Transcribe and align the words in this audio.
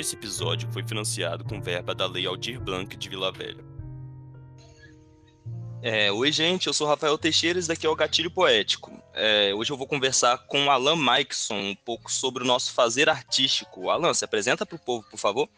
Esse 0.00 0.16
episódio 0.16 0.66
foi 0.72 0.82
financiado 0.82 1.44
com 1.44 1.60
verba 1.60 1.94
da 1.94 2.06
Lei 2.06 2.24
Aldir 2.24 2.58
Blanc 2.58 2.96
de 2.96 3.06
Vila 3.06 3.30
Velha. 3.30 3.62
É, 5.82 6.10
Oi, 6.10 6.32
gente, 6.32 6.68
eu 6.68 6.72
sou 6.72 6.86
Rafael 6.86 7.18
Teixeira 7.18 7.58
e 7.58 7.60
esse 7.60 7.68
daqui 7.68 7.86
é 7.86 7.90
o 7.90 7.94
Gatilho 7.94 8.30
Poético. 8.30 8.98
É, 9.12 9.52
hoje 9.54 9.70
eu 9.70 9.76
vou 9.76 9.86
conversar 9.86 10.38
com 10.46 10.64
o 10.64 10.70
Alan 10.70 10.96
Maikson 10.96 11.54
um 11.54 11.74
pouco 11.74 12.10
sobre 12.10 12.42
o 12.42 12.46
nosso 12.46 12.72
fazer 12.72 13.10
artístico. 13.10 13.90
Alan, 13.90 14.14
se 14.14 14.24
apresenta 14.24 14.64
para 14.64 14.76
o 14.76 14.78
povo, 14.78 15.06
por 15.10 15.18
favor. 15.18 15.50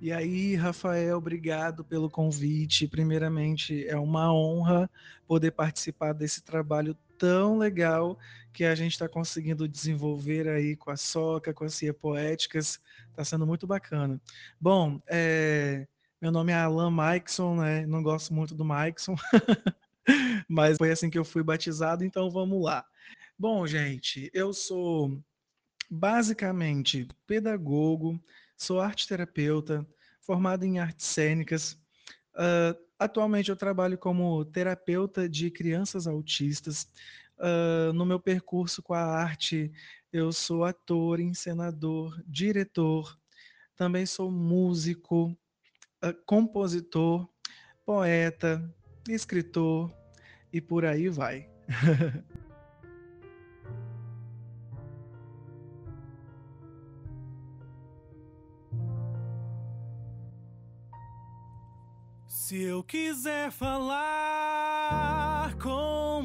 E 0.00 0.10
aí, 0.10 0.54
Rafael, 0.54 1.18
obrigado 1.18 1.84
pelo 1.84 2.08
convite. 2.08 2.88
Primeiramente, 2.88 3.86
é 3.86 3.98
uma 3.98 4.32
honra 4.32 4.90
poder 5.26 5.50
participar 5.50 6.14
desse 6.14 6.40
trabalho 6.40 6.96
tão 7.20 7.58
legal 7.58 8.18
que 8.50 8.64
a 8.64 8.74
gente 8.74 8.92
está 8.92 9.06
conseguindo 9.06 9.68
desenvolver 9.68 10.48
aí 10.48 10.74
com 10.74 10.90
a 10.90 10.96
Soca, 10.96 11.52
com 11.52 11.64
a 11.64 11.68
Cia 11.68 11.92
Poéticas. 11.92 12.80
Está 13.10 13.22
sendo 13.22 13.46
muito 13.46 13.66
bacana. 13.66 14.18
Bom, 14.58 15.00
é, 15.06 15.86
meu 16.20 16.32
nome 16.32 16.50
é 16.50 16.56
Alan 16.56 16.90
Maikson, 16.90 17.56
né? 17.56 17.86
Não 17.86 18.02
gosto 18.02 18.32
muito 18.32 18.54
do 18.54 18.64
Maikson, 18.64 19.14
mas 20.48 20.78
foi 20.78 20.90
assim 20.90 21.10
que 21.10 21.18
eu 21.18 21.24
fui 21.24 21.42
batizado, 21.42 22.02
então 22.02 22.30
vamos 22.30 22.64
lá. 22.64 22.86
Bom, 23.38 23.66
gente, 23.66 24.30
eu 24.32 24.54
sou 24.54 25.22
basicamente 25.90 27.06
pedagogo, 27.26 28.18
sou 28.56 28.80
arte 28.80 29.06
terapeuta, 29.06 29.86
formado 30.22 30.64
em 30.64 30.78
artes 30.78 31.06
cênicas. 31.06 31.78
Uh, 32.34 32.89
atualmente 33.00 33.48
eu 33.48 33.56
trabalho 33.56 33.96
como 33.96 34.44
terapeuta 34.44 35.26
de 35.26 35.50
crianças 35.50 36.06
autistas. 36.06 36.86
Uh, 37.38 37.90
no 37.94 38.04
meu 38.04 38.20
percurso 38.20 38.82
com 38.82 38.92
a 38.92 39.00
arte, 39.00 39.72
eu 40.12 40.30
sou 40.30 40.62
ator, 40.62 41.18
encenador, 41.18 42.22
diretor, 42.26 43.18
também 43.74 44.04
sou 44.04 44.30
músico, 44.30 45.34
uh, 46.04 46.14
compositor, 46.26 47.26
poeta, 47.86 48.62
escritor 49.08 49.90
e 50.52 50.60
por 50.60 50.84
aí 50.84 51.08
vai. 51.08 51.48
Se 62.32 62.62
eu 62.62 62.84
quiser 62.84 63.50
falar 63.50 63.92
com 65.60 66.22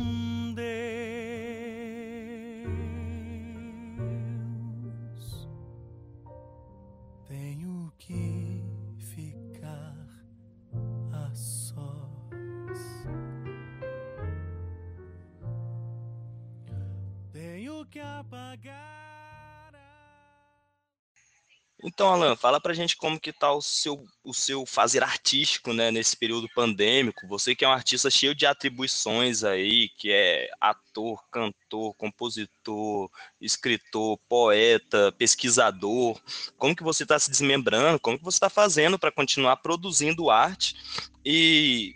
Então, 21.96 22.10
Alan, 22.10 22.36
fala 22.36 22.60
pra 22.60 22.74
gente 22.74 22.98
como 22.98 23.18
que 23.18 23.32
tá 23.32 23.54
o 23.54 23.62
seu, 23.62 24.06
o 24.22 24.34
seu 24.34 24.66
fazer 24.66 25.02
artístico, 25.02 25.72
né, 25.72 25.92
nesse 25.92 26.18
período 26.18 26.50
pandêmico. 26.54 27.26
Você 27.26 27.56
que 27.56 27.64
é 27.64 27.68
um 27.70 27.72
artista 27.72 28.12
cheio 28.12 28.36
de 28.36 28.46
atribuições 28.46 29.46
aí, 29.46 29.88
que 29.98 30.12
é 30.12 30.50
ator, 30.60 31.24
cantor, 31.32 31.96
compositor, 31.96 33.10
escritor, 33.40 34.20
poeta, 34.28 35.14
pesquisador. 35.14 36.20
Como 36.58 36.76
que 36.76 36.84
você 36.84 37.04
está 37.04 37.18
se 37.18 37.32
desmembrando? 37.32 37.98
Como 37.98 38.18
que 38.18 38.26
você 38.26 38.36
está 38.36 38.50
fazendo 38.50 39.00
para 39.00 39.10
continuar 39.10 39.56
produzindo 39.56 40.30
arte? 40.30 40.76
E 41.24 41.96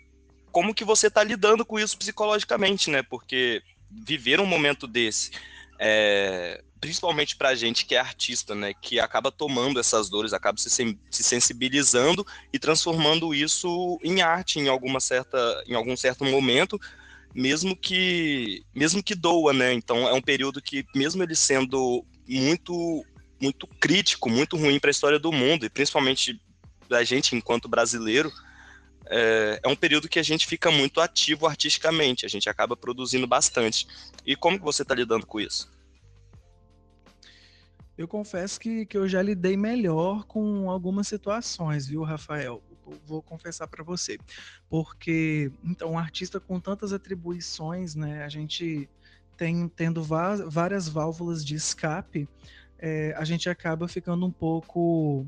como 0.49 0.73
que 0.73 0.85
você 0.85 1.07
está 1.07 1.21
lidando 1.25 1.65
com 1.65 1.77
isso 1.77 1.97
psicologicamente, 1.97 2.89
né? 2.89 3.03
Porque 3.03 3.61
viver 3.91 4.39
um 4.39 4.45
momento 4.45 4.87
desse 4.87 5.31
é, 5.77 6.63
principalmente 6.79 7.35
para 7.35 7.49
a 7.49 7.55
gente 7.55 7.85
que 7.85 7.95
é 7.95 7.99
artista, 7.99 8.55
né, 8.55 8.73
que 8.73 8.99
acaba 8.99 9.31
tomando 9.31 9.79
essas 9.79 10.09
dores, 10.09 10.33
acaba 10.33 10.57
se, 10.57 10.69
se 10.69 11.23
sensibilizando 11.23 12.25
e 12.53 12.59
transformando 12.59 13.33
isso 13.33 13.99
em 14.03 14.21
arte 14.21 14.59
em 14.59 14.69
alguma 14.69 14.99
certa, 14.99 15.63
em 15.67 15.75
algum 15.75 15.95
certo 15.97 16.23
momento, 16.23 16.79
mesmo 17.33 17.75
que, 17.75 18.63
mesmo 18.73 19.03
que 19.03 19.13
doa, 19.13 19.53
né? 19.53 19.73
Então 19.73 20.07
é 20.07 20.13
um 20.13 20.21
período 20.21 20.61
que, 20.61 20.85
mesmo 20.95 21.21
ele 21.21 21.35
sendo 21.35 22.03
muito, 22.27 23.05
muito 23.39 23.67
crítico, 23.79 24.29
muito 24.29 24.57
ruim 24.57 24.79
para 24.79 24.89
a 24.89 24.91
história 24.91 25.19
do 25.19 25.31
mundo 25.31 25.65
e 25.65 25.69
principalmente 25.69 26.41
da 26.87 27.03
gente 27.03 27.35
enquanto 27.35 27.69
brasileiro, 27.69 28.31
é, 29.09 29.59
é, 29.63 29.67
um 29.67 29.75
período 29.75 30.07
que 30.07 30.19
a 30.19 30.23
gente 30.23 30.47
fica 30.47 30.71
muito 30.71 31.01
ativo 31.01 31.47
artisticamente, 31.47 32.25
a 32.25 32.29
gente 32.29 32.49
acaba 32.49 32.77
produzindo 32.77 33.27
bastante. 33.27 33.87
E 34.25 34.35
como 34.35 34.57
que 34.57 34.65
você 34.65 34.83
está 34.83 34.95
lidando 34.95 35.25
com 35.25 35.39
isso? 35.39 35.69
Eu 37.99 38.07
confesso 38.07 38.57
que, 38.61 38.85
que 38.85 38.97
eu 38.97 39.09
já 39.09 39.21
lidei 39.21 39.57
melhor 39.57 40.23
com 40.23 40.69
algumas 40.69 41.05
situações, 41.05 41.85
viu, 41.85 42.01
Rafael? 42.01 42.63
Vou 43.05 43.21
confessar 43.21 43.67
para 43.67 43.83
você. 43.83 44.17
Porque, 44.69 45.51
então, 45.61 45.91
um 45.91 45.99
artista 45.99 46.39
com 46.39 46.61
tantas 46.61 46.93
atribuições, 46.93 47.95
né? 47.95 48.23
A 48.23 48.29
gente 48.29 48.89
tem 49.35 49.67
tendo 49.67 50.01
várias 50.01 50.87
válvulas 50.87 51.43
de 51.43 51.55
escape, 51.55 52.25
é, 52.77 53.13
a 53.17 53.25
gente 53.25 53.49
acaba 53.49 53.85
ficando 53.85 54.25
um 54.25 54.31
pouco 54.31 55.27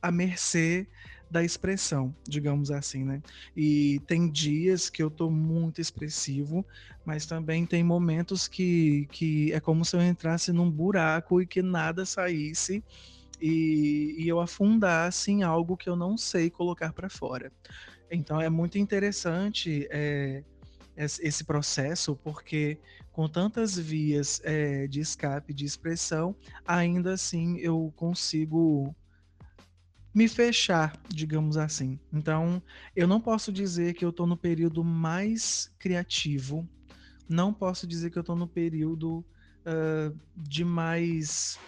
à 0.00 0.12
mercê 0.12 0.86
da 1.32 1.42
expressão, 1.42 2.14
digamos 2.28 2.70
assim, 2.70 3.04
né? 3.04 3.22
E 3.56 4.00
tem 4.06 4.30
dias 4.30 4.90
que 4.90 5.02
eu 5.02 5.10
tô 5.10 5.30
muito 5.30 5.80
expressivo, 5.80 6.64
mas 7.06 7.24
também 7.24 7.64
tem 7.64 7.82
momentos 7.82 8.46
que, 8.46 9.08
que 9.10 9.50
é 9.50 9.58
como 9.58 9.82
se 9.82 9.96
eu 9.96 10.02
entrasse 10.02 10.52
num 10.52 10.70
buraco 10.70 11.40
e 11.40 11.46
que 11.46 11.62
nada 11.62 12.04
saísse 12.04 12.84
e, 13.40 14.14
e 14.18 14.28
eu 14.28 14.40
afundasse 14.40 15.32
em 15.32 15.42
algo 15.42 15.74
que 15.74 15.88
eu 15.88 15.96
não 15.96 16.18
sei 16.18 16.50
colocar 16.50 16.92
para 16.92 17.08
fora. 17.08 17.50
Então 18.10 18.38
é 18.38 18.50
muito 18.50 18.76
interessante 18.76 19.88
é, 19.90 20.44
esse 20.94 21.44
processo, 21.44 22.14
porque 22.22 22.78
com 23.10 23.26
tantas 23.26 23.78
vias 23.78 24.38
é, 24.44 24.86
de 24.86 25.00
escape, 25.00 25.54
de 25.54 25.64
expressão, 25.64 26.36
ainda 26.66 27.14
assim 27.14 27.56
eu 27.56 27.90
consigo 27.96 28.94
me 30.14 30.28
fechar, 30.28 30.92
digamos 31.08 31.56
assim. 31.56 31.98
Então, 32.12 32.62
eu 32.94 33.06
não 33.06 33.20
posso 33.20 33.52
dizer 33.52 33.94
que 33.94 34.04
eu 34.04 34.10
estou 34.10 34.26
no 34.26 34.36
período 34.36 34.84
mais 34.84 35.72
criativo, 35.78 36.68
não 37.28 37.52
posso 37.52 37.86
dizer 37.86 38.10
que 38.10 38.18
eu 38.18 38.22
estou 38.22 38.36
no 38.36 38.46
período 38.46 39.24
uh, 39.66 40.18
de 40.36 40.64
mais 40.64 41.58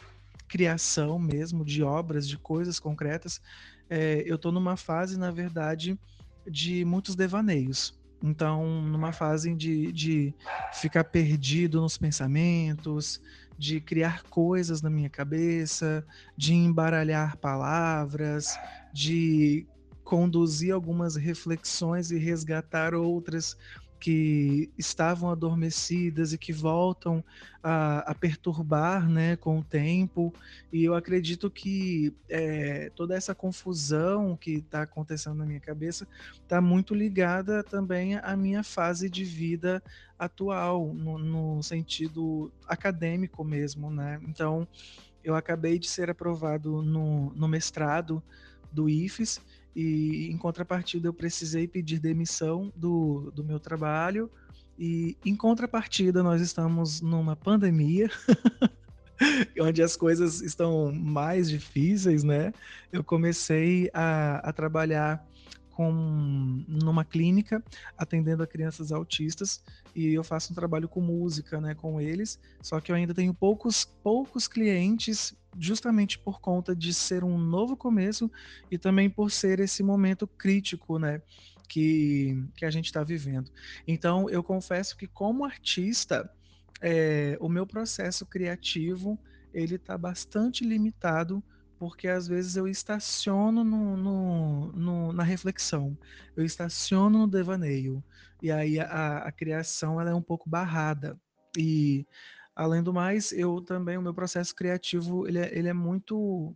criação 0.46 1.18
mesmo, 1.18 1.64
de 1.64 1.82
obras, 1.82 2.28
de 2.28 2.36
coisas 2.38 2.78
concretas. 2.78 3.40
É, 3.88 4.22
eu 4.26 4.36
estou 4.36 4.52
numa 4.52 4.76
fase, 4.76 5.18
na 5.18 5.30
verdade, 5.30 5.98
de 6.46 6.84
muitos 6.84 7.14
devaneios. 7.16 7.98
Então, 8.22 8.82
numa 8.82 9.12
fase 9.12 9.54
de, 9.54 9.92
de 9.92 10.34
ficar 10.72 11.04
perdido 11.04 11.80
nos 11.80 11.98
pensamentos, 11.98 13.20
de 13.58 13.80
criar 13.80 14.22
coisas 14.24 14.82
na 14.82 14.90
minha 14.90 15.10
cabeça, 15.10 16.04
de 16.36 16.54
embaralhar 16.54 17.36
palavras, 17.36 18.58
de 18.92 19.66
conduzir 20.04 20.72
algumas 20.72 21.16
reflexões 21.16 22.10
e 22.10 22.18
resgatar 22.18 22.94
outras 22.94 23.56
que 24.04 24.70
estavam 24.76 25.30
adormecidas 25.30 26.34
e 26.34 26.36
que 26.36 26.52
voltam 26.52 27.24
a, 27.62 28.00
a 28.00 28.14
perturbar 28.14 29.08
né, 29.08 29.34
com 29.34 29.60
o 29.60 29.64
tempo. 29.64 30.30
E 30.70 30.84
eu 30.84 30.94
acredito 30.94 31.50
que 31.50 32.12
é, 32.28 32.90
toda 32.94 33.16
essa 33.16 33.34
confusão 33.34 34.36
que 34.36 34.56
está 34.56 34.82
acontecendo 34.82 35.36
na 35.36 35.46
minha 35.46 35.58
cabeça 35.58 36.06
está 36.42 36.60
muito 36.60 36.94
ligada 36.94 37.64
também 37.64 38.16
à 38.16 38.36
minha 38.36 38.62
fase 38.62 39.08
de 39.08 39.24
vida 39.24 39.82
atual, 40.18 40.92
no, 40.92 41.16
no 41.16 41.62
sentido 41.62 42.52
acadêmico 42.68 43.42
mesmo. 43.42 43.90
Né? 43.90 44.20
Então, 44.28 44.68
eu 45.24 45.34
acabei 45.34 45.78
de 45.78 45.88
ser 45.88 46.10
aprovado 46.10 46.82
no, 46.82 47.32
no 47.34 47.48
mestrado 47.48 48.22
do 48.70 48.86
IFES 48.86 49.40
e 49.74 50.28
em 50.30 50.36
contrapartida 50.36 51.08
eu 51.08 51.14
precisei 51.14 51.66
pedir 51.66 51.98
demissão 51.98 52.72
do, 52.76 53.32
do 53.34 53.42
meu 53.42 53.58
trabalho 53.58 54.30
e 54.78 55.16
em 55.24 55.34
contrapartida 55.34 56.22
nós 56.22 56.40
estamos 56.40 57.00
numa 57.00 57.36
pandemia 57.36 58.10
onde 59.60 59.82
as 59.82 59.96
coisas 59.96 60.40
estão 60.40 60.92
mais 60.92 61.48
difíceis, 61.48 62.24
né? 62.24 62.52
Eu 62.92 63.04
comecei 63.04 63.90
a, 63.92 64.36
a 64.48 64.52
trabalhar 64.52 65.24
com 65.70 65.92
numa 66.68 67.04
clínica 67.04 67.62
atendendo 67.98 68.42
a 68.42 68.46
crianças 68.46 68.92
autistas 68.92 69.62
e 69.94 70.14
eu 70.14 70.22
faço 70.22 70.52
um 70.52 70.54
trabalho 70.54 70.88
com 70.88 71.00
música, 71.00 71.60
né, 71.60 71.74
com 71.74 72.00
eles. 72.00 72.38
Só 72.62 72.80
que 72.80 72.92
eu 72.92 72.96
ainda 72.96 73.14
tenho 73.14 73.34
poucos 73.34 73.84
poucos 73.84 74.46
clientes 74.48 75.34
justamente 75.58 76.18
por 76.18 76.40
conta 76.40 76.74
de 76.74 76.92
ser 76.92 77.24
um 77.24 77.38
novo 77.38 77.76
começo 77.76 78.30
e 78.70 78.78
também 78.78 79.08
por 79.08 79.30
ser 79.30 79.60
esse 79.60 79.82
momento 79.82 80.26
crítico, 80.26 80.98
né? 80.98 81.20
Que, 81.68 82.44
que 82.56 82.64
a 82.64 82.70
gente 82.70 82.86
está 82.86 83.02
vivendo. 83.02 83.50
Então, 83.88 84.28
eu 84.28 84.42
confesso 84.42 84.96
que, 84.96 85.06
como 85.06 85.44
artista, 85.44 86.30
é, 86.80 87.36
o 87.40 87.48
meu 87.48 87.66
processo 87.66 88.26
criativo 88.26 89.18
ele 89.52 89.76
está 89.76 89.96
bastante 89.96 90.64
limitado 90.64 91.42
porque 91.78 92.08
às 92.08 92.26
vezes 92.26 92.56
eu 92.56 92.66
estaciono 92.66 93.64
no, 93.64 93.96
no, 93.96 94.72
no, 94.72 95.12
na 95.12 95.22
reflexão, 95.22 95.96
eu 96.36 96.44
estaciono 96.44 97.20
no 97.20 97.26
devaneio, 97.26 98.02
e 98.42 98.50
aí 98.50 98.80
a, 98.80 99.18
a 99.18 99.32
criação 99.32 100.00
ela 100.00 100.10
é 100.10 100.14
um 100.14 100.22
pouco 100.22 100.48
barrada. 100.48 101.18
E 101.58 102.06
além 102.54 102.82
do 102.82 102.92
mais, 102.92 103.32
eu 103.32 103.60
também, 103.60 103.96
o 103.96 104.02
meu 104.02 104.14
processo 104.14 104.54
criativo, 104.54 105.26
ele 105.26 105.38
é, 105.38 105.56
ele 105.56 105.68
é 105.68 105.72
muito, 105.72 106.54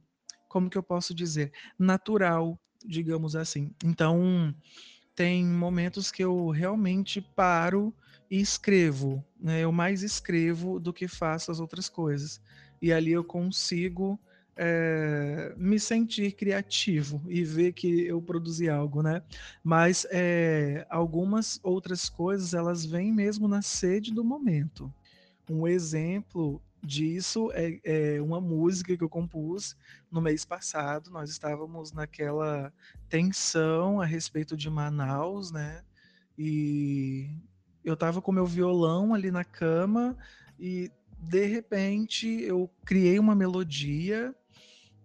como 0.48 0.70
que 0.70 0.78
eu 0.78 0.82
posso 0.82 1.14
dizer, 1.14 1.52
natural, 1.78 2.58
digamos 2.84 3.34
assim. 3.34 3.72
Então, 3.84 4.54
tem 5.14 5.44
momentos 5.44 6.12
que 6.12 6.22
eu 6.22 6.48
realmente 6.48 7.20
paro 7.20 7.92
e 8.30 8.40
escrevo, 8.40 9.24
né? 9.40 9.60
Eu 9.60 9.72
mais 9.72 10.02
escrevo 10.02 10.78
do 10.78 10.92
que 10.92 11.08
faço 11.08 11.50
as 11.50 11.60
outras 11.60 11.88
coisas. 11.88 12.40
E 12.80 12.92
ali 12.92 13.12
eu 13.12 13.24
consigo 13.24 14.20
é, 14.56 15.54
me 15.56 15.78
sentir 15.80 16.32
criativo 16.32 17.22
e 17.28 17.44
ver 17.44 17.72
que 17.72 18.06
eu 18.06 18.20
produzi 18.20 18.68
algo, 18.68 19.02
né? 19.02 19.22
Mas 19.62 20.06
é, 20.10 20.86
algumas 20.90 21.58
outras 21.62 22.08
coisas 22.08 22.54
elas 22.54 22.84
vêm 22.84 23.12
mesmo 23.12 23.48
na 23.48 23.62
sede 23.62 24.12
do 24.12 24.24
momento. 24.24 24.92
Um 25.48 25.66
exemplo 25.66 26.62
disso 26.82 27.50
é, 27.52 27.80
é, 27.84 28.22
uma 28.22 28.40
música 28.40 28.96
que 28.96 29.02
eu 29.02 29.08
compus 29.08 29.76
no 30.10 30.20
mês 30.20 30.44
passado. 30.44 31.10
Nós 31.10 31.30
estávamos 31.30 31.92
naquela 31.92 32.72
tensão 33.08 34.00
a 34.00 34.04
respeito 34.04 34.56
de 34.56 34.70
Manaus, 34.70 35.50
né? 35.50 35.82
E 36.36 37.30
eu 37.84 37.94
estava 37.94 38.22
com 38.22 38.30
meu 38.30 38.46
violão 38.46 39.14
ali 39.14 39.30
na 39.30 39.44
cama 39.44 40.16
e 40.58 40.90
de 41.18 41.46
repente 41.46 42.28
eu 42.42 42.70
criei 42.84 43.18
uma 43.18 43.34
melodia 43.34 44.34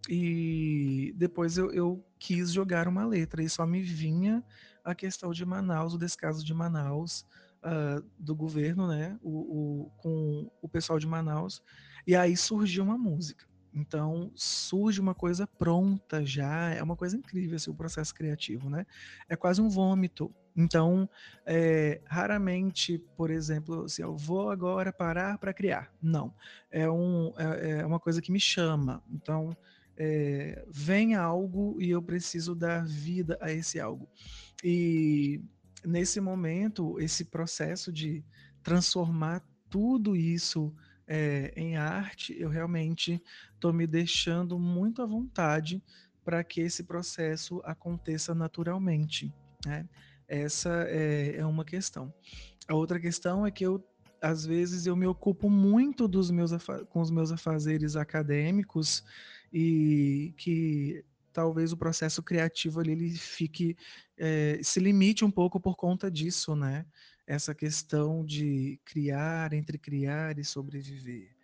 e 0.08 1.14
depois 1.18 1.58
eu, 1.58 1.72
eu, 1.72 2.06
quis 2.20 2.54
jogar 2.54 2.88
uma 2.88 3.06
letra 3.06 3.44
e 3.44 3.50
só 3.50 3.66
me 3.66 3.82
vinha 3.82 4.44
a 4.84 4.96
questão 4.96 5.32
de 5.32 5.46
Manaus, 5.46 5.94
o 5.94 5.98
descaso 5.98 6.44
de 6.44 6.54
Manaus, 6.54 7.26
uh, 7.64 8.04
do 8.18 8.36
governo, 8.36 8.88
né, 8.88 9.18
o, 9.22 9.30
o, 9.30 9.92
com 9.98 10.52
o 10.62 10.70
pessoal 10.70 11.00
de 11.00 11.08
Manaus, 11.08 11.62
e 12.06 12.16
aí 12.16 12.36
surgiu 12.36 12.84
uma 12.84 12.98
música. 12.98 13.46
Então 13.74 14.32
surge 14.36 15.02
uma 15.02 15.16
coisa 15.16 15.48
pronta 15.48 16.24
já, 16.24 16.70
é 16.70 16.84
uma 16.84 16.96
coisa 16.96 17.18
incrível 17.18 17.56
esse 17.56 17.70
o 17.70 17.74
processo 17.74 18.14
criativo, 18.14 18.70
né? 18.70 18.86
É 19.28 19.36
quase 19.36 19.62
um 19.62 19.70
vômito. 19.70 20.34
Então, 20.56 21.10
é, 21.48 22.00
raramente, 22.06 23.00
por 23.18 23.32
exemplo, 23.32 23.90
se 23.90 24.04
eu 24.04 24.16
vou 24.16 24.52
agora 24.52 24.94
parar 24.94 25.40
para 25.40 25.52
criar, 25.52 25.92
não. 26.00 26.32
É, 26.70 26.88
um, 26.88 27.34
é, 27.36 27.80
é 27.80 27.86
uma 27.86 28.00
coisa 28.00 28.22
que 28.22 28.32
me 28.32 28.40
chama. 28.40 29.04
Então, 29.10 29.58
é, 29.98 30.64
vem 30.70 31.16
algo 31.16 31.78
e 31.82 31.90
eu 31.90 32.02
preciso 32.02 32.54
dar 32.54 32.86
vida 32.86 33.38
a 33.42 33.52
esse 33.52 33.80
algo. 33.80 34.08
E 34.64 35.42
nesse 35.86 36.20
momento, 36.20 37.00
esse 37.00 37.26
processo 37.26 37.92
de 37.92 38.24
transformar 38.64 39.44
tudo 39.70 40.16
isso 40.16 40.74
é, 41.08 41.54
em 41.56 41.76
arte, 41.76 42.36
eu 42.40 42.50
realmente 42.50 43.22
estou 43.54 43.74
me 43.74 43.86
deixando 43.86 44.58
muito 44.58 45.02
à 45.02 45.06
vontade 45.06 45.84
para 46.24 46.44
que 46.44 46.62
esse 46.62 46.84
processo 46.84 47.62
aconteça 47.66 48.34
naturalmente. 48.34 49.34
Né? 49.66 49.88
Essa 50.28 50.86
é, 50.88 51.38
é 51.38 51.46
uma 51.46 51.66
questão. 51.66 52.14
A 52.68 52.74
outra 52.74 53.00
questão 53.00 53.46
é 53.46 53.52
que 53.52 53.66
eu 53.66 53.84
às 54.22 54.46
vezes 54.46 54.86
eu 54.86 54.96
me 54.96 55.06
ocupo 55.06 55.50
muito 55.50 56.08
dos 56.08 56.32
meus 56.32 56.52
com 56.90 57.02
os 57.02 57.12
meus 57.12 57.30
afazeres 57.30 57.98
acadêmicos 57.98 59.04
e 59.52 60.34
que 60.38 61.04
talvez 61.34 61.74
o 61.74 61.78
processo 61.78 62.22
criativo 62.22 62.80
ali 62.80 62.92
ele 62.92 63.10
fique 63.12 63.76
é, 64.18 64.60
se 64.62 64.80
limite 64.80 65.26
um 65.26 65.32
pouco 65.32 65.60
por 65.60 65.76
conta 65.76 66.10
disso, 66.10 66.56
né? 66.56 66.86
Essa 67.26 67.56
questão 67.56 68.24
de 68.24 68.80
criar, 68.86 69.54
entre 69.54 69.78
criar 69.78 70.38
e 70.38 70.44
sobreviver, 70.44 71.36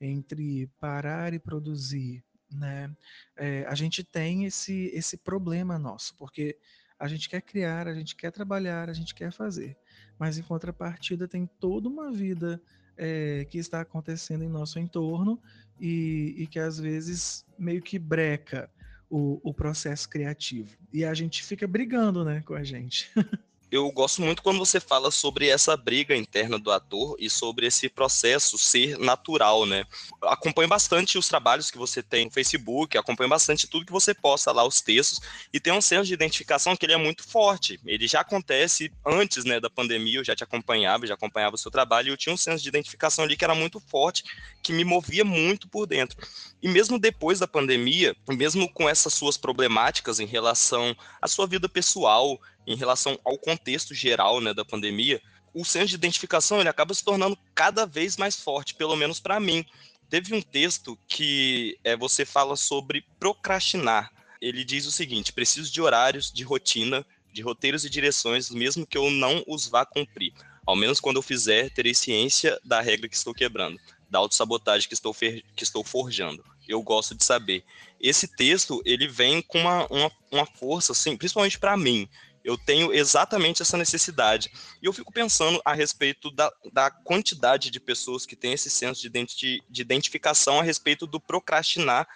entre 0.00 0.66
parar 0.78 1.32
e 1.32 1.38
produzir, 1.38 2.22
né? 2.52 2.94
É, 3.36 3.64
a 3.66 3.74
gente 3.74 4.04
tem 4.04 4.44
esse 4.44 4.90
esse 4.94 5.16
problema 5.16 5.78
nosso, 5.78 6.14
porque 6.16 6.56
a 6.98 7.08
gente 7.08 7.28
quer 7.28 7.40
criar, 7.40 7.88
a 7.88 7.94
gente 7.94 8.14
quer 8.14 8.30
trabalhar, 8.30 8.90
a 8.90 8.92
gente 8.92 9.14
quer 9.14 9.32
fazer, 9.32 9.76
mas 10.18 10.36
em 10.36 10.42
contrapartida 10.42 11.26
tem 11.26 11.46
toda 11.58 11.88
uma 11.88 12.12
vida 12.12 12.60
é, 12.96 13.46
que 13.48 13.58
está 13.58 13.80
acontecendo 13.80 14.42
em 14.42 14.48
nosso 14.48 14.78
entorno 14.78 15.40
e, 15.80 16.34
e 16.36 16.46
que 16.48 16.58
às 16.58 16.78
vezes 16.78 17.46
meio 17.56 17.80
que 17.80 17.98
breca 17.98 18.68
o, 19.10 19.40
o, 19.42 19.54
processo 19.54 20.08
criativo. 20.08 20.76
E 20.92 21.04
a 21.04 21.14
gente 21.14 21.42
fica 21.42 21.66
brigando 21.66 22.24
né, 22.24 22.42
com 22.44 22.54
a 22.54 22.62
gente. 22.62 23.10
eu 23.70 23.90
gosto 23.90 24.22
muito 24.22 24.42
quando 24.42 24.58
você 24.58 24.80
fala 24.80 25.10
sobre 25.10 25.48
essa 25.48 25.76
briga 25.76 26.16
interna 26.16 26.58
do 26.58 26.70
ator 26.70 27.16
e 27.18 27.28
sobre 27.28 27.66
esse 27.66 27.88
processo 27.88 28.56
ser 28.56 28.98
natural, 28.98 29.66
né? 29.66 29.84
Acompanho 30.22 30.68
bastante 30.68 31.18
os 31.18 31.28
trabalhos 31.28 31.70
que 31.70 31.76
você 31.76 32.02
tem 32.02 32.24
no 32.24 32.30
Facebook, 32.30 32.96
acompanho 32.96 33.28
bastante 33.28 33.66
tudo 33.66 33.84
que 33.84 33.92
você 33.92 34.14
posta 34.14 34.52
lá, 34.52 34.64
os 34.64 34.80
textos, 34.80 35.20
e 35.52 35.60
tem 35.60 35.72
um 35.72 35.82
senso 35.82 36.06
de 36.06 36.14
identificação 36.14 36.76
que 36.76 36.86
ele 36.86 36.94
é 36.94 36.96
muito 36.96 37.22
forte. 37.22 37.78
Ele 37.84 38.08
já 38.08 38.20
acontece 38.20 38.90
antes, 39.04 39.44
né, 39.44 39.60
da 39.60 39.68
pandemia, 39.68 40.18
eu 40.18 40.24
já 40.24 40.34
te 40.34 40.42
acompanhava, 40.42 41.06
já 41.06 41.14
acompanhava 41.14 41.56
o 41.56 41.58
seu 41.58 41.70
trabalho, 41.70 42.08
e 42.08 42.10
eu 42.10 42.16
tinha 42.16 42.32
um 42.32 42.38
senso 42.38 42.62
de 42.62 42.68
identificação 42.68 43.24
ali 43.24 43.36
que 43.36 43.44
era 43.44 43.54
muito 43.54 43.80
forte, 43.80 44.24
que 44.62 44.72
me 44.72 44.84
movia 44.84 45.24
muito 45.24 45.68
por 45.68 45.86
dentro. 45.86 46.16
E 46.62 46.68
mesmo 46.68 46.98
depois 46.98 47.38
da 47.38 47.46
pandemia, 47.46 48.16
mesmo 48.28 48.72
com 48.72 48.88
essas 48.88 49.12
suas 49.12 49.36
problemáticas 49.36 50.20
em 50.20 50.26
relação 50.26 50.96
à 51.20 51.28
sua 51.28 51.46
vida 51.46 51.68
pessoal, 51.68 52.40
em 52.68 52.76
relação 52.76 53.18
ao 53.24 53.38
contexto 53.38 53.94
geral 53.94 54.40
né, 54.42 54.52
da 54.52 54.64
pandemia, 54.64 55.20
o 55.54 55.64
senso 55.64 55.88
de 55.88 55.94
identificação 55.94 56.60
ele 56.60 56.68
acaba 56.68 56.92
se 56.92 57.02
tornando 57.02 57.36
cada 57.54 57.86
vez 57.86 58.18
mais 58.18 58.36
forte, 58.36 58.74
pelo 58.74 58.94
menos 58.94 59.18
para 59.18 59.40
mim. 59.40 59.64
Teve 60.10 60.34
um 60.34 60.42
texto 60.42 60.98
que 61.08 61.78
é, 61.82 61.96
você 61.96 62.26
fala 62.26 62.56
sobre 62.56 63.04
procrastinar. 63.18 64.12
Ele 64.40 64.62
diz 64.64 64.86
o 64.86 64.92
seguinte: 64.92 65.32
preciso 65.32 65.72
de 65.72 65.80
horários, 65.80 66.30
de 66.30 66.44
rotina, 66.44 67.04
de 67.32 67.40
roteiros 67.40 67.84
e 67.84 67.90
direções, 67.90 68.50
mesmo 68.50 68.86
que 68.86 68.98
eu 68.98 69.10
não 69.10 69.42
os 69.46 69.66
vá 69.66 69.86
cumprir. 69.86 70.32
Ao 70.66 70.76
menos 70.76 71.00
quando 71.00 71.16
eu 71.16 71.22
fizer, 71.22 71.70
terei 71.70 71.94
ciência 71.94 72.60
da 72.62 72.82
regra 72.82 73.08
que 73.08 73.16
estou 73.16 73.32
quebrando, 73.32 73.80
da 74.10 74.18
autossabotagem 74.18 74.86
que 74.86 74.94
estou, 74.94 75.14
que 75.14 75.62
estou 75.62 75.82
forjando. 75.82 76.44
Eu 76.68 76.82
gosto 76.82 77.14
de 77.14 77.24
saber. 77.24 77.64
Esse 77.98 78.28
texto, 78.28 78.82
ele 78.84 79.08
vem 79.08 79.40
com 79.40 79.58
uma, 79.58 79.86
uma, 79.86 80.12
uma 80.30 80.46
força, 80.46 80.92
assim, 80.92 81.16
principalmente 81.16 81.58
para 81.58 81.76
mim, 81.76 82.06
eu 82.48 82.56
tenho 82.56 82.94
exatamente 82.94 83.60
essa 83.60 83.76
necessidade. 83.76 84.50
E 84.82 84.86
eu 84.86 84.92
fico 84.94 85.12
pensando 85.12 85.60
a 85.66 85.74
respeito 85.74 86.30
da, 86.30 86.50
da 86.72 86.90
quantidade 86.90 87.70
de 87.70 87.78
pessoas 87.78 88.24
que 88.24 88.34
têm 88.34 88.54
esse 88.54 88.70
senso 88.70 89.02
de, 89.02 89.08
identi 89.08 89.62
de 89.68 89.82
identificação 89.82 90.58
a 90.58 90.62
respeito 90.62 91.06
do 91.06 91.20
procrastinar, 91.20 92.08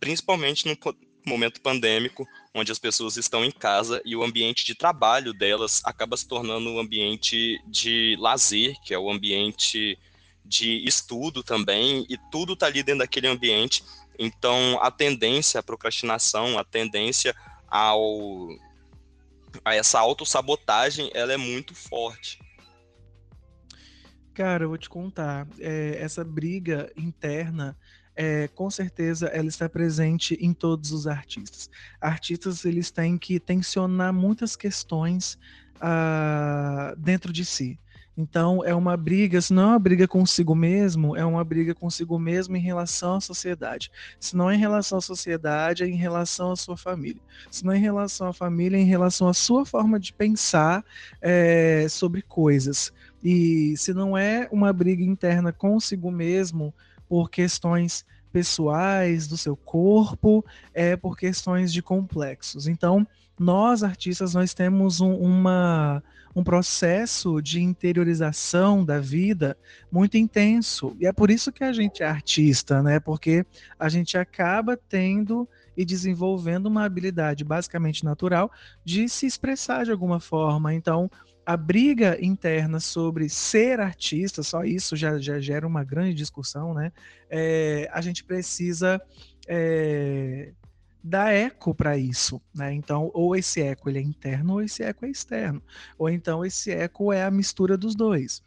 principalmente 0.00 0.66
no 0.66 0.76
momento 1.24 1.60
pandêmico, 1.60 2.26
onde 2.52 2.72
as 2.72 2.80
pessoas 2.80 3.16
estão 3.16 3.44
em 3.44 3.52
casa 3.52 4.02
e 4.04 4.16
o 4.16 4.24
ambiente 4.24 4.66
de 4.66 4.74
trabalho 4.74 5.32
delas 5.32 5.80
acaba 5.84 6.16
se 6.16 6.26
tornando 6.26 6.68
um 6.68 6.80
ambiente 6.80 7.56
de 7.68 8.16
lazer, 8.18 8.74
que 8.84 8.92
é 8.92 8.98
o 8.98 9.08
ambiente 9.08 9.96
de 10.44 10.84
estudo 10.84 11.44
também, 11.44 12.04
e 12.08 12.18
tudo 12.32 12.54
está 12.54 12.66
ali 12.66 12.82
dentro 12.82 13.00
daquele 13.00 13.28
ambiente. 13.28 13.84
Então, 14.18 14.80
a 14.82 14.90
tendência 14.90 15.60
à 15.60 15.62
procrastinação, 15.62 16.58
a 16.58 16.64
tendência 16.64 17.36
ao 17.68 18.48
essa 19.64 19.98
autossabotagem, 19.98 21.10
ela 21.14 21.32
é 21.32 21.36
muito 21.36 21.74
forte. 21.74 22.38
Cara, 24.34 24.64
eu 24.64 24.68
vou 24.68 24.78
te 24.78 24.88
contar, 24.88 25.48
é, 25.58 25.96
essa 25.98 26.22
briga 26.22 26.92
interna, 26.94 27.76
é, 28.14 28.48
com 28.48 28.70
certeza 28.70 29.28
ela 29.28 29.48
está 29.48 29.68
presente 29.68 30.34
em 30.40 30.52
todos 30.52 30.92
os 30.92 31.06
artistas. 31.06 31.70
Artistas, 32.00 32.64
eles 32.64 32.90
têm 32.90 33.16
que 33.16 33.40
tensionar 33.40 34.12
muitas 34.12 34.56
questões 34.56 35.38
uh, 35.76 36.96
dentro 36.96 37.32
de 37.32 37.44
si. 37.44 37.78
Então, 38.16 38.64
é 38.64 38.74
uma 38.74 38.96
briga, 38.96 39.40
se 39.42 39.52
não 39.52 39.62
é 39.62 39.66
uma 39.66 39.78
briga 39.78 40.08
consigo 40.08 40.54
mesmo, 40.54 41.14
é 41.14 41.24
uma 41.24 41.44
briga 41.44 41.74
consigo 41.74 42.18
mesmo 42.18 42.56
em 42.56 42.60
relação 42.60 43.16
à 43.16 43.20
sociedade. 43.20 43.90
Se 44.18 44.34
não 44.34 44.50
é 44.50 44.54
em 44.54 44.58
relação 44.58 44.98
à 44.98 45.00
sociedade, 45.02 45.82
é 45.82 45.86
em 45.86 45.96
relação 45.96 46.52
à 46.52 46.56
sua 46.56 46.78
família. 46.78 47.20
Se 47.50 47.62
não 47.64 47.72
é 47.72 47.76
em 47.76 47.82
relação 47.82 48.28
à 48.28 48.32
família, 48.32 48.78
é 48.78 48.80
em 48.80 48.86
relação 48.86 49.28
à 49.28 49.34
sua 49.34 49.66
forma 49.66 50.00
de 50.00 50.14
pensar 50.14 50.82
é, 51.20 51.86
sobre 51.90 52.22
coisas. 52.22 52.90
E 53.22 53.76
se 53.76 53.92
não 53.92 54.16
é 54.16 54.48
uma 54.50 54.72
briga 54.72 55.02
interna 55.02 55.52
consigo 55.52 56.10
mesmo, 56.10 56.72
por 57.06 57.30
questões 57.30 58.04
pessoais 58.32 59.26
do 59.26 59.36
seu 59.36 59.56
corpo, 59.56 60.44
é 60.72 60.96
por 60.96 61.16
questões 61.16 61.72
de 61.72 61.82
complexos. 61.82 62.66
Então, 62.66 63.06
nós 63.38 63.82
artistas 63.82 64.34
nós 64.34 64.54
temos 64.54 65.00
um, 65.00 65.14
uma 65.14 66.02
um 66.36 66.44
processo 66.44 67.40
de 67.40 67.62
interiorização 67.62 68.84
da 68.84 69.00
vida 69.00 69.56
muito 69.90 70.18
intenso. 70.18 70.94
E 71.00 71.06
é 71.06 71.12
por 71.12 71.30
isso 71.30 71.50
que 71.50 71.64
a 71.64 71.72
gente 71.72 72.02
é 72.02 72.06
artista, 72.06 72.82
né? 72.82 73.00
Porque 73.00 73.46
a 73.78 73.88
gente 73.88 74.18
acaba 74.18 74.76
tendo 74.76 75.48
e 75.74 75.82
desenvolvendo 75.82 76.66
uma 76.66 76.84
habilidade 76.84 77.42
basicamente 77.42 78.04
natural 78.04 78.52
de 78.84 79.08
se 79.08 79.24
expressar 79.26 79.86
de 79.86 79.90
alguma 79.90 80.20
forma. 80.20 80.74
Então, 80.74 81.10
a 81.46 81.56
briga 81.56 82.18
interna 82.22 82.80
sobre 82.80 83.30
ser 83.30 83.80
artista, 83.80 84.42
só 84.42 84.62
isso 84.62 84.94
já, 84.94 85.18
já 85.18 85.40
gera 85.40 85.66
uma 85.66 85.84
grande 85.84 86.12
discussão, 86.12 86.74
né? 86.74 86.92
É, 87.30 87.88
a 87.90 88.02
gente 88.02 88.22
precisa 88.22 89.00
é, 89.48 90.52
dar 91.06 91.32
eco 91.32 91.72
para 91.72 91.96
isso, 91.96 92.42
né? 92.52 92.72
Então, 92.74 93.10
ou 93.14 93.36
esse 93.36 93.62
eco 93.62 93.88
ele 93.88 94.00
é 94.00 94.02
interno 94.02 94.54
ou 94.54 94.62
esse 94.62 94.82
eco 94.82 95.06
é 95.06 95.08
externo, 95.08 95.62
ou 95.96 96.10
então 96.10 96.44
esse 96.44 96.72
eco 96.72 97.12
é 97.12 97.22
a 97.24 97.30
mistura 97.30 97.76
dos 97.76 97.94
dois. 97.94 98.42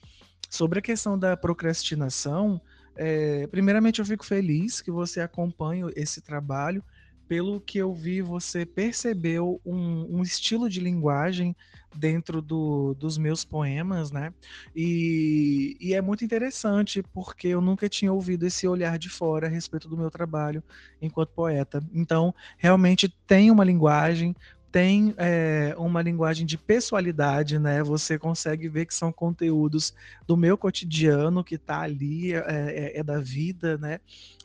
Sobre 0.49 0.79
a 0.79 0.81
questão 0.81 1.17
da 1.17 1.37
procrastinação, 1.37 2.61
é, 2.97 3.47
primeiramente 3.47 3.99
eu 3.99 4.05
fico 4.05 4.25
feliz 4.25 4.81
que 4.81 4.91
você 4.91 5.21
acompanhe 5.21 5.89
esse 5.95 6.21
trabalho 6.21 6.83
pelo 7.29 7.61
que 7.61 7.77
eu 7.77 7.93
vi, 7.93 8.21
você 8.21 8.65
percebeu 8.65 9.61
um, 9.63 10.17
um 10.17 10.21
estilo 10.21 10.67
de 10.67 10.81
linguagem 10.81 11.55
dentro 11.95 12.41
do, 12.41 12.93
dos 12.95 13.17
meus 13.17 13.43
poemas, 13.43 14.11
né? 14.11 14.33
E, 14.75 15.75
e, 15.79 15.93
é 15.93 16.01
muito 16.01 16.23
interessante 16.23 17.03
porque 17.13 17.47
eu 17.47 17.61
nunca 17.61 17.89
tinha 17.89 18.13
ouvido 18.13 18.45
esse 18.45 18.67
olhar 18.67 18.97
de 18.97 19.09
fora 19.09 19.47
a 19.47 19.49
respeito 19.49 19.87
do 19.87 19.97
meu 19.97 20.11
trabalho 20.11 20.63
enquanto 21.01 21.29
poeta. 21.29 21.83
Então, 21.93 22.33
realmente 22.57 23.09
tem 23.25 23.49
uma 23.49 23.63
linguagem, 23.63 24.35
tem 24.71 25.13
é, 25.17 25.73
uma 25.77 26.01
linguagem 26.01 26.45
de 26.45 26.57
pessoalidade, 26.57 27.57
né? 27.57 27.81
Você 27.83 28.19
consegue 28.19 28.69
ver 28.69 28.85
que 28.85 28.93
são 28.93 29.11
conteúdos 29.11 29.93
do 30.27 30.37
meu 30.37 30.57
cotidiano 30.57 31.43
que 31.43 31.55
está 31.55 31.81
ali, 31.81 32.33
é, 32.33 32.43
é, 32.47 32.99
é 32.99 33.03
da 33.03 33.19
vida, 33.19 33.77
né? 33.77 33.99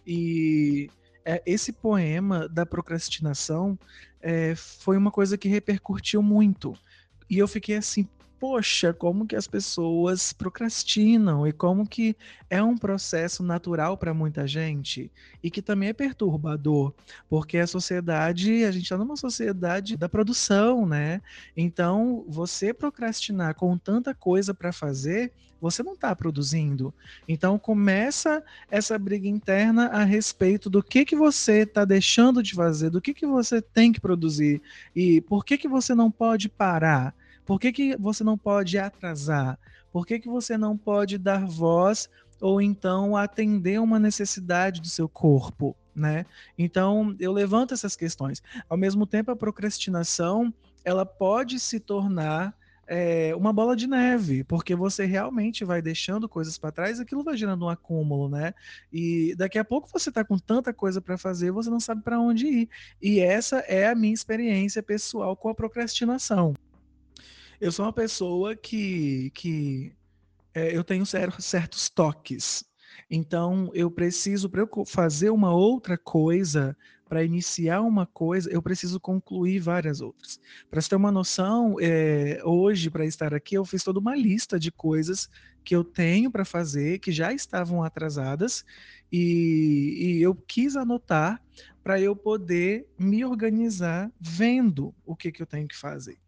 E 0.07 0.91
é, 1.25 1.43
esse 1.47 1.73
poema 1.73 2.49
da 2.49 2.67
procrastinação 2.67 3.79
é, 4.21 4.55
foi 4.55 4.97
uma 4.97 5.11
coisa 5.11 5.37
que 5.37 5.49
repercutiu 5.49 6.23
muito. 6.23 6.75
E 7.29 7.39
eu 7.39 7.49
fiquei 7.49 7.77
assim, 7.77 8.09
poxa, 8.39 8.93
como 8.93 9.27
que 9.27 9.37
as 9.37 9.47
pessoas 9.47 10.33
procrastinam 10.33 11.47
e 11.47 11.53
como 11.53 11.87
que 11.87 12.17
é 12.51 12.63
um 12.63 12.77
processo 12.77 13.43
natural 13.43 13.97
para 13.97 14.15
muita 14.15 14.47
gente 14.47 15.11
e 15.43 15.51
que 15.51 15.63
também 15.63 15.89
é 15.89 15.93
perturbador, 15.93 16.93
porque 17.29 17.59
a 17.59 17.67
sociedade, 17.67 18.65
a 18.65 18.71
gente 18.71 18.85
está 18.85 18.99
numa 18.99 19.17
sociedade 19.17 19.97
da 19.97 20.09
produção, 20.09 20.87
né? 20.87 21.23
Então, 21.57 22.25
você 22.29 22.73
procrastinar 22.73 23.55
com 23.55 23.77
tanta 23.79 24.15
coisa 24.15 24.53
para 24.53 24.73
fazer, 24.73 25.33
você 25.61 25.83
não 25.83 25.95
está 25.95 26.15
produzindo. 26.15 26.93
Então, 27.27 27.59
começa 27.59 28.43
essa 28.71 28.99
briga 28.99 29.27
interna 29.27 29.87
a 29.87 30.05
respeito 30.05 30.69
do 30.69 30.83
que 30.83 31.05
que 31.05 31.17
você 31.17 31.61
está 31.63 31.85
deixando 31.85 32.43
de 32.43 32.55
fazer, 32.55 32.91
do 32.91 33.01
que 33.01 33.15
que 33.15 33.27
você 33.27 33.63
tem 33.63 33.91
que 33.91 34.01
produzir 34.01 34.61
e 34.95 35.23
por 35.23 35.45
que 35.45 35.57
que 35.57 35.69
você 35.69 35.95
não 35.95 36.11
pode 36.11 36.49
parar. 36.49 37.15
Por 37.45 37.61
que, 37.61 37.73
que 37.73 37.97
você 37.97 38.25
não 38.25 38.39
pode 38.39 38.79
atrasar? 38.79 39.59
Por 39.93 40.07
que, 40.07 40.19
que 40.19 40.29
você 40.29 40.57
não 40.57 40.77
pode 40.77 41.19
dar 41.19 41.47
voz 41.47 42.09
ou 42.41 42.61
então 42.61 43.17
atender 43.17 43.81
uma 43.81 43.99
necessidade 43.99 44.81
do 44.81 44.89
seu 44.89 45.09
corpo? 45.09 45.77
Né? 45.95 46.27
Então, 46.59 47.15
eu 47.21 47.33
levanto 47.33 47.73
essas 47.73 47.95
questões. 47.95 48.43
Ao 48.69 48.77
mesmo 48.77 49.07
tempo, 49.07 49.31
a 49.31 49.37
procrastinação 49.37 50.53
ela 50.85 51.07
pode 51.07 51.61
se 51.61 51.79
tornar 51.79 52.55
é, 52.87 53.35
uma 53.35 53.53
bola 53.53 53.75
de 53.75 53.87
neve, 53.87 54.45
porque 54.45 54.75
você 54.75 55.05
realmente 55.05 55.65
vai 55.65 55.81
deixando 55.81 56.29
coisas 56.29 56.59
para 56.59 56.73
trás, 56.73 57.01
aquilo 57.01 57.23
vai 57.23 57.37
gerando 57.37 57.65
um 57.65 57.69
acúmulo, 57.69 58.29
né? 58.29 58.53
E 58.93 59.35
daqui 59.37 59.59
a 59.59 59.65
pouco 59.65 59.89
você 59.89 60.11
está 60.11 60.25
com 60.25 60.39
tanta 60.39 60.73
coisa 60.73 61.01
para 61.01 61.17
fazer, 61.17 61.51
você 61.51 61.71
não 61.71 61.81
sabe 61.81 62.03
para 62.03 62.21
onde 62.21 62.47
ir. 62.47 62.69
E 63.01 63.21
essa 63.21 63.59
é 63.61 63.87
a 63.89 63.95
minha 63.95 64.13
experiência 64.13 64.83
pessoal 64.83 65.37
com 65.37 65.49
a 65.49 65.55
procrastinação. 65.55 66.55
Eu 67.61 67.71
sou 67.71 67.85
uma 67.85 67.93
pessoa 67.93 68.57
que, 68.57 69.31
que 69.35 69.93
é, 70.55 70.77
eu 70.77 70.85
tenho 70.85 71.05
certos 71.07 71.89
toques. 71.89 72.65
Então, 73.11 73.71
eu 73.75 73.91
preciso, 73.91 74.49
para 74.49 74.61
eu 74.63 74.85
fazer 74.87 75.31
uma 75.31 75.53
outra 75.53 75.99
coisa, 75.99 76.77
para 77.09 77.25
iniciar 77.25 77.83
uma 77.83 78.07
coisa, 78.07 78.51
eu 78.51 78.63
preciso 78.63 78.99
concluir 78.99 79.61
várias 79.61 80.01
outras. 80.01 80.41
Para 80.71 80.81
você 80.81 80.89
ter 80.89 80.97
uma 80.97 81.13
noção, 81.13 81.77
é, 81.81 82.41
hoje, 82.45 82.91
para 82.91 83.05
estar 83.05 83.35
aqui, 83.35 83.57
eu 83.57 83.65
fiz 83.65 83.85
toda 83.85 84.01
uma 84.01 84.17
lista 84.17 84.59
de 84.59 84.73
coisas 84.73 85.29
que 85.65 85.75
eu 85.77 85.85
tenho 85.85 86.31
para 86.31 86.45
fazer, 86.45 86.99
que 86.99 87.13
já 87.13 87.33
estavam 87.33 87.83
atrasadas, 87.83 88.65
e, 89.13 90.17
e 90.19 90.23
eu 90.23 90.35
quis 90.35 90.77
anotar 90.77 91.41
para 91.83 92.01
eu 92.01 92.17
poder 92.17 92.87
me 92.99 93.25
organizar 93.25 94.11
vendo 94.19 94.95
o 95.05 95.15
que, 95.15 95.31
que 95.31 95.43
eu 95.43 95.47
tenho 95.47 95.69
que 95.69 95.77
fazer. 95.77 96.24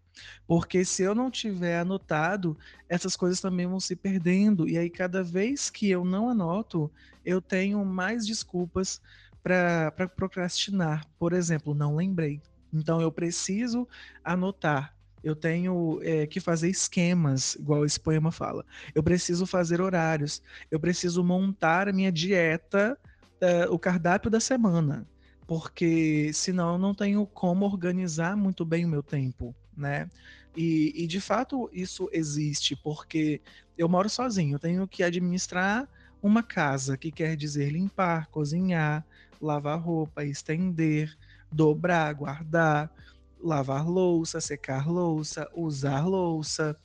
Porque 0.47 0.85
se 0.85 1.03
eu 1.03 1.15
não 1.15 1.31
tiver 1.31 1.79
anotado, 1.79 2.57
essas 2.89 3.17
coisas 3.17 3.41
também 3.41 3.67
vão 3.67 3.81
se 3.81 3.97
perdendo. 3.97 4.69
E 4.69 4.79
aí, 4.79 4.89
cada 4.89 5.23
vez 5.23 5.71
que 5.71 5.91
eu 5.91 6.05
não 6.05 6.29
anoto, 6.29 6.91
eu 7.25 7.41
tenho 7.41 7.85
mais 7.85 8.27
desculpas 8.27 9.01
para 9.43 9.93
procrastinar. 10.17 11.05
Por 11.19 11.33
exemplo, 11.33 11.75
não 11.75 11.97
lembrei. 11.97 12.41
Então, 12.73 13.01
eu 13.01 13.11
preciso 13.11 13.89
anotar. 14.25 14.95
Eu 15.23 15.35
tenho 15.35 15.99
é, 16.03 16.27
que 16.27 16.39
fazer 16.39 16.69
esquemas, 16.69 17.57
igual 17.57 17.85
esse 17.85 17.99
poema 17.99 18.31
fala. 18.31 18.65
Eu 18.95 19.03
preciso 19.03 19.47
fazer 19.47 19.81
horários. 19.81 20.41
Eu 20.71 20.79
preciso 20.79 21.25
montar 21.25 21.89
a 21.89 21.93
minha 21.93 22.13
dieta, 22.13 22.97
uh, 23.43 23.73
o 23.73 23.79
cardápio 23.79 24.31
da 24.31 24.41
semana 24.41 25.07
porque 25.47 26.33
senão 26.35 26.73
eu 26.73 26.79
não 26.79 26.93
tenho 26.93 27.25
como 27.25 27.65
organizar 27.65 28.37
muito 28.37 28.65
bem 28.65 28.85
o 28.85 28.89
meu 28.89 29.01
tempo 29.01 29.55
né? 29.77 30.11
E, 30.57 30.93
e, 30.97 31.07
de 31.07 31.21
fato 31.21 31.69
isso 31.73 32.09
existe 32.13 32.75
porque 32.77 33.43
eu 33.77 33.89
moro 33.89 34.09
sozinho, 34.09 34.59
tenho 34.59 34.89
que 34.89 35.03
administrar 35.03 35.87
uma 36.23 36.43
casa, 36.43 36.97
que 36.97 37.13
quer 37.13 37.37
dizer 37.37 37.71
limpar, 37.71 38.29
cozinhar, 38.31 39.05
lavar 39.41 39.79
roupa, 39.79 40.25
estender, 40.25 41.15
dobrar, 41.53 42.13
guardar, 42.15 42.91
lavar 43.39 43.87
louça, 43.87 44.41
secar 44.41 44.89
louça, 44.89 45.49
usar 45.55 46.07
louça, 46.07 46.77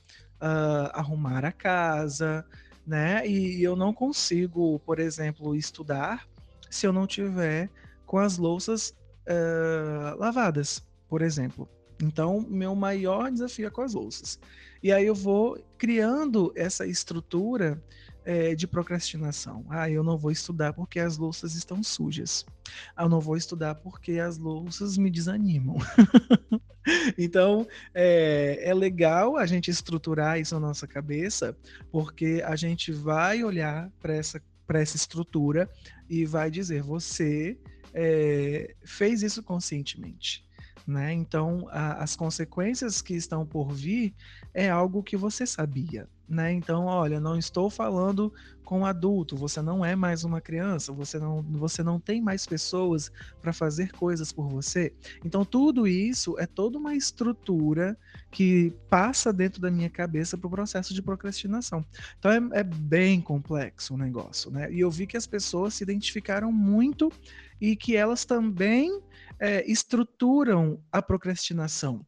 uh, 0.41 0.91
arrumar 0.93 1.45
a 1.45 1.51
casa, 1.51 2.45
né? 2.85 3.25
E 3.25 3.63
eu 3.63 3.75
não 3.75 3.93
consigo, 3.93 4.79
por 4.79 4.99
exemplo, 4.99 5.55
estudar 5.55 6.27
se 6.69 6.85
eu 6.85 6.93
não 6.93 7.07
tiver 7.07 7.69
com 8.05 8.17
as 8.17 8.37
louças 8.37 8.93
uh, 9.27 10.17
lavadas, 10.19 10.85
por 11.07 11.21
exemplo. 11.21 11.69
Então, 12.01 12.45
meu 12.49 12.75
maior 12.75 13.31
desafio 13.31 13.67
é 13.67 13.69
com 13.69 13.81
as 13.81 13.93
louças. 13.93 14.39
E 14.81 14.91
aí 14.91 15.05
eu 15.05 15.15
vou 15.15 15.63
criando 15.77 16.51
essa 16.55 16.85
estrutura 16.87 17.81
é, 18.25 18.55
de 18.55 18.67
procrastinação. 18.67 19.65
Ah, 19.69 19.89
eu 19.89 20.03
não 20.03 20.17
vou 20.17 20.31
estudar 20.31 20.73
porque 20.73 20.99
as 20.99 21.17
louças 21.17 21.55
estão 21.55 21.83
sujas. 21.83 22.45
Ah, 22.95 23.03
eu 23.03 23.09
não 23.09 23.19
vou 23.19 23.35
estudar 23.35 23.75
porque 23.75 24.19
as 24.19 24.37
louças 24.37 24.97
me 24.97 25.09
desanimam. 25.09 25.77
então, 27.17 27.67
é, 27.93 28.59
é 28.61 28.73
legal 28.73 29.37
a 29.37 29.45
gente 29.45 29.69
estruturar 29.69 30.39
isso 30.39 30.55
na 30.55 30.67
nossa 30.67 30.87
cabeça, 30.87 31.55
porque 31.91 32.41
a 32.45 32.55
gente 32.55 32.91
vai 32.91 33.43
olhar 33.43 33.89
para 33.99 34.15
essa, 34.15 34.41
essa 34.73 34.95
estrutura 34.95 35.69
e 36.09 36.25
vai 36.25 36.49
dizer: 36.51 36.81
você 36.81 37.57
é, 37.93 38.75
fez 38.83 39.21
isso 39.23 39.43
conscientemente. 39.43 40.45
Né? 40.91 41.13
Então, 41.13 41.67
a, 41.71 42.03
as 42.03 42.17
consequências 42.17 43.01
que 43.01 43.13
estão 43.13 43.45
por 43.45 43.71
vir 43.71 44.13
é 44.53 44.69
algo 44.69 45.01
que 45.01 45.15
você 45.15 45.47
sabia. 45.47 46.05
Né? 46.27 46.51
Então, 46.51 46.85
olha, 46.85 47.19
não 47.19 47.37
estou 47.37 47.69
falando 47.69 48.31
com 48.63 48.85
adulto, 48.85 49.35
você 49.35 49.61
não 49.61 49.83
é 49.83 49.95
mais 49.95 50.23
uma 50.23 50.39
criança, 50.39 50.93
você 50.93 51.17
não, 51.19 51.41
você 51.41 51.83
não 51.83 51.99
tem 51.99 52.21
mais 52.21 52.45
pessoas 52.45 53.11
para 53.41 53.51
fazer 53.51 53.91
coisas 53.91 54.31
por 54.31 54.49
você. 54.49 54.93
Então, 55.25 55.45
tudo 55.45 55.87
isso 55.87 56.37
é 56.37 56.45
toda 56.45 56.77
uma 56.77 56.95
estrutura 56.95 57.97
que 58.29 58.73
passa 58.89 59.31
dentro 59.31 59.61
da 59.61 59.71
minha 59.71 59.89
cabeça 59.89 60.37
para 60.37 60.47
o 60.47 60.51
processo 60.51 60.93
de 60.93 61.01
procrastinação. 61.01 61.85
Então, 62.19 62.31
é, 62.31 62.59
é 62.59 62.63
bem 62.63 63.21
complexo 63.21 63.93
o 63.93 63.97
negócio. 63.97 64.51
Né? 64.51 64.71
E 64.71 64.81
eu 64.81 64.91
vi 64.91 65.07
que 65.07 65.17
as 65.17 65.27
pessoas 65.27 65.73
se 65.73 65.83
identificaram 65.83 66.51
muito 66.51 67.11
e 67.61 67.75
que 67.75 67.95
elas 67.95 68.25
também 68.25 69.01
é, 69.41 69.69
estruturam 69.69 70.79
a 70.91 71.01
procrastinação. 71.01 72.05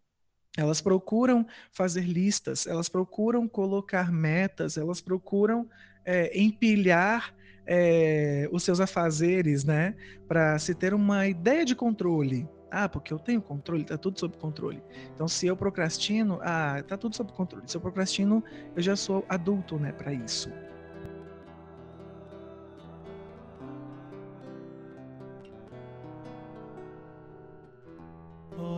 Elas 0.55 0.79
procuram 0.79 1.47
fazer 1.71 2.03
listas, 2.03 2.67
elas 2.67 2.87
procuram 2.87 3.47
colocar 3.47 4.11
metas, 4.11 4.77
elas 4.77 5.01
procuram 5.01 5.67
é, 6.05 6.39
empilhar 6.39 7.33
é, 7.65 8.47
os 8.51 8.61
seus 8.61 8.79
afazeres, 8.79 9.63
né? 9.63 9.95
Para 10.27 10.59
se 10.59 10.75
ter 10.75 10.93
uma 10.93 11.27
ideia 11.27 11.65
de 11.65 11.75
controle. 11.75 12.47
Ah, 12.69 12.87
porque 12.87 13.11
eu 13.11 13.19
tenho 13.19 13.41
controle, 13.41 13.83
tá 13.83 13.97
tudo 13.97 14.19
sob 14.19 14.37
controle. 14.37 14.81
Então, 15.13 15.27
se 15.27 15.47
eu 15.47 15.57
procrastino, 15.57 16.39
ah, 16.41 16.83
tá 16.87 16.97
tudo 16.97 17.15
sob 17.15 17.31
controle. 17.31 17.65
Se 17.67 17.77
eu 17.77 17.81
procrastino, 17.81 18.43
eu 18.75 18.81
já 18.81 18.95
sou 18.95 19.25
adulto, 19.27 19.79
né, 19.79 19.91
para 19.91 20.13
isso. 20.13 20.49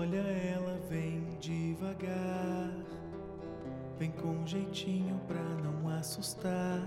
Olha, 0.05 0.19
ela 0.19 0.79
vem 0.87 1.35
devagar, 1.39 2.71
vem 3.97 4.11
com 4.11 4.45
jeitinho 4.45 5.19
pra 5.27 5.41
não 5.63 5.89
assustar, 5.89 6.79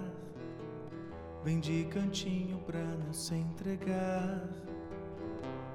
vem 1.42 1.58
de 1.58 1.84
cantinho 1.86 2.58
pra 2.58 2.78
não 2.78 3.12
se 3.12 3.34
entregar, 3.34 4.48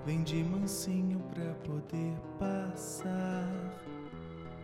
vem 0.05 0.23
de 0.23 0.41
mansinho 0.41 1.19
pra 1.33 1.53
poder 1.69 2.15
passar. 2.39 3.51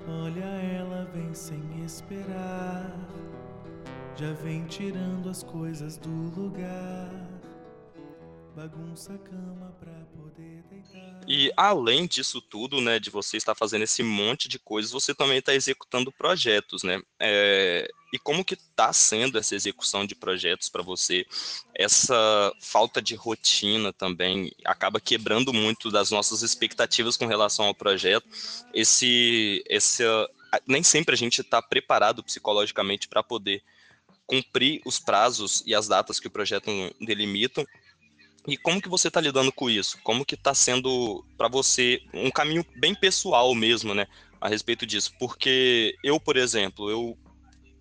Olha, 0.08 0.46
ela 0.46 1.04
vem 1.14 1.34
sem 1.34 1.84
esperar, 1.84 2.98
já 4.16 4.32
vem 4.42 4.64
tirando 4.68 5.30
as 5.30 5.44
coisas 5.44 5.98
do 5.98 6.32
lugar, 6.34 7.29
bagunça 8.70 9.18
cama 9.20 9.76
pra 9.80 9.92
poder 10.16 10.64
deitar. 10.70 11.22
E 11.28 11.52
além 11.56 12.08
disso 12.08 12.42
tudo, 12.42 12.82
né, 12.82 13.00
de 13.00 13.10
você 13.10 13.38
estar 13.38 13.56
fazendo 13.56 13.84
esse 13.84 14.02
monte 14.04 14.48
de 14.48 14.58
coisas, 14.60 14.92
você 14.92 15.14
também 15.14 15.38
está 15.38 15.54
executando 15.54 16.12
projetos, 16.12 16.84
né? 16.84 17.02
É, 17.20 17.88
e 18.14 18.18
como 18.18 18.44
que 18.44 18.56
está 18.56 18.92
sendo 18.92 19.38
essa 19.38 19.56
execução 19.56 20.06
de 20.06 20.16
projetos 20.16 20.70
para 20.70 20.82
você? 20.82 21.26
Essa 21.76 22.52
falta 22.60 23.02
de 23.02 23.16
rotina 23.16 23.94
também 23.94 24.52
acaba 24.66 25.00
quebrando 25.00 25.54
muito 25.54 25.92
das 25.92 26.10
nossas 26.10 26.42
expectativas 26.42 27.18
com 27.18 27.28
relação 27.28 27.66
ao 27.66 27.76
projeto. 27.76 28.28
Esse, 28.74 29.64
esse 29.68 30.04
nem 30.68 30.82
sempre 30.82 31.14
a 31.14 31.18
gente 31.18 31.42
está 31.42 31.62
preparado 31.62 32.24
psicologicamente 32.24 33.08
para 33.08 33.22
poder 33.22 33.62
cumprir 34.30 34.80
os 34.86 35.00
prazos 35.00 35.64
e 35.66 35.74
as 35.74 35.88
datas 35.88 36.20
que 36.20 36.28
o 36.28 36.32
projeto 36.32 36.70
delimitam. 37.02 37.66
E 38.48 38.58
como 38.58 38.82
que 38.82 38.90
você 38.90 39.10
está 39.10 39.20
lidando 39.20 39.52
com 39.52 39.70
isso? 39.70 40.00
Como 40.04 40.26
que 40.26 40.36
está 40.36 40.54
sendo 40.54 41.24
para 41.38 41.48
você 41.48 42.02
um 42.14 42.32
caminho 42.32 42.66
bem 42.76 42.96
pessoal 42.96 43.54
mesmo, 43.54 43.94
né, 43.94 44.08
a 44.40 44.48
respeito 44.48 44.86
disso? 44.86 45.12
Porque 45.20 45.96
eu, 46.04 46.20
por 46.20 46.38
exemplo, 46.38 46.90
eu 46.90 47.18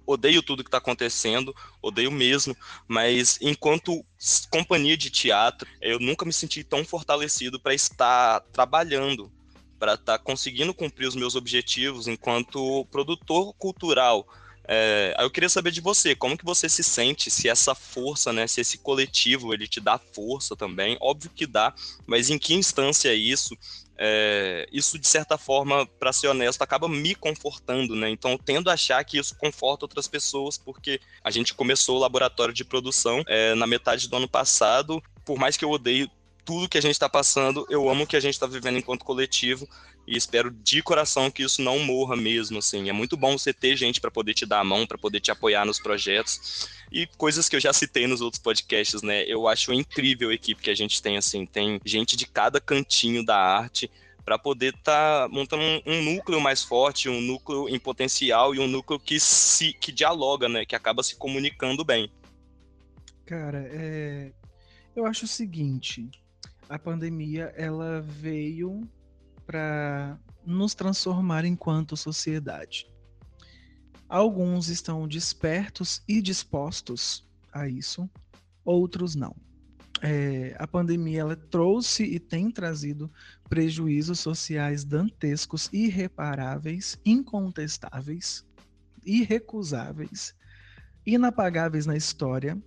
odeio 0.07 0.43
tudo 0.43 0.65
que 0.65 0.69
está 0.69 0.79
acontecendo, 0.79 1.55
odeio 1.83 2.11
mesmo, 2.11 2.57
mas 2.87 3.39
enquanto 3.43 4.05
companhia 4.51 4.97
de 4.97 5.11
teatro, 5.11 5.69
eu 5.81 6.01
nunca 6.01 6.25
me 6.25 6.33
senti 6.33 6.65
tão 6.65 6.85
fortalecido 6.85 7.61
para 7.61 7.75
estar 7.75 8.41
trabalhando, 8.53 9.31
para 9.79 9.95
estar 9.95 10.19
tá 10.19 10.25
conseguindo 10.25 10.73
cumprir 10.73 11.07
os 11.07 11.15
meus 11.15 11.35
objetivos 11.35 12.09
enquanto 12.09 12.87
produtor 12.87 13.55
cultural 13.55 14.27
é, 14.71 15.17
eu 15.19 15.31
queria 15.31 15.49
saber 15.49 15.71
de 15.71 15.81
você, 15.81 16.15
como 16.15 16.37
que 16.37 16.45
você 16.45 16.69
se 16.69 16.83
sente, 16.83 17.31
se 17.31 17.49
essa 17.49 17.75
força, 17.75 18.35
né, 18.35 18.47
se 18.47 18.61
esse 18.61 18.77
coletivo, 18.77 19.55
ele 19.55 19.67
te 19.67 19.81
dá 19.81 19.99
força 19.99 20.55
também, 20.55 20.99
óbvio 21.01 21.31
que 21.35 21.47
dá, 21.47 21.73
mas 22.07 22.29
em 22.29 22.39
que 22.39 22.53
instância 22.53 23.09
é 23.09 23.15
isso? 23.15 23.57
É, 23.97 24.69
isso, 24.71 24.99
de 24.99 25.09
certa 25.09 25.39
forma, 25.39 25.87
para 25.99 26.13
ser 26.13 26.29
honesto, 26.29 26.61
acaba 26.63 26.87
me 26.87 27.15
confortando, 27.15 27.97
né? 27.97 28.09
Então, 28.09 28.33
eu 28.33 28.39
tendo 28.39 28.71
a 28.71 28.75
achar 28.75 29.03
que 29.05 29.19
isso 29.19 29.35
conforta 29.35 29.87
outras 29.87 30.07
pessoas, 30.07 30.57
porque 30.57 31.01
a 31.25 31.33
gente 31.33 31.53
começou 31.53 31.97
o 31.97 32.01
laboratório 32.01 32.55
de 32.55 32.65
produção 32.65 33.25
é, 33.27 33.57
na 33.57 33.67
metade 33.67 34.09
do 34.09 34.17
ano 34.17 34.29
passado. 34.29 35.03
Por 35.25 35.37
mais 35.37 35.57
que 35.57 35.65
eu 35.65 35.71
odeie 35.71 36.09
tudo 36.45 36.69
que 36.69 36.79
a 36.79 36.81
gente 36.81 36.93
está 36.93 37.09
passando, 37.09 37.67
eu 37.69 37.91
amo 37.91 38.05
o 38.05 38.07
que 38.07 38.17
a 38.17 38.21
gente 38.21 38.35
está 38.35 38.47
vivendo 38.47 38.79
enquanto 38.79 39.05
coletivo 39.05 39.69
e 40.09 40.17
espero 40.17 40.51
de 40.51 40.83
coração 40.83 41.31
que 41.31 41.43
isso 41.43 41.61
não 41.61 41.79
morra 41.79 42.17
mesmo, 42.17 42.59
assim. 42.59 42.89
É 42.89 42.93
muito 42.93 43.15
bom 43.15 43.37
você 43.37 43.53
ter 43.53 43.77
gente 43.77 44.01
para 44.01 44.11
poder 44.11 44.33
te 44.33 44.47
dar 44.47 44.61
a 44.61 44.65
mão, 44.65 44.87
para 44.87 44.97
poder 44.97 45.21
te 45.21 45.31
apoiar 45.31 45.67
nos 45.67 45.79
projetos 45.79 46.67
e 46.91 47.07
coisas 47.19 47.47
que 47.47 47.55
eu 47.55 47.61
já 47.61 47.75
citei 47.75 48.07
nos 48.07 48.23
outros 48.23 48.43
podcasts, 48.43 49.03
né? 49.03 49.25
Eu 49.25 49.47
acho 49.47 49.71
incrível 49.71 50.31
a 50.31 50.35
equipe 50.35 50.63
que 50.63 50.71
a 50.71 50.75
gente 50.75 51.03
tem, 51.03 51.19
assim, 51.19 51.45
tem 51.45 51.79
gente 51.85 52.17
de 52.17 52.27
cada 52.27 52.59
cantinho 52.59 53.23
da 53.23 53.37
arte 53.37 53.91
para 54.25 54.39
poder 54.39 54.75
estar 54.75 55.23
tá 55.23 55.29
montando 55.29 55.63
um, 55.63 55.83
um, 55.87 56.03
núcleo 56.03 56.41
mais 56.41 56.63
forte, 56.63 57.09
um 57.09 57.21
núcleo 57.21 57.69
em 57.69 57.79
potencial 57.79 58.55
e 58.55 58.59
um 58.59 58.67
núcleo 58.67 58.99
que 58.99 59.21
se 59.21 59.75
que 59.75 59.93
dialoga, 59.93 60.49
né? 60.49 60.65
Que 60.65 60.75
acaba 60.75 61.03
se 61.03 61.17
comunicando 61.17 61.85
bem. 61.85 62.11
Cara, 63.27 63.69
é... 63.71 64.33
eu 64.97 65.05
acho 65.05 65.27
o 65.27 65.29
seguinte, 65.29 66.09
a 66.67 66.79
pandemia 66.79 67.53
ela 67.57 68.01
veio 68.01 68.89
para 69.49 70.21
nos 70.45 70.75
transformar 70.75 71.47
enquanto 71.47 71.97
sociedade. 71.97 72.87
Alguns 74.07 74.69
estão 74.69 75.09
despertos 75.09 76.03
e 76.07 76.21
dispostos 76.21 77.27
a 77.51 77.67
isso, 77.67 78.09
outros 78.63 79.15
não. 79.15 79.35
É, 80.03 80.55
a 80.59 80.67
pandemia 80.67 81.23
ela 81.23 81.35
trouxe 81.35 82.05
e 82.05 82.21
tem 82.21 82.51
trazido 82.51 83.11
prejuízos 83.49 84.21
sociais 84.21 84.85
dantescos, 84.85 85.71
irreparáveis, 85.73 87.01
incontestáveis, 87.05 88.47
irrecusáveis, 89.03 90.35
inapagáveis 91.07 91.87
na 91.87 91.97
história. 91.97 92.63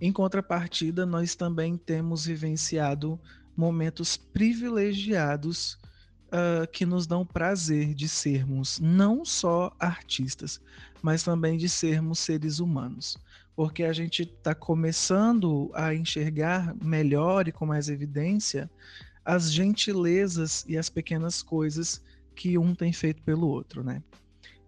Em 0.00 0.10
contrapartida, 0.10 1.04
nós 1.04 1.34
também 1.34 1.76
temos 1.76 2.24
vivenciado 2.24 3.20
momentos 3.56 4.16
privilegiados 4.16 5.78
uh, 6.26 6.66
que 6.72 6.84
nos 6.84 7.06
dão 7.06 7.24
prazer 7.24 7.94
de 7.94 8.08
sermos 8.08 8.78
não 8.78 9.24
só 9.24 9.72
artistas, 9.78 10.60
mas 11.02 11.22
também 11.22 11.56
de 11.56 11.68
sermos 11.68 12.18
seres 12.18 12.58
humanos. 12.58 13.16
Porque 13.54 13.84
a 13.84 13.92
gente 13.92 14.22
está 14.22 14.54
começando 14.54 15.70
a 15.74 15.94
enxergar 15.94 16.74
melhor 16.82 17.48
e 17.48 17.52
com 17.52 17.64
mais 17.64 17.88
evidência 17.88 18.70
as 19.24 19.50
gentilezas 19.50 20.64
e 20.68 20.76
as 20.76 20.88
pequenas 20.88 21.42
coisas 21.42 22.02
que 22.34 22.58
um 22.58 22.74
tem 22.74 22.92
feito 22.92 23.22
pelo 23.22 23.48
outro, 23.48 23.82
né? 23.82 24.02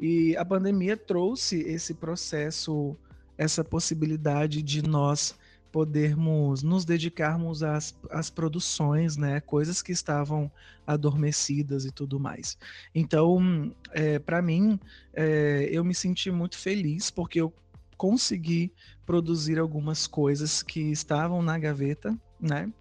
E 0.01 0.37
a 0.37 0.45
pandemia 0.45 0.97
trouxe 0.97 1.61
esse 1.61 1.93
processo, 1.95 2.97
essa 3.37 3.63
possibilidade 3.63 4.63
de 4.63 4.83
nós 4.83 5.35
podermos 5.71 6.63
nos 6.63 6.85
dedicarmos 6.85 7.63
às, 7.63 7.95
às 8.11 8.31
produções, 8.31 9.17
né, 9.17 9.41
coisas 9.41 9.83
que 9.83 9.93
estavam 9.93 10.51
adormecidas 10.87 11.85
e 11.85 11.91
tudo 11.91 12.19
mais. 12.19 12.57
Então, 12.95 13.75
é, 13.93 14.19
para 14.19 14.41
mim, 14.41 14.79
é, 15.13 15.69
eu 15.71 15.85
me 15.85 15.95
senti 15.95 16.31
muito 16.31 16.57
feliz 16.57 17.11
porque 17.11 17.41
eu 17.41 17.53
consegui 17.97 18.73
produzir 19.05 19.59
algumas 19.59 20.07
coisas 20.07 20.63
que 20.63 20.81
estavam 20.81 21.43
na 21.43 21.59
gaveta, 21.59 22.17
né? 22.41 22.73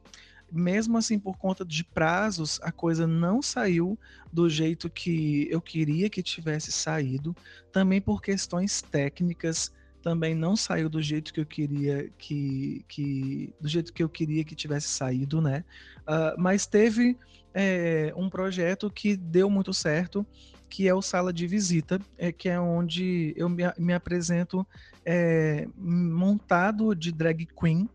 Mesmo 0.49 0.97
assim, 0.97 1.19
por 1.19 1.37
conta 1.37 1.65
de 1.65 1.83
prazos, 1.83 2.57
a 2.63 2.71
coisa 2.71 3.05
não 3.05 3.41
saiu 3.41 3.99
do 4.31 4.49
jeito 4.49 4.89
que 4.89 5.45
eu 5.51 5.59
queria 5.59 6.09
que 6.09 6.23
tivesse 6.23 6.71
saído, 6.71 7.35
também 7.71 7.99
por 7.99 8.21
questões 8.21 8.81
técnicas 8.81 9.73
também 10.01 10.35
não 10.35 10.55
saiu 10.55 10.89
do 10.89 11.01
jeito 11.01 11.33
que 11.33 11.39
eu 11.39 11.45
queria 11.45 12.09
que, 12.17 12.85
que 12.87 13.53
do 13.59 13.67
jeito 13.67 13.91
que 13.91 14.03
eu 14.03 14.09
queria 14.09 14.43
que 14.43 14.55
tivesse 14.55 14.87
saído, 14.87 15.41
né? 15.41 15.63
Uh, 16.01 16.39
mas 16.39 16.65
teve 16.65 17.17
é, 17.53 18.13
um 18.15 18.29
projeto 18.29 18.89
que 18.89 19.17
deu 19.17 19.49
muito 19.49 19.73
certo, 19.73 20.25
que 20.69 20.87
é 20.87 20.93
o 20.93 21.01
Sala 21.01 21.33
de 21.33 21.47
Visita, 21.47 21.99
é, 22.17 22.31
que 22.31 22.49
é 22.49 22.59
onde 22.59 23.33
eu 23.35 23.49
me, 23.49 23.63
me 23.77 23.93
apresento 23.93 24.65
é, 25.05 25.67
montado 25.75 26.93
de 26.95 27.11
drag 27.11 27.47
queen, 27.59 27.89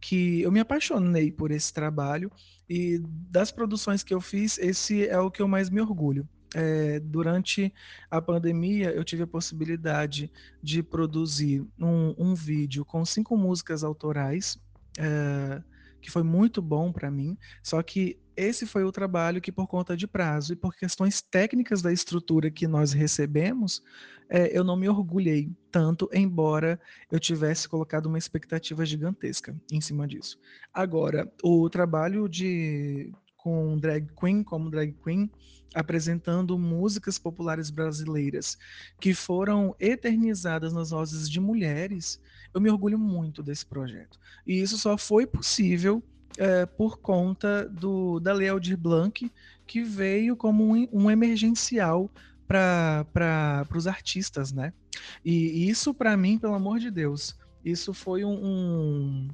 que 0.00 0.40
eu 0.42 0.50
me 0.50 0.60
apaixonei 0.60 1.30
por 1.30 1.50
esse 1.50 1.72
trabalho 1.72 2.30
e 2.68 3.02
das 3.30 3.50
produções 3.50 4.02
que 4.02 4.14
eu 4.14 4.20
fiz, 4.20 4.58
esse 4.58 5.06
é 5.06 5.18
o 5.18 5.30
que 5.30 5.42
eu 5.42 5.48
mais 5.48 5.68
me 5.68 5.80
orgulho 5.80 6.26
é, 6.54 6.98
durante 7.00 7.72
a 8.10 8.20
pandemia, 8.20 8.90
eu 8.90 9.04
tive 9.04 9.22
a 9.22 9.26
possibilidade 9.26 10.30
de 10.62 10.82
produzir 10.82 11.64
um, 11.78 12.14
um 12.18 12.34
vídeo 12.34 12.84
com 12.84 13.04
cinco 13.04 13.36
músicas 13.36 13.84
autorais, 13.84 14.58
é, 14.98 15.62
que 16.00 16.10
foi 16.10 16.22
muito 16.22 16.60
bom 16.60 16.92
para 16.92 17.10
mim. 17.10 17.36
Só 17.62 17.82
que 17.82 18.18
esse 18.36 18.66
foi 18.66 18.84
o 18.84 18.92
trabalho 18.92 19.40
que, 19.40 19.52
por 19.52 19.66
conta 19.66 19.96
de 19.96 20.06
prazo 20.06 20.52
e 20.52 20.56
por 20.56 20.74
questões 20.74 21.20
técnicas 21.20 21.82
da 21.82 21.92
estrutura 21.92 22.50
que 22.50 22.66
nós 22.66 22.92
recebemos, 22.92 23.82
é, 24.28 24.56
eu 24.56 24.64
não 24.64 24.76
me 24.76 24.88
orgulhei 24.88 25.52
tanto, 25.70 26.08
embora 26.12 26.80
eu 27.10 27.20
tivesse 27.20 27.68
colocado 27.68 28.06
uma 28.06 28.16
expectativa 28.16 28.86
gigantesca 28.86 29.54
em 29.70 29.80
cima 29.80 30.06
disso. 30.06 30.38
Agora, 30.72 31.30
o 31.42 31.68
trabalho 31.68 32.28
de 32.28 33.12
com 33.42 33.76
drag 33.78 34.08
queen 34.18 34.42
como 34.42 34.70
drag 34.70 34.94
queen 35.02 35.30
apresentando 35.74 36.58
músicas 36.58 37.18
populares 37.18 37.70
brasileiras 37.70 38.58
que 39.00 39.14
foram 39.14 39.74
eternizadas 39.78 40.72
nas 40.72 40.90
vozes 40.90 41.30
de 41.30 41.38
mulheres, 41.38 42.20
eu 42.52 42.60
me 42.60 42.70
orgulho 42.70 42.98
muito 42.98 43.42
desse 43.42 43.64
projeto. 43.64 44.18
E 44.46 44.60
isso 44.60 44.76
só 44.76 44.98
foi 44.98 45.26
possível 45.26 46.02
é, 46.38 46.66
por 46.66 46.98
conta 46.98 47.68
do, 47.68 48.18
da 48.18 48.32
Lei 48.32 48.48
Aldir 48.48 48.76
Blanc, 48.76 49.30
que 49.66 49.82
veio 49.82 50.36
como 50.36 50.74
um, 50.74 50.88
um 50.92 51.10
emergencial 51.10 52.10
para 52.48 53.66
os 53.74 53.86
artistas, 53.86 54.52
né? 54.52 54.72
E 55.24 55.68
isso, 55.68 55.94
para 55.94 56.16
mim, 56.16 56.36
pelo 56.36 56.54
amor 56.54 56.80
de 56.80 56.90
Deus, 56.90 57.38
isso 57.64 57.94
foi 57.94 58.24
um, 58.24 58.44
um, 58.44 59.28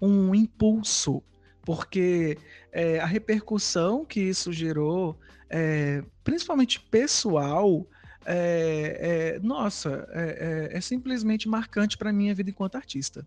um 0.00 0.34
impulso, 0.34 1.22
porque 1.66 2.38
é, 2.70 3.00
a 3.00 3.06
repercussão 3.06 4.04
que 4.04 4.20
isso 4.20 4.52
gerou, 4.52 5.18
é, 5.50 6.00
principalmente 6.22 6.78
pessoal, 6.80 7.84
é, 8.24 9.34
é 9.34 9.40
nossa, 9.40 10.08
é, 10.12 10.70
é, 10.72 10.78
é, 10.78 10.80
simplesmente 10.80 11.48
marcante 11.48 11.98
para 11.98 12.12
minha 12.12 12.32
vida 12.32 12.50
enquanto 12.50 12.76
artista. 12.76 13.26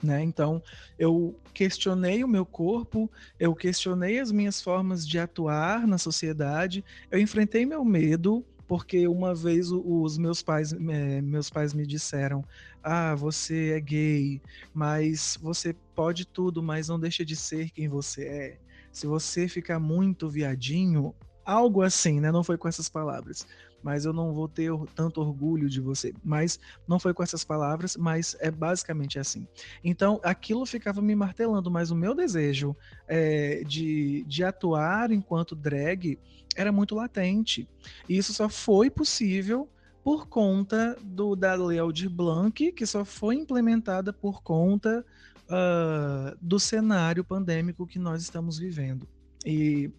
Né? 0.00 0.22
Então, 0.22 0.62
eu 0.96 1.36
questionei 1.52 2.22
o 2.22 2.28
meu 2.28 2.46
corpo, 2.46 3.10
eu 3.40 3.52
questionei 3.56 4.20
as 4.20 4.30
minhas 4.30 4.62
formas 4.62 5.06
de 5.06 5.18
atuar 5.18 5.84
na 5.84 5.98
sociedade, 5.98 6.84
eu 7.10 7.18
enfrentei 7.18 7.66
meu 7.66 7.84
medo, 7.84 8.46
porque 8.68 9.08
uma 9.08 9.34
vez 9.34 9.72
os 9.72 10.18
meus 10.18 10.42
pais, 10.42 10.72
meus 10.74 11.50
pais 11.50 11.72
me 11.72 11.86
disseram: 11.86 12.44
"Ah, 12.82 13.14
você 13.14 13.70
é 13.70 13.80
gay, 13.80 14.42
mas 14.74 15.38
você 15.40 15.74
pode 15.94 16.26
tudo, 16.26 16.62
mas 16.62 16.88
não 16.88 17.00
deixa 17.00 17.24
de 17.24 17.34
ser 17.34 17.70
quem 17.70 17.88
você 17.88 18.24
é. 18.24 18.58
Se 18.92 19.06
você 19.06 19.48
ficar 19.48 19.80
muito 19.80 20.28
viadinho, 20.28 21.14
algo 21.44 21.82
assim, 21.82 22.20
né? 22.20 22.30
Não 22.30 22.44
foi 22.44 22.58
com 22.58 22.68
essas 22.68 22.88
palavras 22.88 23.46
mas 23.82 24.04
eu 24.04 24.12
não 24.12 24.32
vou 24.32 24.48
ter 24.48 24.70
tanto 24.94 25.20
orgulho 25.20 25.68
de 25.68 25.80
você. 25.80 26.12
Mas 26.24 26.58
não 26.86 26.98
foi 26.98 27.14
com 27.14 27.22
essas 27.22 27.44
palavras, 27.44 27.96
mas 27.96 28.36
é 28.40 28.50
basicamente 28.50 29.18
assim. 29.18 29.46
Então, 29.82 30.20
aquilo 30.22 30.66
ficava 30.66 31.00
me 31.00 31.14
martelando, 31.14 31.70
mas 31.70 31.90
o 31.90 31.96
meu 31.96 32.14
desejo 32.14 32.76
é, 33.06 33.62
de, 33.64 34.24
de 34.26 34.44
atuar 34.44 35.10
enquanto 35.10 35.54
drag 35.54 36.18
era 36.56 36.72
muito 36.72 36.94
latente. 36.94 37.68
E 38.08 38.16
isso 38.16 38.32
só 38.32 38.48
foi 38.48 38.90
possível 38.90 39.68
por 40.02 40.26
conta 40.26 40.96
do, 41.02 41.36
da 41.36 41.54
Lei 41.54 41.78
Aldir 41.78 42.10
Blanc, 42.10 42.72
que 42.72 42.86
só 42.86 43.04
foi 43.04 43.36
implementada 43.36 44.12
por 44.12 44.42
conta 44.42 45.04
uh, 45.44 46.36
do 46.40 46.58
cenário 46.58 47.22
pandêmico 47.22 47.86
que 47.86 47.98
nós 47.98 48.22
estamos 48.22 48.58
vivendo. 48.58 49.06
E 49.44 49.90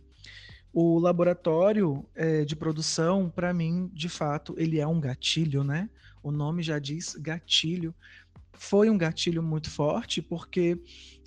o 0.73 0.99
laboratório 0.99 2.05
é, 2.15 2.45
de 2.45 2.55
produção, 2.55 3.29
para 3.29 3.53
mim, 3.53 3.89
de 3.93 4.09
fato, 4.09 4.53
ele 4.57 4.79
é 4.79 4.87
um 4.87 4.99
gatilho, 4.99 5.63
né? 5.63 5.89
O 6.21 6.31
nome 6.31 6.61
já 6.61 6.77
diz 6.79 7.15
gatilho. 7.15 7.93
Foi 8.53 8.89
um 8.89 8.97
gatilho 8.97 9.41
muito 9.41 9.69
forte 9.69 10.21
porque 10.21 10.77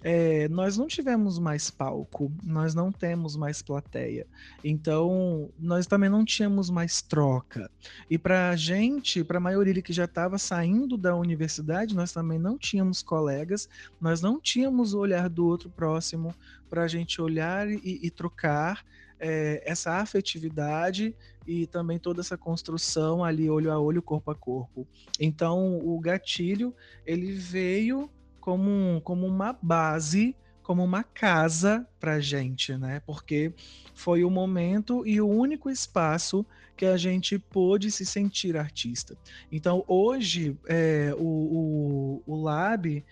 é, 0.03 0.49
nós 0.49 0.77
não 0.77 0.87
tivemos 0.87 1.39
mais 1.39 1.71
palco, 1.71 2.31
nós 2.43 2.75
não 2.75 2.91
temos 2.93 3.37
mais 3.37 3.63
plateia, 3.63 4.27
então 4.63 5.49
nós 5.59 5.87
também 5.87 6.11
não 6.11 6.25
tínhamos 6.25 6.69
mais 6.69 7.01
troca. 7.01 7.71
E 8.11 8.19
para 8.19 8.51
a 8.51 8.57
gente, 8.57 9.23
para 9.25 9.39
a 9.39 9.41
maioria 9.41 9.81
que 9.81 9.93
já 9.93 10.05
estava 10.05 10.39
saindo 10.39 10.97
da 10.99 11.17
universidade, 11.17 11.95
nós 11.95 12.13
também 12.13 12.39
não 12.39 12.59
tínhamos 12.59 13.03
colegas, 13.03 13.69
nós 14.01 14.21
não 14.21 14.41
tínhamos 14.41 14.93
o 14.93 14.99
olhar 14.99 15.29
do 15.29 15.47
outro 15.47 15.71
próximo 15.71 16.35
para 16.69 16.83
a 16.83 16.89
gente 16.89 17.21
olhar 17.21 17.71
e, 17.71 18.01
e 18.03 18.11
trocar 18.11 18.85
é, 19.23 19.63
essa 19.65 19.93
afetividade 19.99 21.15
e 21.47 21.65
também 21.69 21.97
toda 21.97 22.21
essa 22.21 22.37
construção 22.37 23.25
ali 23.25 23.49
olho 23.49 23.71
a 23.71 23.79
olho, 23.79 24.03
corpo 24.03 24.33
a 24.33 24.35
corpo. 24.35 24.87
Então, 25.19 25.79
o 25.79 25.99
gatilho 26.01 26.75
ele 27.07 27.33
veio 27.33 28.11
como, 28.41 28.69
um, 28.69 29.01
como 29.01 29.25
uma 29.25 29.57
base, 29.63 30.37
como 30.61 30.83
uma 30.83 31.05
casa 31.05 31.87
para 32.01 32.19
gente, 32.19 32.77
né? 32.77 33.01
Porque 33.07 33.55
foi 33.95 34.25
o 34.25 34.31
momento 34.31 35.07
e 35.07 35.21
o 35.21 35.29
único 35.29 35.71
espaço 35.71 36.45
que 36.77 36.85
a 36.85 36.97
gente 36.97 37.39
pôde 37.39 37.93
se 37.93 38.05
sentir 38.05 38.57
artista. 38.57 39.17
Então, 39.53 39.85
hoje, 39.87 40.59
é, 40.67 41.15
o, 41.17 41.25
o, 41.25 42.23
o 42.27 42.43
Lab 42.43 43.05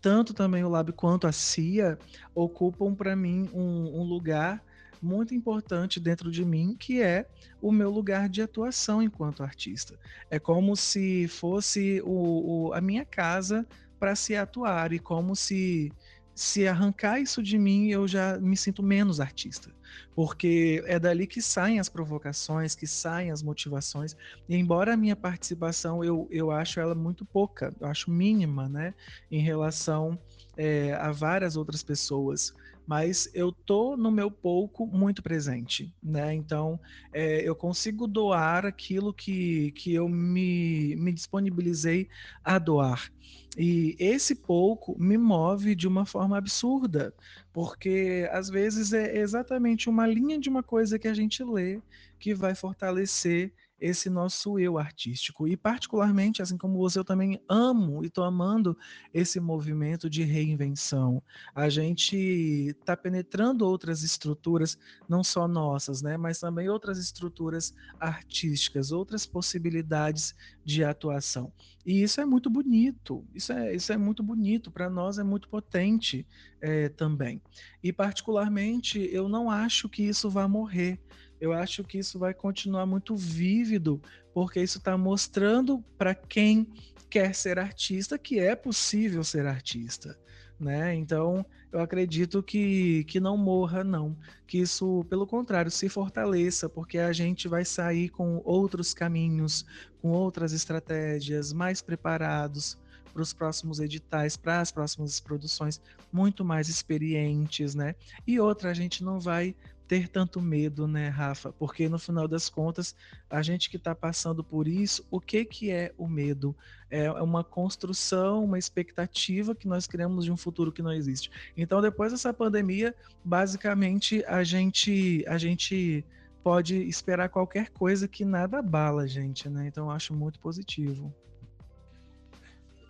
tanto 0.00 0.32
também 0.32 0.62
o 0.62 0.68
Lab 0.68 0.92
quanto 0.92 1.26
a 1.26 1.32
CIA 1.32 1.98
ocupam 2.32 2.94
para 2.94 3.16
mim 3.16 3.50
um, 3.52 4.00
um, 4.00 4.04
lugar 4.04 4.62
muito 5.02 5.34
importante 5.34 6.00
dentro 6.00 6.30
de 6.30 6.44
mim, 6.44 6.76
que 6.78 7.02
é 7.02 7.26
o 7.60 7.72
meu 7.72 7.90
lugar 7.90 8.28
de 8.28 8.42
atuação 8.42 9.02
enquanto 9.02 9.42
artista. 9.42 9.98
É 10.30 10.38
como 10.38 10.76
se 10.76 11.28
fosse 11.28 12.02
o, 12.04 12.68
o 12.68 12.72
a 12.72 12.80
minha 12.80 13.04
casa 13.04 13.66
para 13.98 14.14
se 14.14 14.36
atuar 14.36 14.92
e 14.92 14.98
como 14.98 15.34
se 15.34 15.92
se 16.34 16.68
arrancar 16.68 17.18
isso 17.18 17.42
de 17.42 17.58
mim 17.58 17.88
eu 17.88 18.06
já 18.06 18.38
me 18.38 18.58
sinto 18.58 18.82
menos 18.82 19.20
artista 19.20 19.74
porque 20.14 20.82
é 20.86 20.98
dali 20.98 21.26
que 21.26 21.42
saem 21.42 21.78
as 21.78 21.88
provocações, 21.88 22.74
que 22.74 22.86
saem 22.86 23.30
as 23.30 23.42
motivações. 23.42 24.16
E 24.48 24.56
embora 24.56 24.94
a 24.94 24.96
minha 24.96 25.14
participação 25.14 26.02
eu, 26.02 26.26
eu 26.30 26.50
acho 26.50 26.80
ela 26.80 26.94
muito 26.94 27.24
pouca, 27.24 27.74
eu 27.78 27.86
acho 27.86 28.10
mínima, 28.10 28.68
né, 28.68 28.94
em 29.30 29.40
relação 29.40 30.18
é, 30.56 30.94
a 30.94 31.12
várias 31.12 31.56
outras 31.56 31.82
pessoas 31.82 32.54
mas 32.86 33.28
eu 33.34 33.50
tô 33.50 33.96
no 33.96 34.10
meu 34.10 34.30
pouco 34.30 34.86
muito 34.86 35.22
presente, 35.22 35.92
né? 36.02 36.32
Então 36.32 36.78
é, 37.12 37.40
eu 37.46 37.54
consigo 37.54 38.06
doar 38.06 38.64
aquilo 38.64 39.12
que, 39.12 39.72
que 39.72 39.92
eu 39.92 40.08
me, 40.08 40.94
me 40.96 41.12
disponibilizei 41.12 42.08
a 42.44 42.58
doar. 42.58 43.10
E 43.58 43.96
esse 43.98 44.34
pouco 44.34 44.96
me 44.98 45.16
move 45.16 45.74
de 45.74 45.88
uma 45.88 46.04
forma 46.04 46.36
absurda, 46.36 47.12
porque 47.52 48.28
às 48.30 48.48
vezes 48.50 48.92
é 48.92 49.18
exatamente 49.18 49.88
uma 49.88 50.06
linha 50.06 50.38
de 50.38 50.48
uma 50.48 50.62
coisa 50.62 50.98
que 50.98 51.08
a 51.08 51.14
gente 51.14 51.42
lê 51.42 51.80
que 52.20 52.34
vai 52.34 52.54
fortalecer 52.54 53.52
esse 53.80 54.08
nosso 54.08 54.58
eu 54.58 54.78
artístico. 54.78 55.46
E, 55.46 55.56
particularmente, 55.56 56.42
assim 56.42 56.56
como 56.56 56.78
você, 56.78 56.98
eu 56.98 57.04
também 57.04 57.40
amo 57.48 58.02
e 58.02 58.06
estou 58.06 58.24
amando 58.24 58.76
esse 59.12 59.38
movimento 59.38 60.08
de 60.08 60.22
reinvenção. 60.22 61.22
A 61.54 61.68
gente 61.68 62.16
está 62.16 62.96
penetrando 62.96 63.66
outras 63.66 64.02
estruturas, 64.02 64.78
não 65.08 65.22
só 65.22 65.46
nossas, 65.46 66.02
né, 66.02 66.16
mas 66.16 66.38
também 66.38 66.68
outras 66.68 66.98
estruturas 66.98 67.74
artísticas, 68.00 68.92
outras 68.92 69.26
possibilidades 69.26 70.34
de 70.64 70.82
atuação. 70.82 71.52
E 71.84 72.02
isso 72.02 72.20
é 72.20 72.24
muito 72.24 72.50
bonito, 72.50 73.24
isso 73.32 73.52
é, 73.52 73.74
isso 73.74 73.92
é 73.92 73.96
muito 73.96 74.22
bonito, 74.22 74.72
para 74.72 74.90
nós 74.90 75.18
é 75.18 75.22
muito 75.22 75.48
potente 75.48 76.26
é, 76.60 76.88
também. 76.88 77.40
E, 77.82 77.92
particularmente, 77.92 79.08
eu 79.12 79.28
não 79.28 79.48
acho 79.50 79.88
que 79.88 80.02
isso 80.02 80.28
vá 80.28 80.48
morrer 80.48 81.00
eu 81.40 81.52
acho 81.52 81.84
que 81.84 81.98
isso 81.98 82.18
vai 82.18 82.32
continuar 82.32 82.86
muito 82.86 83.14
vívido, 83.16 84.00
porque 84.32 84.60
isso 84.60 84.78
está 84.78 84.96
mostrando 84.96 85.84
para 85.98 86.14
quem 86.14 86.66
quer 87.08 87.34
ser 87.34 87.58
artista 87.58 88.18
que 88.18 88.38
é 88.38 88.54
possível 88.54 89.22
ser 89.22 89.46
artista. 89.46 90.18
Né? 90.58 90.94
Então, 90.94 91.44
eu 91.70 91.80
acredito 91.80 92.42
que, 92.42 93.04
que 93.04 93.20
não 93.20 93.36
morra, 93.36 93.84
não. 93.84 94.16
Que 94.46 94.58
isso, 94.58 95.04
pelo 95.10 95.26
contrário, 95.26 95.70
se 95.70 95.88
fortaleça, 95.88 96.68
porque 96.68 96.98
a 96.98 97.12
gente 97.12 97.48
vai 97.48 97.64
sair 97.64 98.08
com 98.08 98.40
outros 98.44 98.94
caminhos, 98.94 99.66
com 100.00 100.10
outras 100.10 100.52
estratégias, 100.52 101.52
mais 101.52 101.82
preparados 101.82 102.78
para 103.12 103.22
os 103.22 103.32
próximos 103.32 103.80
editais, 103.80 104.36
para 104.36 104.60
as 104.60 104.70
próximas 104.70 105.20
produções, 105.20 105.80
muito 106.12 106.44
mais 106.44 106.68
experientes, 106.68 107.74
né? 107.74 107.94
E 108.26 108.38
outra, 108.38 108.70
a 108.70 108.74
gente 108.74 109.02
não 109.02 109.18
vai 109.18 109.54
ter 109.88 110.08
tanto 110.08 110.40
medo, 110.40 110.86
né, 110.86 111.08
Rafa? 111.08 111.52
Porque 111.52 111.88
no 111.88 111.98
final 111.98 112.26
das 112.26 112.48
contas, 112.48 112.94
a 113.30 113.42
gente 113.42 113.70
que 113.70 113.76
está 113.76 113.94
passando 113.94 114.42
por 114.42 114.66
isso, 114.66 115.06
o 115.10 115.20
que 115.20 115.44
que 115.44 115.70
é 115.70 115.92
o 115.96 116.08
medo? 116.08 116.54
É 116.90 117.10
uma 117.10 117.42
construção, 117.42 118.44
uma 118.44 118.58
expectativa 118.58 119.54
que 119.54 119.68
nós 119.68 119.86
criamos 119.86 120.24
de 120.24 120.32
um 120.32 120.36
futuro 120.36 120.72
que 120.72 120.82
não 120.82 120.92
existe. 120.92 121.30
Então, 121.56 121.80
depois 121.80 122.12
dessa 122.12 122.32
pandemia, 122.32 122.94
basicamente 123.24 124.24
a 124.26 124.42
gente 124.42 125.24
a 125.26 125.38
gente 125.38 126.04
pode 126.42 126.76
esperar 126.76 127.28
qualquer 127.28 127.70
coisa 127.70 128.06
que 128.06 128.24
nada 128.24 128.58
abala 128.58 129.02
a 129.02 129.06
gente, 129.06 129.48
né? 129.48 129.66
Então, 129.66 129.86
eu 129.86 129.90
acho 129.90 130.14
muito 130.14 130.38
positivo 130.38 131.12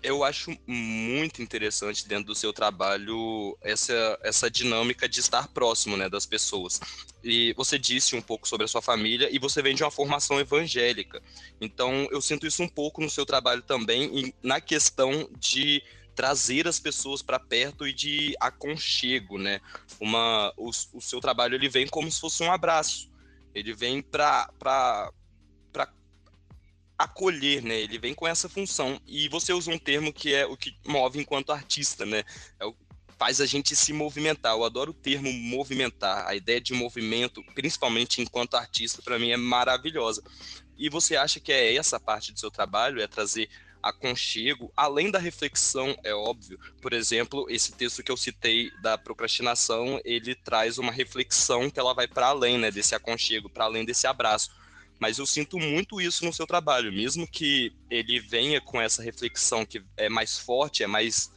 eu 0.07 0.23
acho 0.23 0.57
muito 0.69 1.43
interessante 1.43 2.07
dentro 2.07 2.27
do 2.27 2.35
seu 2.35 2.53
trabalho 2.53 3.59
essa, 3.61 4.17
essa 4.23 4.49
dinâmica 4.49 5.09
de 5.09 5.19
estar 5.19 5.49
próximo 5.49 5.97
né, 5.97 6.09
das 6.09 6.25
pessoas. 6.25 6.81
E 7.25 7.53
você 7.55 7.77
disse 7.77 8.15
um 8.15 8.23
pouco 8.23 8.47
sobre 8.47 8.65
a 8.65 8.69
sua 8.69 8.81
família 8.81 9.29
e 9.35 9.39
você 9.41 9.61
vem 9.61 9.75
de 9.75 9.83
uma 9.83 9.91
formação 9.91 10.39
evangélica. 10.39 11.21
Então, 11.61 12.07
eu 12.13 12.23
sinto 12.23 12.47
isso 12.47 12.63
um 12.63 12.69
pouco 12.69 13.01
no 13.01 13.11
seu 13.11 13.27
trabalho 13.27 13.63
também, 13.63 14.33
na 14.41 14.61
questão 14.61 15.29
de 15.41 15.83
trazer 16.15 16.69
as 16.69 16.79
pessoas 16.79 17.21
para 17.21 17.41
perto 17.41 17.85
e 17.85 17.93
de 17.93 18.37
aconchego, 18.41 19.39
né? 19.39 19.61
Uma, 20.01 20.53
o, 20.57 20.71
o 20.71 21.01
seu 21.01 21.21
trabalho 21.21 21.57
ele 21.57 21.69
vem 21.69 21.89
como 21.89 22.11
se 22.11 22.21
fosse 22.21 22.45
um 22.45 22.53
abraço. 22.53 23.11
Ele 23.53 23.75
vem 23.75 24.01
para 24.01 25.13
acolher, 26.99 27.63
né? 27.63 27.81
Ele 27.81 27.99
vem 27.99 28.15
com 28.15 28.27
essa 28.27 28.49
função. 28.49 29.01
E 29.07 29.29
você 29.29 29.53
usa 29.53 29.71
um 29.71 29.79
termo 29.79 30.13
que 30.13 30.35
é 30.35 30.47
o 30.47 30.57
que 30.57 30.75
move 30.87 31.19
enquanto 31.19 31.53
artista, 31.53 32.07
né? 32.07 32.25
É 32.59 32.67
o 32.67 32.75
faz 33.19 33.41
a 33.41 33.47
gente 33.47 33.75
se 33.75 33.93
movimentar. 33.93 34.53
Eu 34.53 34.65
adoro 34.65 34.91
o 34.91 34.95
termo 34.95 35.33
movimentar. 35.33 36.27
A 36.27 36.35
ideia 36.35 36.61
de 36.61 36.75
movimento, 36.75 37.43
principalmente 37.55 38.21
enquanto 38.21 38.57
artista, 38.57 39.03
para 39.03 39.19
mim 39.19 39.31
é 39.31 39.37
maravilhosa. 39.37 40.23
E 40.79 40.89
você 40.89 41.17
acha 41.17 41.41
que 41.41 41.53
é 41.53 41.75
essa 41.75 41.99
parte 41.99 42.33
do 42.33 42.39
seu 42.39 42.51
trabalho, 42.51 43.01
é 43.01 43.07
trazer 43.07 43.49
aconchego, 43.83 44.73
além 44.77 45.11
da 45.11 45.19
reflexão, 45.19 45.97
é 46.03 46.13
óbvio. 46.13 46.59
Por 46.83 46.93
exemplo, 46.93 47.47
esse 47.49 47.73
texto 47.73 48.03
que 48.03 48.11
eu 48.11 48.17
citei 48.17 48.71
da 48.83 48.99
procrastinação, 48.99 50.01
ele 50.05 50.35
traz 50.35 50.77
uma 50.77 50.91
reflexão 50.91 51.71
que 51.71 51.79
ela 51.79 51.95
vai 51.95 52.09
para 52.09 52.27
além, 52.27 52.59
né, 52.59 52.71
desse 52.71 52.95
aconchego, 52.95 53.49
para 53.49 53.65
além 53.65 53.85
desse 53.85 54.07
abraço. 54.07 54.51
Mas 54.99 55.19
eu 55.19 55.27
sinto 55.27 55.59
muito 55.59 56.01
isso 56.01 56.25
no 56.25 56.33
seu 56.33 56.47
trabalho, 56.47 56.93
mesmo 56.93 57.27
que 57.27 57.73
ele 57.91 58.19
venha 58.19 58.61
com 58.61 58.81
essa 58.81 59.03
reflexão 59.03 59.65
que 59.65 59.83
é 59.97 60.09
mais 60.09 60.39
forte, 60.39 60.83
é 60.83 60.87
mais 60.87 61.31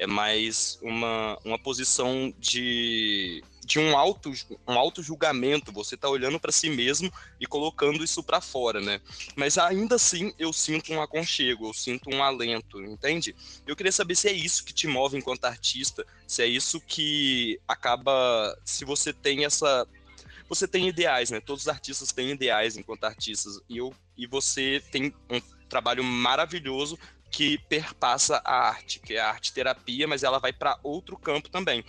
é 0.00 0.06
mais 0.06 0.78
uma, 0.80 1.38
uma 1.44 1.58
posição 1.58 2.32
de, 2.38 3.44
de 3.66 3.78
um 3.78 3.94
auto 3.94 4.32
um 4.66 4.72
auto 4.72 5.02
julgamento 5.02 5.70
você 5.70 5.94
está 5.94 6.08
olhando 6.08 6.40
para 6.40 6.50
si 6.50 6.70
mesmo 6.70 7.12
e 7.38 7.44
colocando 7.46 8.02
isso 8.02 8.22
para 8.22 8.40
fora 8.40 8.80
né? 8.80 8.98
Mas 9.36 9.58
ainda 9.58 9.96
assim 9.96 10.32
eu 10.38 10.54
sinto 10.54 10.90
um 10.90 11.02
aconchego 11.02 11.66
eu 11.66 11.74
sinto 11.74 12.08
um 12.08 12.22
alento 12.22 12.82
entende? 12.82 13.36
Eu 13.66 13.76
queria 13.76 13.92
saber 13.92 14.14
se 14.14 14.26
é 14.26 14.32
isso 14.32 14.64
que 14.64 14.72
te 14.72 14.86
move 14.86 15.18
enquanto 15.18 15.44
artista 15.44 16.06
se 16.26 16.42
é 16.42 16.46
isso 16.46 16.80
que 16.80 17.60
acaba 17.68 18.58
se 18.64 18.86
você 18.86 19.12
tem 19.12 19.44
essa 19.44 19.86
você 20.50 20.68
tem 20.68 20.86
ideais 20.86 21.30
né 21.30 21.40
todos 21.40 21.62
os 21.62 21.68
artistas 21.68 22.12
têm 22.12 22.30
ideais 22.30 22.76
enquanto 22.76 23.04
artistas 23.04 23.58
e 23.66 23.78
eu 23.78 23.94
e 24.18 24.26
você 24.26 24.82
tem 24.90 25.14
um 25.30 25.40
trabalho 25.66 26.04
maravilhoso 26.04 26.98
que 27.30 27.58
perpassa 27.68 28.42
a 28.44 28.68
arte, 28.68 28.98
que 28.98 29.14
é 29.14 29.20
a 29.20 29.28
arte 29.28 29.52
terapia, 29.52 30.06
mas 30.06 30.22
ela 30.22 30.38
vai 30.38 30.52
para 30.52 30.78
outro 30.82 31.16
campo 31.16 31.48
também. 31.48 31.84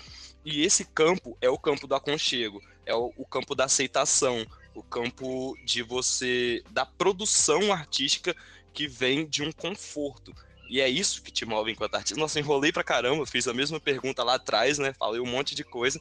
E 0.46 0.64
esse 0.64 0.86
campo 0.86 1.36
é 1.42 1.50
o 1.50 1.58
campo 1.58 1.88
do 1.88 1.96
aconchego, 1.96 2.62
é 2.86 2.94
o, 2.94 3.12
o, 3.18 3.26
campo 3.26 3.56
da 3.56 3.66
aceitação, 3.66 4.46
o 4.76 4.84
campo 4.84 5.58
de 5.66 5.82
você 5.82 6.64
da 6.70 6.86
produção 6.86 7.74
artística 7.74 8.36
que 8.72 8.88
vem 8.88 9.28
de 9.28 9.44
um 9.44 9.52
conforto. 9.52 10.34
E 10.70 10.80
é 10.80 10.88
isso 10.88 11.22
que 11.22 11.32
te 11.32 11.44
move 11.44 11.72
enquanto 11.72 11.96
artista. 11.96 12.20
Nossa, 12.20 12.40
enrolei 12.40 12.72
pra 12.72 12.84
caramba, 12.84 13.26
fiz 13.26 13.46
a 13.46 13.54
mesma 13.54 13.80
pergunta 13.80 14.24
lá 14.24 14.36
atrás, 14.36 14.78
né? 14.78 14.94
Falei 14.94 15.20
um 15.20 15.26
monte 15.26 15.54
de 15.54 15.66
coisa, 15.66 16.00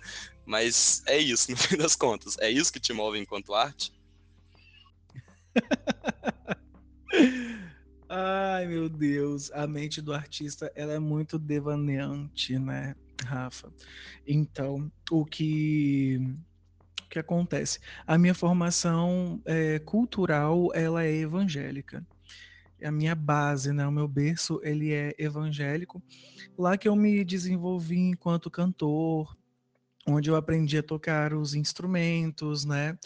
mas 0.50 1.02
é 1.06 1.16
isso, 1.16 1.48
no 1.52 1.56
fim 1.56 1.76
das 1.76 1.94
contas. 1.94 2.36
É 2.40 2.50
isso 2.50 2.72
que 2.72 2.80
te 2.80 2.92
move 2.92 3.16
enquanto 3.18 3.54
arte? 3.54 3.92
Ai, 8.08 8.66
meu 8.66 8.88
Deus, 8.88 9.52
a 9.52 9.68
mente 9.68 10.02
do 10.02 10.12
artista 10.12 10.72
ela 10.74 10.92
é 10.92 10.98
muito 10.98 11.38
devaneante, 11.38 12.58
né, 12.58 12.96
Rafa? 13.24 13.72
Então, 14.26 14.90
o 15.08 15.24
que 15.24 16.18
que 17.08 17.20
acontece? 17.20 17.78
A 18.04 18.18
minha 18.18 18.34
formação 18.34 19.40
é, 19.44 19.78
cultural 19.78 20.70
ela 20.74 21.04
é 21.04 21.14
evangélica. 21.14 22.04
A 22.82 22.90
minha 22.90 23.14
base, 23.14 23.72
né, 23.72 23.86
o 23.86 23.92
meu 23.92 24.08
berço, 24.08 24.60
ele 24.64 24.92
é 24.92 25.14
evangélico. 25.16 26.02
Lá 26.58 26.76
que 26.76 26.88
eu 26.88 26.96
me 26.96 27.24
desenvolvi 27.24 27.98
enquanto 27.98 28.50
cantor, 28.50 29.36
onde 30.12 30.30
eu 30.30 30.36
aprendi 30.36 30.78
a 30.78 30.82
tocar 30.82 31.32
os 31.32 31.54
instrumentos, 31.54 32.64
né? 32.64 32.96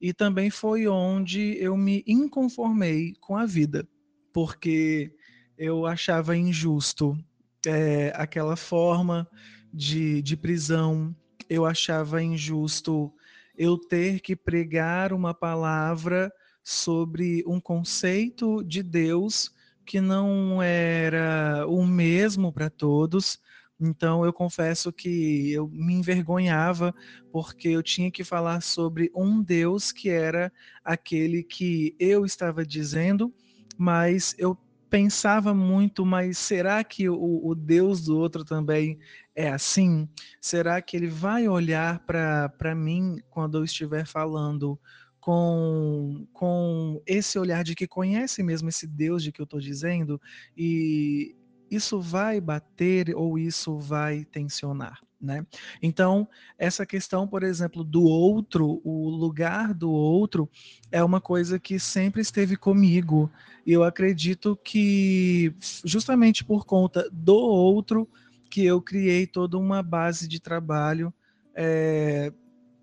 E 0.00 0.12
também 0.12 0.50
foi 0.50 0.86
onde 0.88 1.56
eu 1.58 1.76
me 1.76 2.02
inconformei 2.06 3.14
com 3.20 3.36
a 3.36 3.46
vida 3.46 3.86
porque 4.34 5.14
eu 5.56 5.86
achava 5.86 6.36
injusto 6.36 7.16
é, 7.64 8.12
aquela 8.16 8.56
forma 8.56 9.28
de, 9.72 10.20
de 10.20 10.36
prisão, 10.36 11.14
eu 11.48 11.64
achava 11.64 12.22
injusto 12.22 13.12
eu 13.56 13.78
ter 13.78 14.20
que 14.20 14.34
pregar 14.34 15.12
uma 15.12 15.32
palavra 15.32 16.32
sobre 16.64 17.44
um 17.46 17.60
conceito 17.60 18.64
de 18.64 18.82
Deus 18.82 19.52
que 19.86 20.00
não 20.00 20.60
era 20.60 21.64
o 21.68 21.86
mesmo 21.86 22.52
para 22.52 22.68
todos. 22.68 23.38
Então 23.80 24.24
eu 24.24 24.32
confesso 24.32 24.92
que 24.92 25.52
eu 25.52 25.68
me 25.68 25.94
envergonhava 25.94 26.94
porque 27.32 27.68
eu 27.68 27.82
tinha 27.82 28.10
que 28.10 28.22
falar 28.22 28.60
sobre 28.60 29.10
um 29.14 29.42
Deus 29.42 29.90
que 29.90 30.08
era 30.08 30.52
aquele 30.84 31.42
que 31.42 31.94
eu 31.98 32.24
estava 32.24 32.64
dizendo 32.64 33.34
mas 33.76 34.34
eu 34.38 34.56
pensava 34.88 35.52
muito, 35.52 36.06
mas 36.06 36.38
será 36.38 36.84
que 36.84 37.08
o, 37.08 37.40
o, 37.44 37.54
Deus 37.54 38.02
do 38.02 38.16
outro 38.16 38.44
também 38.44 38.98
é 39.34 39.48
assim? 39.48 40.08
Será 40.40 40.80
que 40.80 40.96
ele 40.96 41.08
vai 41.08 41.48
olhar 41.48 41.98
para 42.06 42.74
mim 42.76 43.18
quando 43.28 43.58
eu 43.58 43.64
estiver 43.64 44.06
falando 44.06 44.78
com, 45.18 46.26
com 46.32 47.02
esse 47.06 47.38
olhar 47.38 47.64
de 47.64 47.74
que 47.74 47.88
conhece 47.88 48.42
mesmo 48.42 48.68
esse 48.68 48.86
Deus 48.86 49.22
de 49.22 49.32
que 49.32 49.40
eu 49.40 49.44
estou 49.44 49.58
dizendo? 49.58 50.20
E 50.56 51.34
isso 51.74 52.00
vai 52.00 52.40
bater 52.40 53.14
ou 53.14 53.38
isso 53.38 53.78
vai 53.78 54.24
tensionar? 54.24 55.00
Né? 55.20 55.44
Então, 55.82 56.28
essa 56.58 56.84
questão, 56.84 57.26
por 57.26 57.42
exemplo, 57.42 57.82
do 57.82 58.02
outro, 58.02 58.80
o 58.84 59.08
lugar 59.08 59.72
do 59.72 59.90
outro, 59.90 60.48
é 60.92 61.02
uma 61.02 61.20
coisa 61.20 61.58
que 61.58 61.78
sempre 61.78 62.20
esteve 62.20 62.56
comigo. 62.56 63.30
E 63.66 63.72
eu 63.72 63.82
acredito 63.82 64.54
que, 64.62 65.54
justamente 65.82 66.44
por 66.44 66.66
conta 66.66 67.08
do 67.10 67.36
outro, 67.36 68.06
que 68.50 68.64
eu 68.64 68.82
criei 68.82 69.26
toda 69.26 69.56
uma 69.56 69.82
base 69.82 70.28
de 70.28 70.38
trabalho 70.38 71.12
é, 71.54 72.32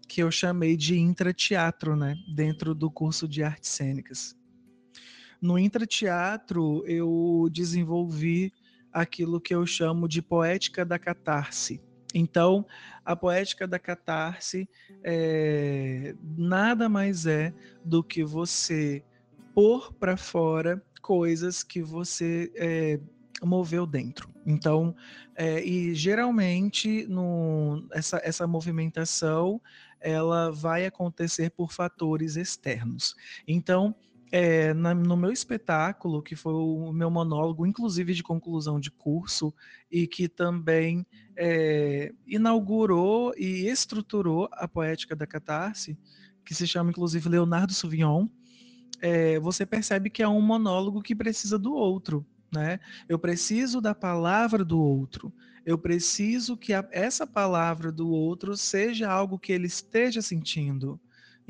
que 0.07 0.21
eu 0.21 0.31
chamei 0.31 0.75
de 0.75 0.97
intrateatro, 0.99 1.95
né? 1.95 2.15
Dentro 2.35 2.73
do 2.73 2.89
curso 2.89 3.27
de 3.27 3.43
artes 3.43 3.69
cênicas. 3.69 4.35
No 5.41 5.57
intrateatro, 5.57 6.83
eu 6.85 7.47
desenvolvi 7.51 8.51
aquilo 8.91 9.41
que 9.41 9.53
eu 9.53 9.65
chamo 9.65 10.07
de 10.07 10.21
poética 10.21 10.85
da 10.85 10.99
catarse 10.99 11.81
então, 12.13 12.65
a 13.05 13.15
poética 13.15 13.67
da 13.67 13.79
catarse 13.79 14.69
é, 15.03 16.15
nada 16.37 16.89
mais 16.89 17.25
é 17.25 17.53
do 17.83 18.03
que 18.03 18.23
você 18.23 19.03
pôr 19.53 19.93
para 19.93 20.17
fora 20.17 20.83
coisas 21.01 21.63
que 21.63 21.81
você 21.81 22.51
é, 22.55 22.99
moveu 23.41 23.85
dentro. 23.85 24.29
Então, 24.45 24.95
é, 25.35 25.63
e 25.63 25.93
geralmente 25.95 27.05
no, 27.07 27.85
essa, 27.91 28.19
essa 28.23 28.47
movimentação 28.47 29.61
ela 29.99 30.51
vai 30.51 30.85
acontecer 30.85 31.51
por 31.51 31.71
fatores 31.71 32.35
externos. 32.35 33.15
Então, 33.47 33.95
é, 34.31 34.73
na, 34.73 34.93
no 34.93 35.17
meu 35.17 35.31
espetáculo, 35.31 36.21
que 36.21 36.35
foi 36.35 36.53
o 36.53 36.93
meu 36.93 37.11
monólogo, 37.11 37.67
inclusive 37.67 38.13
de 38.13 38.23
conclusão 38.23 38.79
de 38.79 38.89
curso, 38.89 39.53
e 39.91 40.07
que 40.07 40.29
também 40.29 41.05
é, 41.35 42.13
inaugurou 42.25 43.33
e 43.37 43.67
estruturou 43.67 44.47
a 44.53 44.67
poética 44.67 45.15
da 45.15 45.27
catarse, 45.27 45.97
que 46.45 46.55
se 46.55 46.65
chama 46.65 46.91
inclusive 46.91 47.27
Leonardo 47.27 47.73
Sauvignon, 47.73 48.27
é, 49.01 49.39
você 49.39 49.65
percebe 49.65 50.09
que 50.09 50.23
é 50.23 50.27
um 50.27 50.41
monólogo 50.41 51.01
que 51.01 51.15
precisa 51.15 51.57
do 51.59 51.73
outro. 51.73 52.25
Né? 52.53 52.79
Eu 53.09 53.17
preciso 53.17 53.81
da 53.81 53.95
palavra 53.95 54.63
do 54.63 54.79
outro. 54.79 55.33
Eu 55.65 55.77
preciso 55.77 56.57
que 56.57 56.73
a, 56.73 56.87
essa 56.91 57.25
palavra 57.25 57.91
do 57.91 58.09
outro 58.09 58.55
seja 58.55 59.09
algo 59.09 59.39
que 59.39 59.51
ele 59.51 59.67
esteja 59.67 60.21
sentindo. 60.21 60.99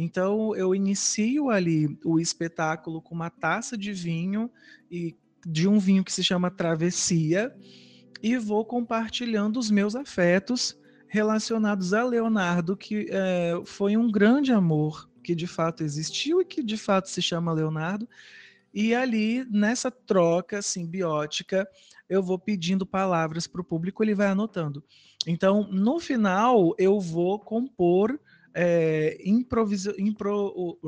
Então 0.02 0.56
eu 0.56 0.74
inicio 0.74 1.52
ali 1.52 1.96
o 2.04 2.20
espetáculo 2.20 3.02
com 3.02 3.14
uma 3.14 3.30
taça 3.30 3.78
de 3.78 3.94
vinho 3.94 4.50
e 4.90 5.16
de 5.46 5.68
um 5.68 5.78
vinho 5.78 6.04
que 6.04 6.12
se 6.12 6.24
chama 6.24 6.50
Travessia 6.50 7.56
e 8.22 8.36
vou 8.36 8.66
compartilhando 8.66 9.60
os 9.60 9.70
meus 9.70 9.96
afetos 9.96 10.76
relacionados 11.08 11.94
a 11.94 12.04
Leonardo, 12.04 12.76
que 12.76 13.08
é, 13.12 13.62
foi 13.64 13.96
um 13.96 14.12
grande 14.12 14.52
amor 14.52 15.08
que 15.24 15.36
de 15.36 15.46
fato 15.46 15.84
existiu 15.84 16.42
e 16.42 16.46
que 16.46 16.64
de 16.64 16.78
fato 16.78 17.08
se 17.08 17.22
chama 17.22 17.54
Leonardo. 17.54 18.10
E 18.74 18.96
ali, 18.96 19.46
nessa 19.52 19.92
troca 19.92 20.62
simbiótica, 20.62 21.68
eu 22.10 22.24
vou 22.24 22.40
pedindo 22.40 22.86
palavras 22.86 23.46
para 23.46 23.62
o 23.62 23.66
público, 23.66 24.04
ele 24.04 24.16
vai 24.16 24.28
anotando. 24.28 24.84
Então, 25.28 25.68
no 25.70 26.00
final, 26.00 26.74
eu 26.78 27.00
vou 27.00 27.38
compor 27.38 28.20
é, 28.54 29.18
improvisa, 29.24 29.94
impro, 29.98 30.80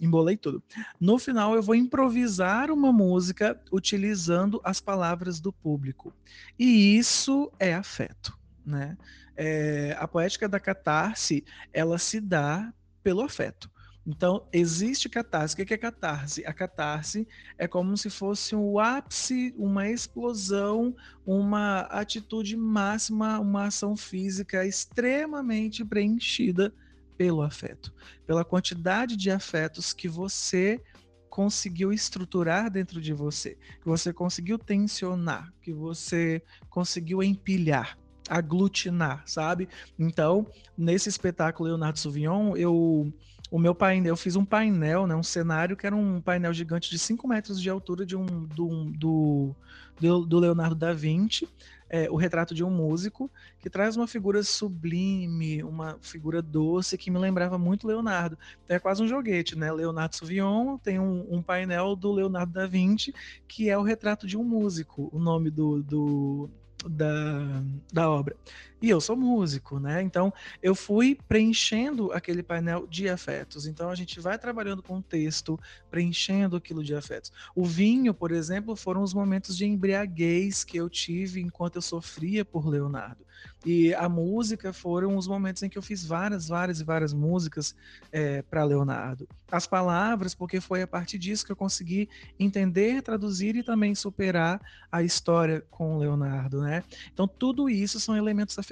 embolei 0.00 0.36
tudo. 0.36 0.62
No 1.00 1.18
final, 1.18 1.54
eu 1.54 1.62
vou 1.62 1.74
improvisar 1.74 2.70
uma 2.70 2.92
música 2.92 3.60
utilizando 3.72 4.60
as 4.64 4.80
palavras 4.80 5.40
do 5.40 5.52
público. 5.52 6.12
E 6.58 6.96
isso 6.96 7.50
é 7.58 7.74
afeto, 7.74 8.36
né? 8.64 8.96
É, 9.36 9.96
a 9.98 10.06
poética 10.06 10.48
da 10.48 10.60
catarse, 10.60 11.44
ela 11.72 11.98
se 11.98 12.20
dá 12.20 12.72
pelo 13.02 13.22
afeto. 13.22 13.70
Então, 14.06 14.46
existe 14.52 15.08
catarse. 15.08 15.54
O 15.54 15.64
que 15.64 15.72
é 15.74 15.78
catarse? 15.78 16.44
A 16.44 16.52
catarse 16.52 17.26
é 17.56 17.68
como 17.68 17.96
se 17.96 18.10
fosse 18.10 18.54
um 18.56 18.78
ápice, 18.78 19.54
uma 19.56 19.88
explosão, 19.88 20.94
uma 21.24 21.80
atitude 21.82 22.56
máxima, 22.56 23.38
uma 23.38 23.66
ação 23.66 23.96
física 23.96 24.66
extremamente 24.66 25.84
preenchida 25.84 26.74
pelo 27.16 27.42
afeto, 27.42 27.94
pela 28.26 28.44
quantidade 28.44 29.16
de 29.16 29.30
afetos 29.30 29.92
que 29.92 30.08
você 30.08 30.82
conseguiu 31.30 31.92
estruturar 31.92 32.70
dentro 32.70 33.00
de 33.00 33.12
você, 33.12 33.56
que 33.80 33.86
você 33.86 34.12
conseguiu 34.12 34.58
tensionar, 34.58 35.50
que 35.62 35.72
você 35.72 36.42
conseguiu 36.68 37.22
empilhar, 37.22 37.96
aglutinar, 38.28 39.22
sabe? 39.26 39.68
Então, 39.98 40.46
nesse 40.76 41.08
espetáculo 41.08 41.68
Leonardo 41.68 41.98
Sauvignon, 41.98 42.56
eu 42.56 43.12
o 43.52 43.58
meu 43.58 43.74
painel, 43.74 44.12
eu 44.12 44.16
fiz 44.16 44.34
um 44.34 44.46
painel, 44.46 45.06
né, 45.06 45.14
um 45.14 45.22
cenário 45.22 45.76
que 45.76 45.86
era 45.86 45.94
um 45.94 46.22
painel 46.22 46.54
gigante 46.54 46.88
de 46.88 46.98
5 46.98 47.28
metros 47.28 47.60
de 47.60 47.68
altura 47.68 48.06
de 48.06 48.16
um, 48.16 48.24
do, 48.24 49.54
do, 50.00 50.24
do 50.24 50.38
Leonardo 50.38 50.74
da 50.74 50.94
Vinci, 50.94 51.46
é, 51.90 52.10
o 52.10 52.16
retrato 52.16 52.54
de 52.54 52.64
um 52.64 52.70
músico, 52.70 53.30
que 53.60 53.68
traz 53.68 53.94
uma 53.94 54.06
figura 54.06 54.42
sublime, 54.42 55.62
uma 55.62 55.98
figura 56.00 56.40
doce, 56.40 56.96
que 56.96 57.10
me 57.10 57.18
lembrava 57.18 57.58
muito 57.58 57.86
Leonardo. 57.86 58.38
É 58.66 58.78
quase 58.78 59.02
um 59.02 59.06
joguete, 59.06 59.54
né? 59.54 59.70
Leonardo 59.70 60.16
Sauvignon 60.16 60.78
tem 60.78 60.98
um, 60.98 61.26
um, 61.28 61.42
painel 61.42 61.94
do 61.94 62.10
Leonardo 62.10 62.54
da 62.54 62.66
Vinci, 62.66 63.12
que 63.46 63.68
é 63.68 63.76
o 63.76 63.82
retrato 63.82 64.26
de 64.26 64.38
um 64.38 64.44
músico, 64.44 65.10
o 65.12 65.18
nome 65.18 65.50
do, 65.50 65.82
do 65.82 66.50
da, 66.88 67.62
da 67.92 68.10
obra. 68.10 68.34
E 68.82 68.90
eu 68.90 69.00
sou 69.00 69.16
músico, 69.16 69.78
né? 69.78 70.02
Então 70.02 70.32
eu 70.60 70.74
fui 70.74 71.16
preenchendo 71.28 72.10
aquele 72.10 72.42
painel 72.42 72.84
de 72.88 73.08
afetos. 73.08 73.64
Então 73.64 73.88
a 73.88 73.94
gente 73.94 74.18
vai 74.18 74.36
trabalhando 74.36 74.82
com 74.82 74.98
o 74.98 75.02
texto, 75.02 75.56
preenchendo 75.88 76.56
aquilo 76.56 76.82
de 76.82 76.92
afetos. 76.92 77.32
O 77.54 77.64
vinho, 77.64 78.12
por 78.12 78.32
exemplo, 78.32 78.74
foram 78.74 79.04
os 79.04 79.14
momentos 79.14 79.56
de 79.56 79.64
embriaguez 79.64 80.64
que 80.64 80.76
eu 80.76 80.90
tive 80.90 81.40
enquanto 81.40 81.76
eu 81.76 81.82
sofria 81.82 82.44
por 82.44 82.66
Leonardo. 82.66 83.24
E 83.64 83.94
a 83.94 84.08
música 84.08 84.72
foram 84.72 85.16
os 85.16 85.28
momentos 85.28 85.62
em 85.62 85.68
que 85.68 85.78
eu 85.78 85.82
fiz 85.82 86.04
várias, 86.04 86.48
várias 86.48 86.80
e 86.80 86.84
várias 86.84 87.12
músicas 87.12 87.74
é, 88.10 88.42
para 88.42 88.64
Leonardo. 88.64 89.28
As 89.50 89.66
palavras, 89.66 90.34
porque 90.34 90.60
foi 90.60 90.82
a 90.82 90.86
partir 90.86 91.18
disso 91.18 91.44
que 91.44 91.52
eu 91.52 91.56
consegui 91.56 92.08
entender, 92.38 93.02
traduzir 93.02 93.54
e 93.54 93.62
também 93.62 93.94
superar 93.94 94.60
a 94.90 95.02
história 95.02 95.64
com 95.70 95.98
Leonardo, 95.98 96.60
né? 96.62 96.82
Então 97.12 97.28
tudo 97.28 97.68
isso 97.68 98.00
são 98.00 98.16
elementos 98.16 98.58
afetivos 98.58 98.71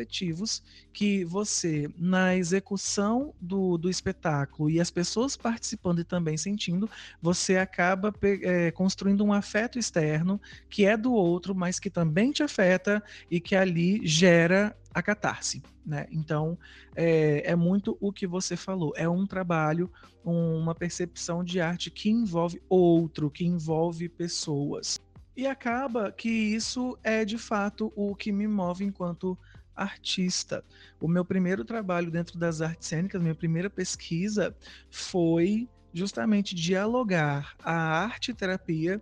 que 0.93 1.25
você, 1.25 1.89
na 1.97 2.37
execução 2.37 3.35
do, 3.41 3.79
do 3.79 3.89
espetáculo 3.89 4.71
e 4.71 4.81
as 4.81 4.91
pessoas 4.91 5.37
participando 5.37 6.01
e 6.01 6.05
também 6.05 6.37
sentindo, 6.37 6.89
você 7.21 7.57
acaba 7.57 8.15
é, 8.23 8.71
construindo 8.71 9.25
um 9.25 9.33
afeto 9.33 9.79
externo 9.79 10.41
que 10.69 10.85
é 10.85 10.97
do 10.97 11.13
outro, 11.13 11.55
mas 11.55 11.79
que 11.79 11.91
também 11.91 12.33
te 12.33 12.43
afeta 12.43 13.03
e 13.31 13.41
que 13.41 13.55
ali 13.55 14.01
gera 14.07 14.77
a 14.93 15.03
catarse. 15.03 15.63
Né? 15.85 16.07
Então, 16.11 16.59
é, 16.95 17.51
é, 17.51 17.57
muito 17.57 17.97
o 18.01 18.13
que 18.13 18.27
você 18.27 18.57
falou. 18.57 18.93
É 18.97 19.09
um 19.09 19.27
trabalho, 19.27 19.91
um, 20.25 20.57
uma 20.57 20.75
percepção 20.75 21.43
de 21.43 21.61
arte 21.61 21.91
que 21.91 22.11
envolve 22.11 22.61
outro, 22.69 23.31
que 23.31 23.45
envolve 23.45 24.09
pessoas. 24.09 24.99
E 25.37 25.47
acaba 25.47 26.13
que 26.13 26.29
isso 26.29 26.99
é 27.03 27.25
de 27.25 27.39
fato 27.39 27.93
o 27.97 28.15
que 28.15 28.31
me 28.31 28.47
move 28.47 28.85
enquanto 28.85 29.39
artista. 29.83 30.65
O 31.01 31.09
meu 31.09 31.25
primeiro 31.25 31.65
trabalho 31.65 32.11
dentro 32.11 32.39
das 32.39 32.61
artes 32.61 32.89
cênicas, 32.89 33.21
minha 33.21 33.35
primeira 33.35 33.71
pesquisa 33.71 34.55
foi 34.91 35.69
justamente 35.93 36.55
dialogar 36.55 37.57
a 37.63 37.73
arte 37.73 38.33
terapia 38.33 39.01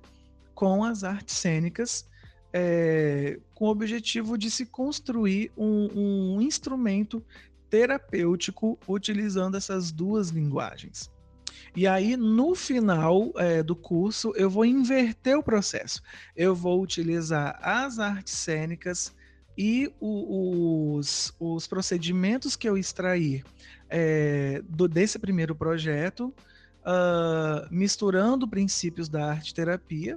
com 0.54 0.84
as 0.84 1.04
artes 1.04 1.36
cênicas 1.36 2.08
é, 2.52 3.38
com 3.54 3.66
o 3.66 3.70
objetivo 3.70 4.38
de 4.38 4.50
se 4.50 4.66
construir 4.66 5.52
um, 5.56 6.36
um 6.36 6.40
instrumento 6.40 7.24
terapêutico 7.68 8.78
utilizando 8.88 9.56
essas 9.56 9.92
duas 9.92 10.30
linguagens. 10.30 11.10
E 11.76 11.86
aí, 11.86 12.16
no 12.16 12.54
final 12.54 13.30
é, 13.36 13.62
do 13.62 13.76
curso, 13.76 14.32
eu 14.36 14.48
vou 14.48 14.64
inverter 14.64 15.36
o 15.36 15.42
processo. 15.42 16.02
Eu 16.34 16.54
vou 16.54 16.82
utilizar 16.82 17.58
as 17.62 17.98
artes 17.98 18.32
cênicas 18.34 19.14
e 19.58 19.92
o, 19.98 20.94
os, 20.94 21.34
os 21.40 21.66
procedimentos 21.66 22.54
que 22.54 22.68
eu 22.68 22.78
extrair 22.78 23.44
é, 23.90 24.62
do, 24.68 24.86
desse 24.86 25.18
primeiro 25.18 25.52
projeto, 25.52 26.32
uh, 26.82 27.66
misturando 27.68 28.46
princípios 28.46 29.08
da 29.08 29.28
arte 29.28 29.52
terapia 29.52 30.16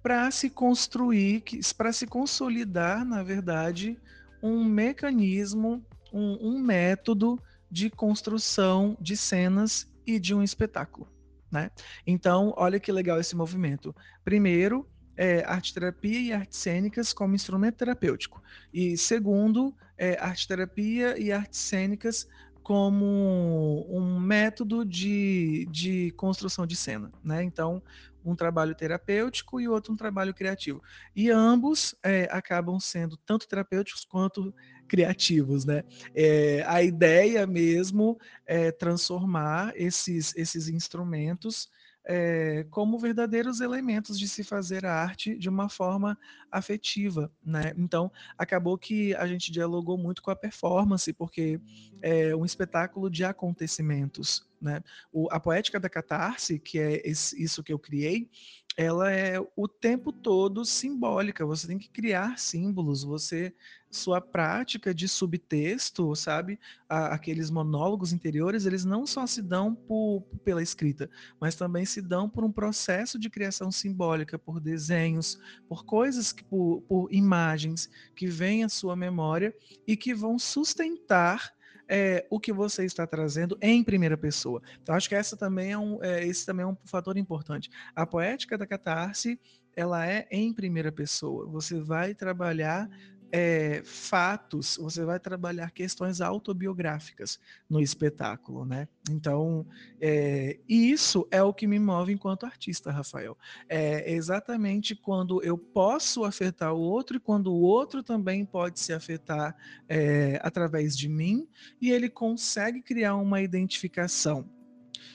para 0.00 0.30
se 0.30 0.48
construir, 0.48 1.42
para 1.76 1.92
se 1.92 2.06
consolidar, 2.06 3.04
na 3.04 3.24
verdade, 3.24 3.98
um 4.40 4.62
mecanismo, 4.62 5.84
um, 6.12 6.50
um, 6.50 6.58
método 6.60 7.42
de 7.68 7.90
construção 7.90 8.96
de 9.00 9.16
cenas 9.16 9.90
e 10.06 10.20
de 10.20 10.32
um 10.32 10.42
espetáculo. 10.42 11.08
Né? 11.50 11.68
Então, 12.06 12.54
olha 12.56 12.78
que 12.78 12.92
legal 12.92 13.18
esse 13.18 13.34
movimento. 13.34 13.94
Primeiro, 14.24 14.86
é, 15.16 15.44
arte 15.44 15.72
terapia 15.72 16.20
e 16.20 16.32
artes 16.32 16.58
cênicas 16.58 17.12
como 17.12 17.34
instrumento 17.34 17.76
terapêutico. 17.76 18.42
E 18.72 18.96
segundo, 18.96 19.74
é, 19.96 20.18
arte 20.20 20.46
terapia 20.46 21.18
e 21.18 21.32
artes 21.32 21.60
cênicas 21.60 22.26
como 22.62 23.86
um 23.90 24.18
método 24.18 24.86
de, 24.86 25.68
de 25.70 26.10
construção 26.12 26.66
de 26.66 26.74
cena, 26.74 27.12
né? 27.22 27.42
Então, 27.42 27.82
um 28.24 28.34
trabalho 28.34 28.74
terapêutico 28.74 29.60
e 29.60 29.68
outro 29.68 29.92
um 29.92 29.96
trabalho 29.96 30.32
criativo. 30.32 30.82
E 31.14 31.30
ambos 31.30 31.94
é, 32.02 32.26
acabam 32.30 32.80
sendo 32.80 33.18
tanto 33.18 33.46
terapêuticos 33.46 34.06
quanto 34.06 34.54
criativos, 34.88 35.66
né? 35.66 35.84
É, 36.14 36.64
a 36.66 36.82
ideia 36.82 37.46
mesmo 37.46 38.18
é 38.46 38.72
transformar 38.72 39.72
esses, 39.76 40.34
esses 40.34 40.66
instrumentos 40.68 41.68
é, 42.06 42.66
como 42.70 42.98
verdadeiros 42.98 43.60
elementos 43.60 44.18
de 44.18 44.28
se 44.28 44.44
fazer 44.44 44.84
a 44.84 44.92
arte 44.92 45.36
de 45.36 45.48
uma 45.48 45.68
forma 45.68 46.18
afetiva, 46.50 47.32
né? 47.44 47.72
Então, 47.76 48.12
acabou 48.36 48.76
que 48.76 49.14
a 49.14 49.26
gente 49.26 49.50
dialogou 49.50 49.96
muito 49.96 50.22
com 50.22 50.30
a 50.30 50.36
performance, 50.36 51.12
porque 51.12 51.60
é 52.02 52.36
um 52.36 52.44
espetáculo 52.44 53.10
de 53.10 53.24
acontecimentos, 53.24 54.46
né? 54.60 54.82
O, 55.12 55.28
a 55.30 55.40
poética 55.40 55.80
da 55.80 55.88
catarse, 55.88 56.58
que 56.58 56.78
é 56.78 57.00
esse, 57.04 57.42
isso 57.42 57.62
que 57.62 57.72
eu 57.72 57.78
criei, 57.78 58.28
ela 58.76 59.12
é 59.12 59.38
o 59.54 59.68
tempo 59.68 60.12
todo 60.12 60.64
simbólica. 60.64 61.46
Você 61.46 61.66
tem 61.66 61.78
que 61.78 61.88
criar 61.88 62.38
símbolos. 62.38 63.04
Você, 63.04 63.54
sua 63.88 64.20
prática 64.20 64.92
de 64.92 65.06
subtexto, 65.06 66.14
sabe, 66.16 66.58
a, 66.88 67.14
aqueles 67.14 67.50
monólogos 67.50 68.12
interiores, 68.12 68.66
eles 68.66 68.84
não 68.84 69.06
só 69.06 69.26
se 69.26 69.40
dão 69.40 69.74
por, 69.74 70.22
pela 70.44 70.62
escrita, 70.62 71.08
mas 71.40 71.54
também 71.54 71.84
se 71.84 72.02
dão 72.02 72.28
por 72.28 72.42
um 72.42 72.50
processo 72.50 73.18
de 73.18 73.30
criação 73.30 73.70
simbólica, 73.70 74.38
por 74.38 74.58
desenhos, 74.58 75.38
por 75.68 75.84
coisas, 75.84 76.32
que, 76.32 76.42
por, 76.42 76.82
por 76.82 77.12
imagens 77.12 77.88
que 78.16 78.26
vêm 78.26 78.64
à 78.64 78.68
sua 78.68 78.96
memória 78.96 79.54
e 79.86 79.96
que 79.96 80.12
vão 80.12 80.36
sustentar 80.36 81.54
é, 81.88 82.26
o 82.30 82.40
que 82.40 82.52
você 82.52 82.84
está 82.84 83.06
trazendo 83.06 83.56
em 83.60 83.82
primeira 83.82 84.16
pessoa. 84.16 84.62
Então, 84.82 84.94
acho 84.94 85.08
que 85.08 85.14
essa 85.14 85.36
também 85.36 85.72
é 85.72 85.78
um, 85.78 86.02
é, 86.02 86.26
esse 86.26 86.46
também 86.46 86.64
é 86.64 86.66
um 86.66 86.76
fator 86.84 87.16
importante. 87.16 87.70
A 87.94 88.06
poética 88.06 88.56
da 88.56 88.66
catarse, 88.66 89.38
ela 89.76 90.06
é 90.06 90.26
em 90.30 90.52
primeira 90.52 90.92
pessoa. 90.92 91.46
Você 91.46 91.80
vai 91.80 92.14
trabalhar 92.14 92.88
é, 93.36 93.82
fatos, 93.84 94.76
você 94.80 95.04
vai 95.04 95.18
trabalhar 95.18 95.72
questões 95.72 96.20
autobiográficas 96.20 97.40
no 97.68 97.80
espetáculo, 97.80 98.64
né? 98.64 98.86
Então, 99.10 99.66
é, 100.00 100.60
isso 100.68 101.26
é 101.32 101.42
o 101.42 101.52
que 101.52 101.66
me 101.66 101.80
move 101.80 102.12
enquanto 102.12 102.46
artista, 102.46 102.92
Rafael. 102.92 103.36
É 103.68 104.12
exatamente 104.12 104.94
quando 104.94 105.42
eu 105.42 105.58
posso 105.58 106.22
afetar 106.22 106.72
o 106.74 106.78
outro 106.78 107.16
e 107.16 107.20
quando 107.20 107.48
o 107.52 107.60
outro 107.60 108.04
também 108.04 108.44
pode 108.44 108.78
se 108.78 108.92
afetar 108.92 109.56
é, 109.88 110.38
através 110.40 110.96
de 110.96 111.08
mim 111.08 111.48
e 111.80 111.90
ele 111.90 112.08
consegue 112.08 112.80
criar 112.82 113.16
uma 113.16 113.42
identificação. 113.42 114.48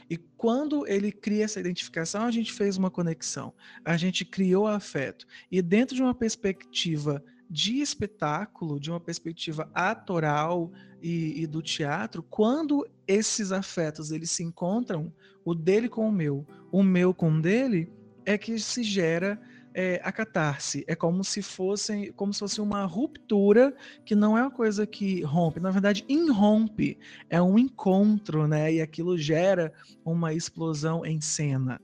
E 0.10 0.18
quando 0.18 0.86
ele 0.88 1.10
cria 1.10 1.46
essa 1.46 1.62
identificação, 1.62 2.24
a 2.24 2.32
gente 2.32 2.52
fez 2.52 2.76
uma 2.76 2.92
conexão, 2.92 3.54
a 3.86 3.96
gente 3.96 4.26
criou 4.26 4.68
afeto. 4.68 5.26
E 5.50 5.62
dentro 5.62 5.96
de 5.96 6.02
uma 6.02 6.14
perspectiva 6.14 7.24
de 7.50 7.82
espetáculo, 7.82 8.80
de 8.80 8.92
uma 8.92 9.00
perspectiva 9.00 9.70
atoral 9.74 10.72
e, 11.02 11.42
e, 11.42 11.48
do 11.48 11.62
teatro, 11.62 12.22
quando 12.22 12.88
esses 13.08 13.52
afetos 13.52 14.12
eles 14.12 14.30
se 14.30 14.44
encontram, 14.44 15.12
o 15.44 15.56
dele 15.56 15.90
com 15.90 16.08
o 16.08 16.12
meu, 16.12 16.46
o 16.72 16.84
meu 16.84 17.14
com 17.14 17.32
o 17.32 17.42
dele, 17.42 17.92
é 18.26 18.38
que 18.38 18.60
se 18.60 18.84
gera 18.84 19.42
é, 19.74 20.02
a 20.04 20.12
catarse. 20.12 20.84
É 20.88 20.96
como 20.96 21.24
se 21.24 21.42
fosse, 21.42 22.12
como 22.16 22.34
se 22.34 22.40
fosse 22.40 22.62
uma 22.62 22.86
ruptura 22.86 23.74
que 24.06 24.14
não 24.14 24.38
é 24.38 24.42
uma 24.42 24.52
coisa 24.52 24.86
que 24.86 25.22
rompe, 25.22 25.60
na 25.60 25.72
verdade, 25.72 26.06
irrompe. 26.08 26.98
É 27.30 27.42
um 27.42 27.58
encontro, 27.58 28.48
né? 28.48 28.74
E 28.74 28.82
aquilo 28.82 29.18
gera 29.18 29.74
uma 30.04 30.34
explosão 30.34 31.06
em 31.06 31.22
cena. 31.22 31.82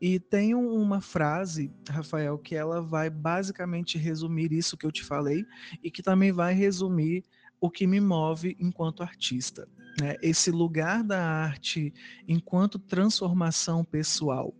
E 0.00 0.20
tem 0.20 0.54
uma 0.54 1.00
frase, 1.00 1.72
Rafael, 1.88 2.38
que 2.38 2.54
ela 2.54 2.82
vai 2.82 3.08
basicamente 3.08 3.96
resumir 3.96 4.52
isso 4.52 4.76
que 4.76 4.84
eu 4.84 4.92
te 4.92 5.02
falei 5.02 5.44
e 5.82 5.90
que 5.90 6.02
também 6.02 6.32
vai 6.32 6.52
resumir 6.52 7.24
o 7.60 7.70
que 7.70 7.86
me 7.86 8.00
move 8.00 8.56
enquanto 8.60 9.02
artista. 9.02 9.66
Né? 10.00 10.16
Esse 10.22 10.50
lugar 10.50 11.02
da 11.02 11.22
arte 11.22 11.94
enquanto 12.28 12.78
transformação 12.78 13.82
pessoal 13.84 14.54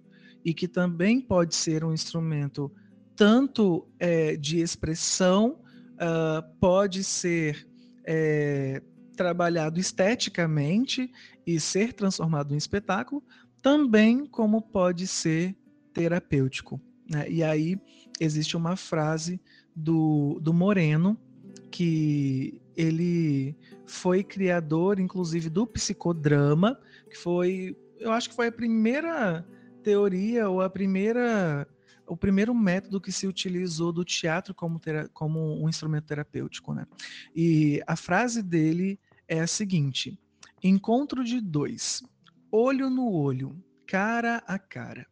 e 0.45 0.55
que 0.55 0.66
também 0.66 1.20
pode 1.20 1.55
ser 1.55 1.84
um 1.84 1.93
instrumento 1.93 2.72
tanto 3.14 3.87
é, 3.99 4.37
de 4.37 4.61
expressão, 4.61 5.59
uh, 5.95 6.43
pode 6.61 7.03
ser 7.03 7.66
é, 8.05 8.82
trabalhado 9.16 9.80
esteticamente 9.80 11.11
e 11.47 11.59
ser 11.59 11.93
transformado 11.95 12.55
em 12.55 12.57
espetáculo, 12.57 13.24
também 13.66 14.24
como 14.24 14.62
pode 14.62 15.08
ser 15.08 15.56
terapêutico. 15.92 16.80
Né? 17.10 17.28
E 17.28 17.42
aí 17.42 17.76
existe 18.20 18.56
uma 18.56 18.76
frase 18.76 19.40
do, 19.74 20.38
do 20.40 20.54
Moreno, 20.54 21.18
que 21.68 22.62
ele 22.76 23.56
foi 23.84 24.22
criador, 24.22 25.00
inclusive, 25.00 25.50
do 25.50 25.66
psicodrama, 25.66 26.78
que 27.10 27.18
foi, 27.18 27.76
eu 27.98 28.12
acho 28.12 28.30
que 28.30 28.36
foi 28.36 28.46
a 28.46 28.52
primeira 28.52 29.44
teoria 29.82 30.48
ou 30.48 30.60
a 30.60 30.70
primeira 30.70 31.66
o 32.06 32.16
primeiro 32.16 32.54
método 32.54 33.00
que 33.00 33.10
se 33.10 33.26
utilizou 33.26 33.90
do 33.90 34.04
teatro 34.04 34.54
como, 34.54 34.80
como 35.12 35.60
um 35.60 35.68
instrumento 35.68 36.06
terapêutico, 36.06 36.72
né? 36.72 36.86
E 37.34 37.82
a 37.84 37.96
frase 37.96 38.44
dele 38.44 38.96
é 39.26 39.40
a 39.40 39.46
seguinte: 39.48 40.16
encontro 40.62 41.24
de 41.24 41.40
dois, 41.40 42.04
olho 42.51 42.88
no 42.88 43.12
olho, 43.12 43.57
cara 43.86 44.42
a 44.47 44.59
cara. 44.59 45.07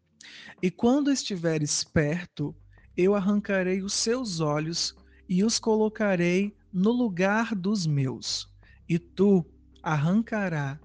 E 0.62 0.70
quando 0.70 1.10
estiveres 1.10 1.84
perto, 1.84 2.54
eu 2.96 3.14
arrancarei 3.14 3.82
os 3.82 3.92
seus 3.92 4.40
olhos 4.40 4.94
e 5.28 5.44
os 5.44 5.58
colocarei 5.58 6.56
no 6.72 6.90
lugar 6.90 7.54
dos 7.54 7.86
meus. 7.86 8.48
E 8.88 8.98
tu 8.98 9.44
arrancará 9.82 10.80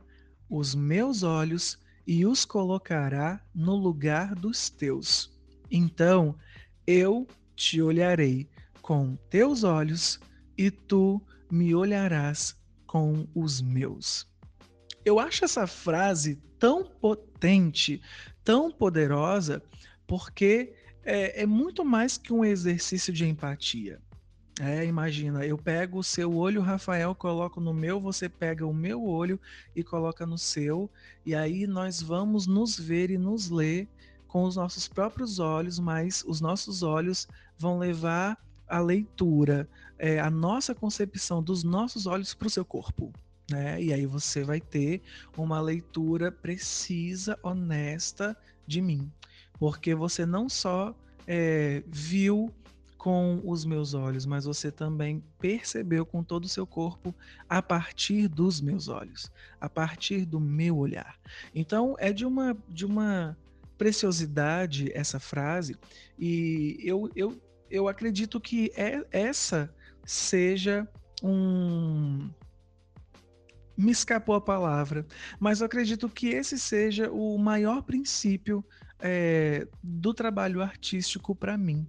os 0.50 0.74
meus 0.76 1.24
olhos 1.24 1.78
e 2.06 2.26
os 2.26 2.45
colocará 2.45 3.41
no 3.54 3.76
lugar 3.76 4.34
dos 4.36 4.70
teus. 4.70 5.32
Então 5.70 6.36
eu 6.88 7.28
te 7.56 7.82
olharei 7.82 8.50
com 8.82 9.16
teus 9.30 9.64
olhos 9.64 10.20
e 10.58 10.72
tu 10.72 11.22
me 11.52 11.76
olharás 11.76 12.58
com 12.88 13.28
os 13.36 13.62
meus. 13.62 14.29
Eu 15.10 15.20
acho 15.20 15.43
essa 15.43 15.66
frase 15.66 16.36
tão 16.60 16.84
potente, 16.84 17.99
tão 18.43 18.70
poderosa, 18.70 19.60
porque 20.05 20.76
é, 21.03 21.41
é 21.41 21.45
muito 21.47 21.84
mais 21.84 22.16
que 22.16 22.32
um 22.32 22.45
exercício 22.45 23.12
de 23.12 23.26
empatia. 23.26 23.99
É, 24.62 24.86
imagina, 24.86 25.43
eu 25.43 25.57
pego 25.57 25.97
o 25.97 26.03
seu 26.03 26.36
olho, 26.36 26.62
Rafael, 26.62 27.16
coloco 27.16 27.60
no 27.60 27.74
meu, 27.74 27.99
você 27.99 28.30
pega 28.30 28.68
o 28.68 28.74
meu 28.74 29.03
olho 29.03 29.39
e 29.76 29.84
coloca 29.84 30.28
no 30.28 30.38
seu, 30.38 30.88
e 31.26 31.34
aí 31.34 31.66
nós 31.66 32.03
vamos 32.03 32.45
nos 32.45 32.78
ver 32.80 33.10
e 33.10 33.18
nos 33.18 33.49
ler 33.49 33.88
com 34.28 34.43
os 34.43 34.57
nossos 34.57 34.88
próprios 34.88 35.39
olhos, 35.39 35.80
mas 35.80 36.24
os 36.28 36.39
nossos 36.39 36.84
olhos 36.84 37.28
vão 37.57 37.80
levar 37.80 38.38
a 38.68 38.80
leitura, 38.80 39.68
é, 39.97 40.20
a 40.20 40.30
nossa 40.30 40.76
concepção 40.76 41.41
dos 41.41 41.64
nossos 41.64 42.05
olhos 42.05 42.36
para 42.36 42.45
o 42.45 42.51
seu 42.51 42.64
corpo 42.64 43.12
né? 43.50 43.82
E 43.82 43.93
aí 43.93 44.06
você 44.06 44.43
vai 44.43 44.60
ter 44.60 45.02
uma 45.38 45.60
leitura 45.60 46.32
precisa, 46.32 47.38
honesta 47.43 48.38
de 48.66 48.82
mim, 48.82 49.12
porque 49.60 49.95
você 49.95 50.26
não 50.26 50.47
só 50.47 50.95
é, 51.28 51.84
viu 51.88 52.54
com 53.00 53.41
os 53.45 53.64
meus 53.64 53.93
olhos, 53.93 54.26
mas 54.26 54.43
você 54.43 54.70
também 54.70 55.24
percebeu 55.39 56.06
com 56.06 56.22
todo 56.22 56.43
o 56.43 56.50
seu 56.50 56.68
corpo 56.68 57.16
a 57.47 57.62
partir 57.62 58.28
dos 58.28 58.60
meus 58.60 58.89
olhos, 58.89 59.32
a 59.60 59.70
partir 59.70 60.26
do 60.26 60.39
meu 60.39 60.78
olhar. 60.78 61.18
Então 61.56 61.95
é 61.97 62.12
de 62.12 62.26
uma 62.26 62.56
de 62.68 62.86
uma 62.86 63.38
preciosidade 63.78 64.91
essa 64.93 65.18
frase 65.18 65.78
e 66.20 66.78
eu, 66.84 67.10
eu, 67.16 67.41
eu 67.72 67.88
acredito 67.88 68.38
que 68.41 68.70
é, 68.76 69.06
essa 69.12 69.74
seja 70.06 70.86
um 71.24 72.30
me 73.80 73.92
escapou 73.94 74.36
a 74.36 74.42
palavra, 74.42 75.08
mas 75.40 75.62
eu 75.62 75.66
acredito 75.66 76.10
que 76.10 76.28
esse 76.28 76.60
seja 76.60 77.10
o 77.10 77.38
maior 77.38 77.82
princípio 77.82 78.64
é, 79.00 79.66
do 79.82 80.14
trabalho 80.14 80.62
artístico 80.62 81.34
para 81.34 81.58
mim. 81.58 81.88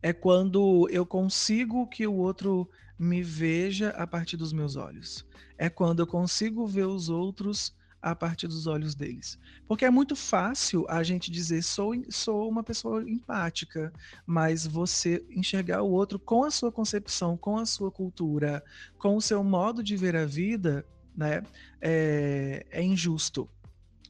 É 0.00 0.14
quando 0.14 0.88
eu 0.90 1.04
consigo 1.04 1.86
que 1.88 2.06
o 2.06 2.14
outro 2.14 2.66
me 2.98 3.22
veja 3.22 3.90
a 3.90 4.06
partir 4.06 4.38
dos 4.38 4.50
meus 4.50 4.76
olhos. 4.76 5.26
É 5.58 5.68
quando 5.68 6.00
eu 6.00 6.06
consigo 6.06 6.66
ver 6.66 6.86
os 6.86 7.10
outros 7.10 7.76
a 8.00 8.14
partir 8.14 8.46
dos 8.46 8.66
olhos 8.66 8.94
deles. 8.94 9.38
Porque 9.68 9.84
é 9.84 9.90
muito 9.90 10.16
fácil 10.16 10.86
a 10.88 11.02
gente 11.02 11.30
dizer 11.30 11.62
sou, 11.62 11.92
sou 12.08 12.48
uma 12.48 12.62
pessoa 12.62 13.02
empática, 13.02 13.92
mas 14.24 14.66
você 14.66 15.22
enxergar 15.28 15.82
o 15.82 15.90
outro 15.90 16.18
com 16.18 16.44
a 16.44 16.50
sua 16.50 16.72
concepção, 16.72 17.36
com 17.36 17.58
a 17.58 17.66
sua 17.66 17.90
cultura, 17.90 18.62
com 18.96 19.16
o 19.16 19.20
seu 19.20 19.44
modo 19.44 19.82
de 19.82 19.96
ver 19.96 20.16
a 20.16 20.24
vida, 20.24 20.86
né, 21.16 21.42
é, 21.80 22.66
é 22.70 22.82
injusto, 22.82 23.48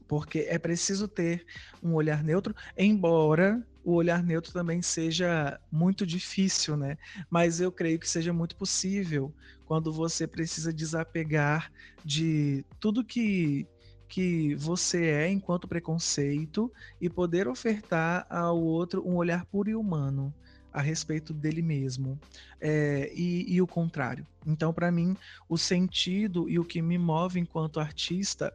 porque 0.09 0.46
é 0.48 0.59
preciso 0.59 1.09
ter 1.09 1.44
um 1.82 1.94
olhar 1.94 2.22
neutro, 2.22 2.54
embora 2.76 3.64
o 3.84 3.94
olhar 3.94 4.22
neutro 4.22 4.52
também 4.52 4.82
seja 4.82 5.61
muito 5.70 6.04
difícil, 6.04 6.76
né? 6.76 6.98
Mas 7.30 7.61
eu 7.61 7.70
creio 7.70 8.00
que 8.00 8.11
seja 8.11 8.32
muito 8.32 8.57
possível 8.57 9.32
quando 9.64 9.92
você 9.92 10.26
precisa 10.26 10.72
desapegar 10.72 11.70
de 12.04 12.64
tudo 12.80 13.04
que 13.04 13.66
que 14.09 14.54
você 14.54 15.07
é 15.07 15.28
enquanto 15.28 15.66
preconceito 15.66 16.72
e 17.00 17.11
poder 17.11 17.48
ofertar 17.48 18.24
ao 18.30 18.57
outro 18.57 19.02
um 19.04 19.16
olhar 19.16 19.44
puro 19.46 19.68
e 19.68 19.74
humano 19.74 20.32
a 20.72 20.80
respeito 20.80 21.32
dele 21.32 21.62
mesmo 21.62 22.18
é, 22.60 23.10
e, 23.14 23.54
e 23.54 23.62
o 23.62 23.66
contrário. 23.66 24.26
Então, 24.46 24.72
para 24.72 24.90
mim, 24.90 25.16
o 25.48 25.56
sentido 25.56 26.48
e 26.48 26.58
o 26.58 26.64
que 26.64 26.82
me 26.82 26.98
move 26.98 27.40
enquanto 27.40 27.80
artista 27.80 28.52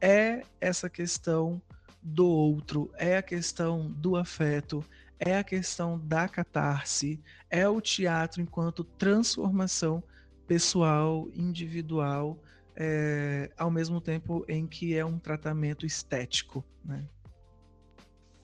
é 0.00 0.42
essa 0.60 0.90
questão 0.90 1.60
do 2.02 2.26
outro, 2.26 2.90
é 2.98 3.16
a 3.16 3.22
questão 3.22 3.90
do 3.90 4.16
afeto, 4.16 4.84
é 5.18 5.38
a 5.38 5.44
questão 5.44 5.98
da 5.98 6.28
catarse, 6.28 7.18
é 7.48 7.66
o 7.66 7.80
teatro 7.80 8.42
enquanto 8.42 8.84
transformação 8.84 10.02
pessoal, 10.46 11.28
individual, 11.34 12.38
é, 12.76 13.50
ao 13.56 13.70
mesmo 13.70 14.00
tempo 14.00 14.44
em 14.48 14.66
que 14.66 14.94
é 14.94 15.04
um 15.04 15.18
tratamento 15.18 15.86
estético, 15.86 16.64
né? 16.84 17.06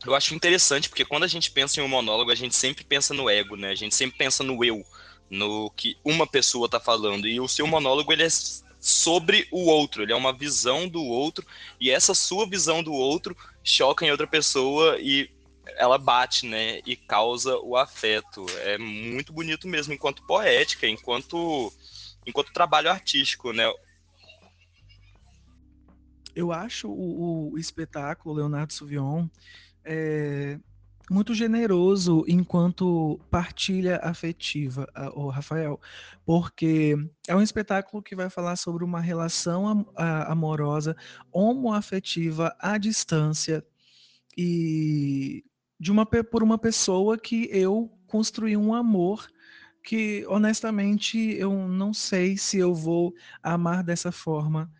Eu 0.06 0.14
acho 0.14 0.34
interessante, 0.34 0.88
porque 0.88 1.04
quando 1.04 1.24
a 1.24 1.28
gente 1.28 1.50
pensa 1.50 1.80
em 1.80 1.84
um 1.84 1.88
monólogo, 1.88 2.30
a 2.30 2.34
gente 2.34 2.54
sempre 2.56 2.84
pensa 2.84 3.12
no 3.12 3.28
ego, 3.28 3.56
né? 3.56 3.70
A 3.70 3.74
gente 3.74 3.94
sempre 3.94 4.16
pensa 4.16 4.42
no 4.42 4.64
eu, 4.64 4.84
no 5.28 5.70
que 5.70 5.96
uma 6.02 6.26
pessoa 6.26 6.66
está 6.66 6.80
falando. 6.80 7.28
E 7.28 7.38
o 7.38 7.48
seu 7.48 7.66
monólogo, 7.66 8.12
ele 8.12 8.22
é 8.22 8.28
sobre 8.80 9.46
o 9.52 9.66
outro, 9.66 10.02
ele 10.02 10.12
é 10.12 10.16
uma 10.16 10.32
visão 10.32 10.88
do 10.88 11.04
outro, 11.04 11.46
e 11.78 11.90
essa 11.90 12.14
sua 12.14 12.48
visão 12.48 12.82
do 12.82 12.92
outro 12.92 13.36
choca 13.62 14.06
em 14.06 14.10
outra 14.10 14.26
pessoa 14.26 14.98
e 14.98 15.30
ela 15.76 15.98
bate, 15.98 16.46
né? 16.46 16.80
E 16.86 16.96
causa 16.96 17.58
o 17.58 17.76
afeto. 17.76 18.46
É 18.60 18.78
muito 18.78 19.32
bonito 19.34 19.68
mesmo, 19.68 19.92
enquanto 19.92 20.26
poética, 20.26 20.86
enquanto, 20.88 21.70
enquanto 22.26 22.54
trabalho 22.54 22.90
artístico, 22.90 23.52
né? 23.52 23.70
Eu 26.34 26.52
acho 26.52 26.88
o, 26.88 27.52
o 27.52 27.58
espetáculo 27.58 28.34
Leonardo 28.34 28.72
Suvion 28.72 29.28
é, 29.92 30.56
muito 31.10 31.34
generoso 31.34 32.24
enquanto 32.28 33.18
partilha 33.28 33.98
afetiva, 34.04 34.86
o 35.14 35.28
Rafael, 35.28 35.80
porque 36.24 36.94
é 37.26 37.34
um 37.34 37.42
espetáculo 37.42 38.00
que 38.00 38.14
vai 38.14 38.30
falar 38.30 38.54
sobre 38.54 38.84
uma 38.84 39.00
relação 39.00 39.84
amorosa, 39.96 40.96
homoafetiva 41.32 42.54
à 42.60 42.78
distância 42.78 43.66
e 44.38 45.44
de 45.80 45.90
uma 45.90 46.06
por 46.06 46.44
uma 46.44 46.56
pessoa 46.56 47.18
que 47.18 47.48
eu 47.50 47.90
construí 48.06 48.56
um 48.56 48.72
amor 48.72 49.26
que 49.82 50.24
honestamente 50.28 51.18
eu 51.18 51.52
não 51.66 51.92
sei 51.92 52.36
se 52.36 52.58
eu 52.58 52.72
vou 52.72 53.12
amar 53.42 53.82
dessa 53.82 54.12
forma 54.12 54.70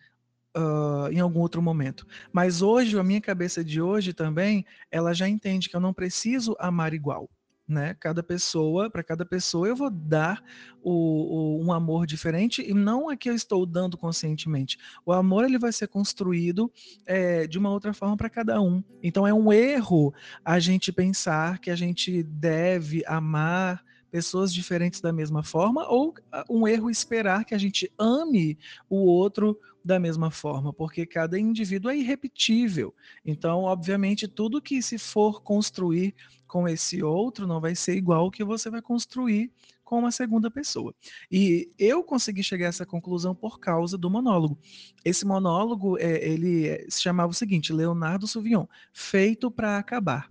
uh, 0.55 1.11
em 1.11 1.19
algum 1.19 1.39
outro 1.39 1.61
momento. 1.61 2.05
Mas 2.31 2.61
hoje, 2.61 2.97
a 2.97 3.03
minha 3.03 3.21
cabeça 3.21 3.63
de 3.63 3.81
hoje 3.81 4.13
também, 4.13 4.65
ela 4.89 5.13
já 5.13 5.27
entende 5.27 5.69
que 5.69 5.75
eu 5.75 5.81
não 5.81 5.93
preciso 5.93 6.55
amar 6.59 6.93
igual. 6.93 7.29
Né? 7.67 7.95
Cada 8.01 8.21
pessoa, 8.21 8.89
para 8.89 9.01
cada 9.01 9.25
pessoa, 9.25 9.65
eu 9.65 9.75
vou 9.75 9.89
dar 9.89 10.43
o, 10.83 10.91
o, 10.91 11.63
um 11.63 11.71
amor 11.71 12.05
diferente 12.05 12.61
e 12.61 12.73
não 12.73 13.09
é 13.09 13.15
que 13.15 13.29
eu 13.29 13.35
estou 13.35 13.65
dando 13.65 13.97
conscientemente. 13.97 14.77
O 15.05 15.13
amor 15.13 15.45
ele 15.45 15.57
vai 15.57 15.71
ser 15.71 15.87
construído 15.87 16.69
é, 17.05 17.47
de 17.47 17.57
uma 17.57 17.69
outra 17.69 17.93
forma 17.93 18.17
para 18.17 18.29
cada 18.29 18.59
um. 18.59 18.83
Então 19.01 19.25
é 19.25 19.33
um 19.33 19.53
erro 19.53 20.13
a 20.43 20.59
gente 20.59 20.91
pensar 20.91 21.59
que 21.59 21.71
a 21.71 21.75
gente 21.75 22.23
deve 22.23 23.05
amar 23.05 23.81
pessoas 24.11 24.53
diferentes 24.53 24.99
da 24.99 25.13
mesma 25.13 25.41
forma, 25.41 25.87
ou 25.87 26.13
ah, 26.31 26.43
um 26.49 26.67
erro 26.67 26.89
esperar 26.89 27.45
que 27.45 27.55
a 27.55 27.57
gente 27.57 27.89
ame 27.97 28.59
o 28.89 28.97
outro 29.05 29.57
da 29.83 29.99
mesma 29.99 30.29
forma, 30.29 30.71
porque 30.71 31.05
cada 31.05 31.39
indivíduo 31.39 31.91
é 31.91 31.97
irrepetível. 31.97 32.93
Então, 33.25 33.61
obviamente, 33.61 34.27
tudo 34.27 34.61
que 34.61 34.81
se 34.81 34.97
for 34.97 35.41
construir 35.41 36.13
com 36.47 36.67
esse 36.67 37.01
outro 37.01 37.47
não 37.47 37.61
vai 37.61 37.75
ser 37.75 37.95
igual 37.95 38.25
ao 38.25 38.31
que 38.31 38.43
você 38.43 38.69
vai 38.69 38.81
construir 38.81 39.51
com 39.83 39.99
uma 39.99 40.11
segunda 40.11 40.49
pessoa. 40.49 40.93
E 41.29 41.69
eu 41.77 42.03
consegui 42.03 42.43
chegar 42.43 42.67
a 42.67 42.69
essa 42.69 42.85
conclusão 42.85 43.35
por 43.35 43.59
causa 43.59 43.97
do 43.97 44.09
monólogo. 44.09 44.57
Esse 45.03 45.25
monólogo, 45.25 45.97
é, 45.97 46.25
ele 46.25 46.85
se 46.89 47.01
chamava 47.01 47.31
o 47.31 47.35
seguinte, 47.35 47.73
Leonardo 47.73 48.27
Sauvignon, 48.27 48.65
feito 48.93 49.51
para 49.51 49.77
acabar 49.77 50.29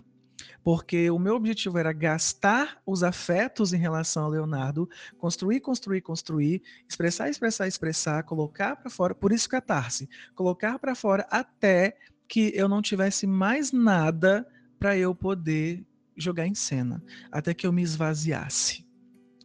porque 0.62 1.10
o 1.10 1.18
meu 1.18 1.34
objetivo 1.34 1.78
era 1.78 1.92
gastar 1.92 2.80
os 2.86 3.02
afetos 3.02 3.72
em 3.72 3.78
relação 3.78 4.24
a 4.24 4.28
Leonardo, 4.28 4.88
construir, 5.18 5.60
construir, 5.60 6.00
construir, 6.00 6.62
expressar, 6.88 7.28
expressar, 7.28 7.66
expressar, 7.66 8.22
colocar 8.24 8.76
para 8.76 8.90
fora, 8.90 9.14
por 9.14 9.32
isso 9.32 9.48
catarse, 9.48 10.08
colocar 10.34 10.78
para 10.78 10.94
fora 10.94 11.26
até 11.30 11.96
que 12.28 12.52
eu 12.54 12.68
não 12.68 12.80
tivesse 12.80 13.26
mais 13.26 13.72
nada 13.72 14.46
para 14.78 14.96
eu 14.96 15.14
poder 15.14 15.84
jogar 16.16 16.46
em 16.46 16.54
cena, 16.54 17.02
até 17.30 17.52
que 17.52 17.66
eu 17.66 17.72
me 17.72 17.82
esvaziasse. 17.82 18.86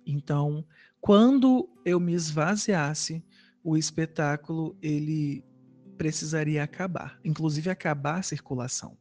Então, 0.06 0.66
quando 1.02 1.70
eu 1.84 2.00
me 2.00 2.14
esvaziasse, 2.14 3.24
o 3.64 3.76
espetáculo 3.76 4.78
ele 4.82 5.44
precisaria 5.98 6.64
acabar, 6.64 7.20
inclusive 7.24 7.70
acabar 7.70 8.20
a 8.20 8.24
circulação. 8.24 8.98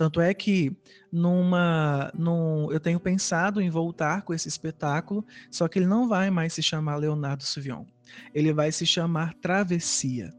Tanto 0.00 0.18
é 0.18 0.32
que 0.32 0.74
numa, 1.12 2.10
num, 2.16 2.72
eu 2.72 2.80
tenho 2.80 2.98
pensado 2.98 3.60
em 3.60 3.68
voltar 3.68 4.22
com 4.22 4.32
esse 4.32 4.48
espetáculo, 4.48 5.22
só 5.50 5.68
que 5.68 5.78
ele 5.78 5.84
não 5.84 6.08
vai 6.08 6.30
mais 6.30 6.54
se 6.54 6.62
chamar 6.62 6.96
Leonardo 6.96 7.44
Suvion. 7.44 7.84
Ele 8.32 8.50
vai 8.50 8.72
se 8.72 8.86
chamar 8.86 9.34
Travessia. 9.34 10.32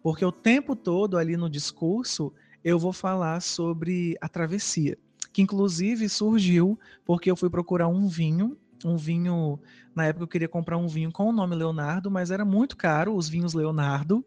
Porque 0.00 0.24
o 0.24 0.30
tempo 0.30 0.76
todo 0.76 1.18
ali 1.18 1.36
no 1.36 1.50
discurso 1.50 2.32
eu 2.62 2.78
vou 2.78 2.92
falar 2.92 3.42
sobre 3.42 4.16
a 4.20 4.28
travessia, 4.28 4.96
que 5.32 5.42
inclusive 5.42 6.08
surgiu 6.08 6.78
porque 7.04 7.32
eu 7.32 7.34
fui 7.34 7.50
procurar 7.50 7.88
um 7.88 8.06
vinho, 8.06 8.56
um 8.84 8.96
vinho, 8.96 9.58
na 9.92 10.06
época 10.06 10.22
eu 10.22 10.28
queria 10.28 10.48
comprar 10.48 10.78
um 10.78 10.86
vinho 10.86 11.10
com 11.10 11.24
o 11.24 11.32
nome 11.32 11.56
Leonardo, 11.56 12.12
mas 12.12 12.30
era 12.30 12.44
muito 12.44 12.76
caro 12.76 13.16
os 13.16 13.28
vinhos 13.28 13.54
Leonardo, 13.54 14.24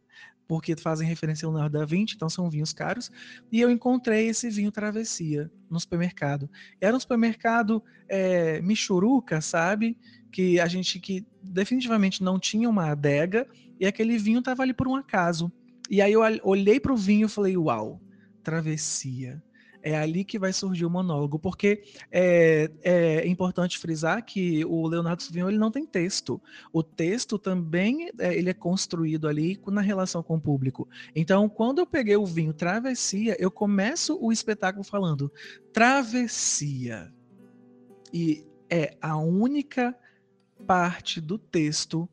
porque 0.48 0.76
fazem 0.76 1.08
referência 1.08 1.46
ao 1.46 1.52
Leonardo 1.52 1.78
da 1.78 1.86
Vinci, 1.86 2.16
então 2.16 2.30
são 2.30 2.50
vinhos 2.50 2.74
caros. 2.74 3.12
E 3.52 3.60
eu 3.60 3.70
encontrei 3.70 4.28
esse 4.28 4.50
vinho 4.50 4.72
Travessia 4.72 5.52
no 5.70 5.80
supermercado. 5.80 6.50
Era 6.80 6.96
um 6.96 7.00
supermercado 7.00 7.84
é, 8.08 8.62
Michuruca, 8.62 9.42
sabe? 9.42 9.98
Que 10.32 10.60
a 10.60 10.68
gente 10.68 11.00
que 11.00 11.26
definitivamente 11.42 12.24
não 12.24 12.40
tinha 12.40 12.70
uma 12.70 12.92
adega 12.92 13.48
e 13.80 13.86
aquele 13.86 14.18
vinho 14.18 14.40
estava 14.40 14.64
ali 14.64 14.74
por 14.74 14.88
um 14.88 14.96
acaso. 14.96 15.52
E 15.90 16.02
aí 16.02 16.14
eu 16.14 16.22
olhei 16.44 16.80
para 16.80 16.94
o 16.94 16.98
vinho 16.98 17.26
e 17.26 17.30
falei: 17.30 17.58
Uau, 17.58 18.02
Travessia 18.44 19.42
é 19.84 19.98
ali 19.98 20.24
que 20.24 20.40
vai 20.40 20.54
surgir 20.54 20.86
o 20.86 20.90
monólogo, 20.90 21.38
porque 21.38 21.84
é, 22.10 22.72
é 22.82 23.28
importante 23.28 23.78
frisar 23.78 24.24
que 24.26 24.64
o 24.64 24.88
Leonardo 24.88 25.22
Sauvignon 25.22 25.50
ele 25.50 25.58
não 25.58 25.70
tem 25.70 25.86
texto. 25.86 26.42
O 26.72 26.82
texto 26.82 27.38
também 27.38 28.10
é, 28.18 28.34
ele 28.34 28.50
é 28.50 28.54
construído 28.54 29.28
ali 29.28 29.60
na 29.68 29.82
relação 29.82 30.24
com 30.24 30.38
o 30.38 30.42
público. 30.42 30.88
Então, 31.14 31.50
quando 31.50 31.80
eu 31.80 31.86
peguei 31.86 32.16
o 32.16 32.26
vinho 32.26 32.54
Travessia, 32.54 33.36
eu 33.38 33.52
começo 33.52 34.18
o 34.22 34.32
espetáculo 34.32 34.86
falando 34.86 35.32
Travessia. 35.74 37.14
E 38.14 38.46
é 38.70 38.96
a 39.02 39.18
única 39.18 39.94
parte 40.66 41.20
do 41.20 41.38
texto 41.38 42.08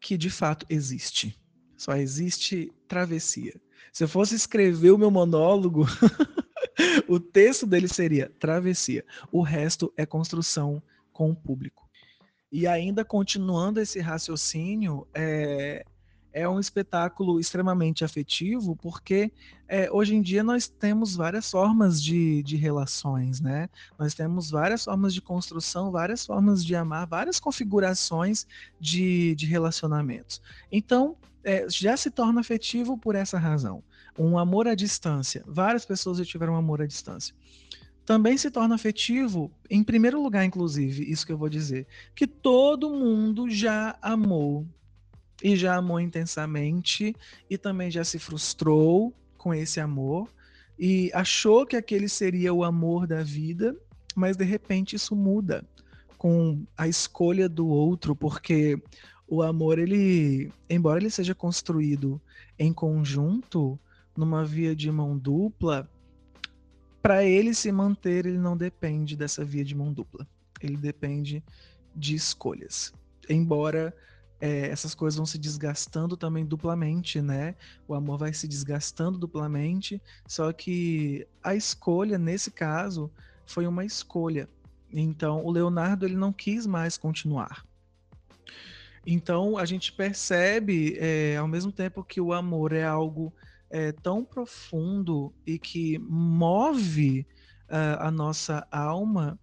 que 0.00 0.16
de 0.16 0.30
fato 0.30 0.64
existe. 0.70 1.38
Só 1.76 1.94
existe 1.94 2.72
travessia. 2.88 3.60
Se 3.92 4.04
eu 4.04 4.08
fosse 4.08 4.34
escrever 4.34 4.92
o 4.92 4.98
meu 4.98 5.10
monólogo, 5.10 5.84
o 7.08 7.18
texto 7.18 7.66
dele 7.66 7.88
seria 7.88 8.30
travessia. 8.38 9.04
O 9.32 9.42
resto 9.42 9.92
é 9.96 10.04
construção 10.04 10.82
com 11.12 11.30
o 11.30 11.36
público. 11.36 11.88
E 12.50 12.66
ainda 12.66 13.04
continuando 13.04 13.80
esse 13.80 13.98
raciocínio, 14.00 15.06
é, 15.12 15.84
é 16.32 16.48
um 16.48 16.60
espetáculo 16.60 17.40
extremamente 17.40 18.04
afetivo, 18.04 18.76
porque 18.76 19.32
é, 19.66 19.90
hoje 19.90 20.14
em 20.14 20.22
dia 20.22 20.44
nós 20.44 20.68
temos 20.68 21.16
várias 21.16 21.50
formas 21.50 22.00
de, 22.02 22.42
de 22.42 22.56
relações, 22.56 23.40
né? 23.40 23.68
Nós 23.98 24.14
temos 24.14 24.50
várias 24.50 24.84
formas 24.84 25.12
de 25.12 25.20
construção, 25.20 25.90
várias 25.90 26.24
formas 26.24 26.64
de 26.64 26.76
amar, 26.76 27.06
várias 27.06 27.40
configurações 27.40 28.46
de, 28.78 29.34
de 29.34 29.46
relacionamentos. 29.46 30.40
Então, 30.70 31.16
é, 31.42 31.66
já 31.68 31.96
se 31.96 32.10
torna 32.10 32.40
afetivo 32.40 32.98
por 32.98 33.14
essa 33.14 33.38
razão 33.38 33.82
um 34.18 34.38
amor 34.38 34.66
à 34.66 34.74
distância. 34.74 35.42
Várias 35.46 35.84
pessoas 35.84 36.18
já 36.18 36.24
tiveram 36.24 36.54
um 36.54 36.56
amor 36.56 36.82
à 36.82 36.86
distância. 36.86 37.34
Também 38.04 38.38
se 38.38 38.50
torna 38.50 38.76
afetivo, 38.76 39.50
em 39.68 39.82
primeiro 39.82 40.22
lugar, 40.22 40.44
inclusive, 40.44 41.10
isso 41.10 41.26
que 41.26 41.32
eu 41.32 41.38
vou 41.38 41.48
dizer, 41.48 41.86
que 42.14 42.26
todo 42.26 42.90
mundo 42.90 43.50
já 43.50 43.98
amou 44.00 44.64
e 45.42 45.56
já 45.56 45.74
amou 45.74 46.00
intensamente 46.00 47.14
e 47.50 47.58
também 47.58 47.90
já 47.90 48.04
se 48.04 48.18
frustrou 48.18 49.12
com 49.36 49.52
esse 49.52 49.80
amor 49.80 50.28
e 50.78 51.10
achou 51.14 51.66
que 51.66 51.76
aquele 51.76 52.08
seria 52.08 52.52
o 52.52 52.62
amor 52.62 53.06
da 53.06 53.22
vida, 53.22 53.76
mas 54.14 54.36
de 54.36 54.44
repente 54.44 54.96
isso 54.96 55.16
muda 55.16 55.64
com 56.16 56.64
a 56.76 56.86
escolha 56.86 57.48
do 57.48 57.66
outro, 57.66 58.14
porque 58.14 58.80
o 59.28 59.42
amor 59.42 59.78
ele, 59.78 60.52
embora 60.70 61.00
ele 61.00 61.10
seja 61.10 61.34
construído 61.34 62.20
em 62.58 62.72
conjunto, 62.72 63.78
numa 64.16 64.44
via 64.44 64.74
de 64.74 64.90
mão 64.90 65.16
dupla, 65.16 65.88
para 67.02 67.24
ele 67.24 67.54
se 67.54 67.70
manter, 67.70 68.26
ele 68.26 68.38
não 68.38 68.56
depende 68.56 69.16
dessa 69.16 69.44
via 69.44 69.64
de 69.64 69.74
mão 69.74 69.92
dupla. 69.92 70.26
Ele 70.60 70.76
depende 70.76 71.44
de 71.94 72.14
escolhas. 72.14 72.92
Embora 73.28 73.94
é, 74.40 74.68
essas 74.68 74.94
coisas 74.94 75.16
vão 75.16 75.26
se 75.26 75.38
desgastando 75.38 76.16
também 76.16 76.44
duplamente, 76.44 77.20
né? 77.22 77.54
O 77.86 77.94
amor 77.94 78.18
vai 78.18 78.32
se 78.32 78.46
desgastando 78.46 79.18
duplamente, 79.18 80.00
só 80.26 80.52
que 80.52 81.26
a 81.42 81.54
escolha, 81.54 82.18
nesse 82.18 82.50
caso, 82.50 83.10
foi 83.46 83.66
uma 83.66 83.84
escolha. 83.84 84.48
Então, 84.92 85.44
o 85.44 85.50
Leonardo 85.50 86.04
ele 86.04 86.16
não 86.16 86.32
quis 86.32 86.66
mais 86.66 86.96
continuar. 86.96 87.64
Então, 89.06 89.56
a 89.56 89.64
gente 89.64 89.92
percebe, 89.92 90.96
é, 90.98 91.36
ao 91.36 91.46
mesmo 91.46 91.70
tempo 91.70 92.02
que 92.02 92.20
o 92.20 92.32
amor 92.32 92.72
é 92.72 92.84
algo 92.84 93.32
é, 93.70 93.92
tão 93.92 94.24
profundo 94.24 95.32
e 95.46 95.58
que 95.58 95.98
move 95.98 97.26
uh, 97.68 98.00
a 98.00 98.10
nossa 98.10 98.66
alma, 98.70 99.38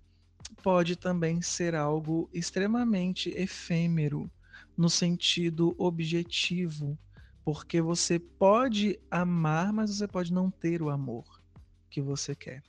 pode 0.61 0.95
também 0.95 1.41
ser 1.41 1.75
algo 1.75 2.29
extremamente 2.33 3.29
efêmero, 3.29 4.31
no 4.75 4.89
sentido 4.89 5.75
objetivo, 5.77 6.97
porque 7.43 7.81
você 7.81 8.17
pode 8.17 8.99
amar, 9.11 9.71
mas 9.73 9.95
você 9.95 10.07
pode 10.07 10.33
não 10.33 10.49
ter 10.49 10.81
o 10.81 10.89
amor 10.89 11.25
que 11.89 12.01
você 12.01 12.33
quer. 12.33 12.63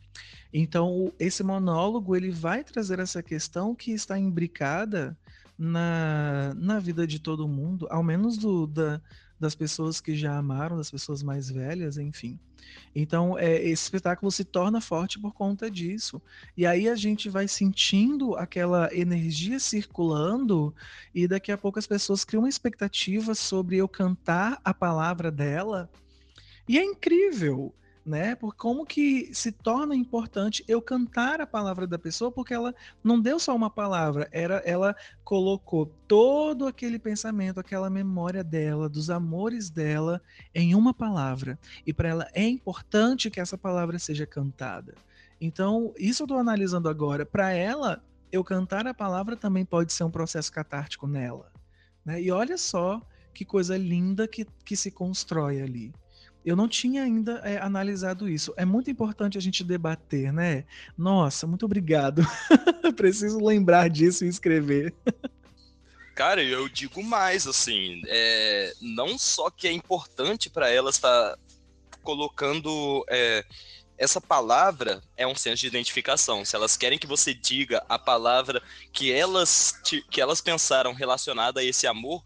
Então, 0.52 1.12
esse 1.18 1.42
monólogo 1.42 2.14
ele 2.14 2.30
vai 2.30 2.62
trazer 2.62 2.98
essa 2.98 3.22
questão 3.22 3.74
que 3.74 3.92
está 3.92 4.18
imbricada 4.18 5.16
na, 5.56 6.52
na 6.56 6.78
vida 6.78 7.06
de 7.06 7.18
todo 7.18 7.48
mundo, 7.48 7.86
ao 7.90 8.02
menos 8.02 8.36
do, 8.36 8.66
da, 8.66 9.00
das 9.38 9.54
pessoas 9.54 10.00
que 10.00 10.14
já 10.14 10.36
amaram, 10.36 10.76
das 10.76 10.90
pessoas 10.90 11.22
mais 11.22 11.50
velhas, 11.50 11.98
enfim. 11.98 12.38
Então, 12.94 13.38
é, 13.38 13.56
esse 13.56 13.84
espetáculo 13.84 14.30
se 14.30 14.44
torna 14.44 14.80
forte 14.80 15.18
por 15.18 15.32
conta 15.34 15.70
disso. 15.70 16.20
E 16.56 16.64
aí 16.64 16.88
a 16.88 16.94
gente 16.94 17.28
vai 17.28 17.46
sentindo 17.46 18.36
aquela 18.36 18.88
energia 18.94 19.58
circulando, 19.58 20.74
e 21.14 21.26
daqui 21.28 21.52
a 21.52 21.58
pouco 21.58 21.78
as 21.78 21.86
pessoas 21.86 22.24
criam 22.24 22.42
uma 22.42 22.48
expectativa 22.48 23.34
sobre 23.34 23.76
eu 23.76 23.88
cantar 23.88 24.60
a 24.64 24.72
palavra 24.72 25.30
dela. 25.30 25.90
E 26.68 26.78
é 26.78 26.84
incrível. 26.84 27.74
Né? 28.04 28.34
Por 28.34 28.54
como 28.54 28.84
que 28.84 29.30
se 29.32 29.50
torna 29.50 29.94
importante 29.94 30.62
eu 30.68 30.82
cantar 30.82 31.40
a 31.40 31.46
palavra 31.46 31.86
da 31.86 31.98
pessoa, 31.98 32.30
porque 32.30 32.52
ela 32.52 32.74
não 33.02 33.18
deu 33.18 33.38
só 33.38 33.54
uma 33.56 33.70
palavra, 33.70 34.28
era 34.30 34.56
ela 34.66 34.94
colocou 35.24 35.86
todo 36.06 36.66
aquele 36.66 36.98
pensamento, 36.98 37.58
aquela 37.58 37.88
memória 37.88 38.44
dela, 38.44 38.88
dos 38.88 39.08
amores 39.08 39.70
dela 39.70 40.20
em 40.54 40.74
uma 40.74 40.92
palavra. 40.92 41.58
E 41.86 41.92
para 41.92 42.08
ela 42.08 42.28
é 42.34 42.46
importante 42.46 43.30
que 43.30 43.40
essa 43.40 43.56
palavra 43.56 43.98
seja 43.98 44.26
cantada. 44.26 44.94
Então, 45.40 45.92
isso 45.98 46.22
eu 46.22 46.26
estou 46.26 46.38
analisando 46.38 46.88
agora. 46.88 47.24
Para 47.24 47.52
ela, 47.52 48.02
eu 48.30 48.44
cantar 48.44 48.86
a 48.86 48.94
palavra 48.94 49.36
também 49.36 49.64
pode 49.64 49.92
ser 49.92 50.04
um 50.04 50.10
processo 50.10 50.52
catártico 50.52 51.06
nela. 51.06 51.50
Né? 52.04 52.22
E 52.22 52.30
olha 52.30 52.58
só 52.58 53.00
que 53.32 53.44
coisa 53.44 53.76
linda 53.76 54.28
que, 54.28 54.46
que 54.64 54.76
se 54.76 54.90
constrói 54.90 55.60
ali. 55.60 55.92
Eu 56.44 56.54
não 56.54 56.68
tinha 56.68 57.02
ainda 57.02 57.40
é, 57.44 57.58
analisado 57.58 58.28
isso. 58.28 58.52
É 58.56 58.64
muito 58.64 58.90
importante 58.90 59.38
a 59.38 59.40
gente 59.40 59.64
debater, 59.64 60.32
né? 60.32 60.64
Nossa, 60.96 61.46
muito 61.46 61.64
obrigado. 61.64 62.22
Preciso 62.96 63.42
lembrar 63.42 63.88
disso 63.88 64.24
e 64.24 64.28
escrever. 64.28 64.94
Cara, 66.14 66.42
eu 66.42 66.68
digo 66.68 67.02
mais, 67.02 67.46
assim, 67.46 68.02
é, 68.06 68.72
não 68.80 69.18
só 69.18 69.50
que 69.50 69.66
é 69.66 69.72
importante 69.72 70.50
para 70.50 70.70
elas 70.70 70.96
estar 70.96 71.36
colocando 72.02 73.04
é, 73.08 73.44
essa 73.96 74.20
palavra 74.20 75.02
é 75.16 75.26
um 75.26 75.34
senso 75.34 75.62
de 75.62 75.66
identificação. 75.66 76.44
Se 76.44 76.54
elas 76.54 76.76
querem 76.76 76.98
que 76.98 77.06
você 77.06 77.32
diga 77.32 77.84
a 77.88 77.98
palavra 77.98 78.62
que 78.92 79.12
elas 79.12 79.72
que 80.10 80.20
elas 80.20 80.40
pensaram 80.40 80.92
relacionada 80.92 81.60
a 81.60 81.64
esse 81.64 81.86
amor, 81.86 82.22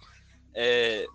é, 0.54 1.06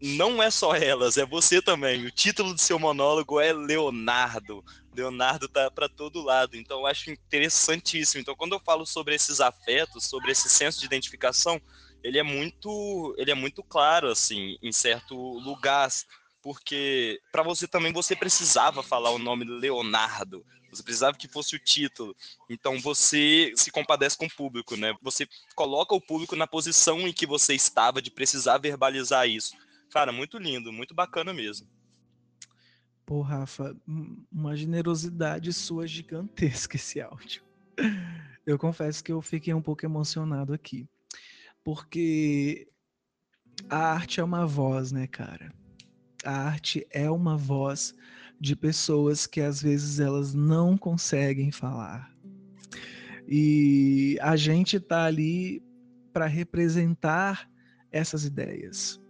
não 0.00 0.42
é 0.42 0.50
só 0.50 0.74
elas, 0.74 1.18
é 1.18 1.26
você 1.26 1.60
também. 1.60 2.06
O 2.06 2.10
título 2.10 2.54
do 2.54 2.60
seu 2.60 2.78
monólogo 2.78 3.38
é 3.38 3.52
Leonardo. 3.52 4.64
Leonardo 4.94 5.48
tá 5.48 5.70
para 5.70 5.88
todo 5.88 6.22
lado. 6.22 6.56
Então 6.56 6.80
eu 6.80 6.86
acho 6.86 7.10
interessantíssimo. 7.10 8.20
Então 8.20 8.34
quando 8.34 8.54
eu 8.54 8.60
falo 8.60 8.86
sobre 8.86 9.14
esses 9.14 9.40
afetos, 9.40 10.04
sobre 10.04 10.32
esse 10.32 10.48
senso 10.48 10.80
de 10.80 10.86
identificação, 10.86 11.60
ele 12.02 12.18
é 12.18 12.22
muito, 12.22 13.14
ele 13.18 13.30
é 13.30 13.34
muito 13.34 13.62
claro 13.62 14.08
assim, 14.08 14.56
em 14.62 14.72
certo 14.72 15.14
lugar, 15.14 15.90
porque 16.42 17.20
para 17.30 17.42
você 17.42 17.68
também 17.68 17.92
você 17.92 18.16
precisava 18.16 18.82
falar 18.82 19.10
o 19.10 19.18
nome 19.18 19.44
Leonardo. 19.44 20.44
Você 20.70 20.82
precisava 20.82 21.18
que 21.18 21.28
fosse 21.28 21.56
o 21.56 21.58
título. 21.58 22.16
Então 22.48 22.78
você 22.78 23.52
se 23.56 23.70
compadece 23.70 24.16
com 24.16 24.26
o 24.26 24.34
público, 24.34 24.76
né? 24.76 24.94
Você 25.02 25.28
coloca 25.54 25.94
o 25.94 26.00
público 26.00 26.36
na 26.36 26.46
posição 26.46 27.00
em 27.08 27.12
que 27.12 27.26
você 27.26 27.54
estava 27.54 28.00
de 28.00 28.10
precisar 28.10 28.58
verbalizar 28.58 29.28
isso. 29.28 29.56
Cara, 29.90 30.12
muito 30.12 30.38
lindo, 30.38 30.72
muito 30.72 30.94
bacana 30.94 31.34
mesmo. 31.34 31.68
Pô, 33.04 33.22
Rafa, 33.22 33.76
uma 34.30 34.56
generosidade 34.56 35.52
sua 35.52 35.86
gigantesca 35.86 36.76
esse 36.76 37.00
áudio. 37.00 37.42
Eu 38.46 38.56
confesso 38.58 39.02
que 39.02 39.10
eu 39.10 39.20
fiquei 39.20 39.52
um 39.52 39.60
pouco 39.60 39.84
emocionado 39.84 40.52
aqui. 40.52 40.88
Porque 41.64 42.68
a 43.68 43.92
arte 43.92 44.20
é 44.20 44.24
uma 44.24 44.46
voz, 44.46 44.92
né, 44.92 45.06
cara? 45.06 45.52
A 46.24 46.46
arte 46.48 46.86
é 46.90 47.10
uma 47.10 47.36
voz 47.36 47.94
de 48.40 48.54
pessoas 48.56 49.26
que 49.26 49.40
às 49.40 49.60
vezes 49.60 50.00
elas 50.00 50.32
não 50.32 50.78
conseguem 50.78 51.50
falar. 51.50 52.14
E 53.28 54.18
a 54.20 54.36
gente 54.36 54.80
tá 54.80 55.04
ali 55.04 55.62
para 56.12 56.26
representar 56.26 57.50
essas 57.92 58.24
ideias. 58.24 59.00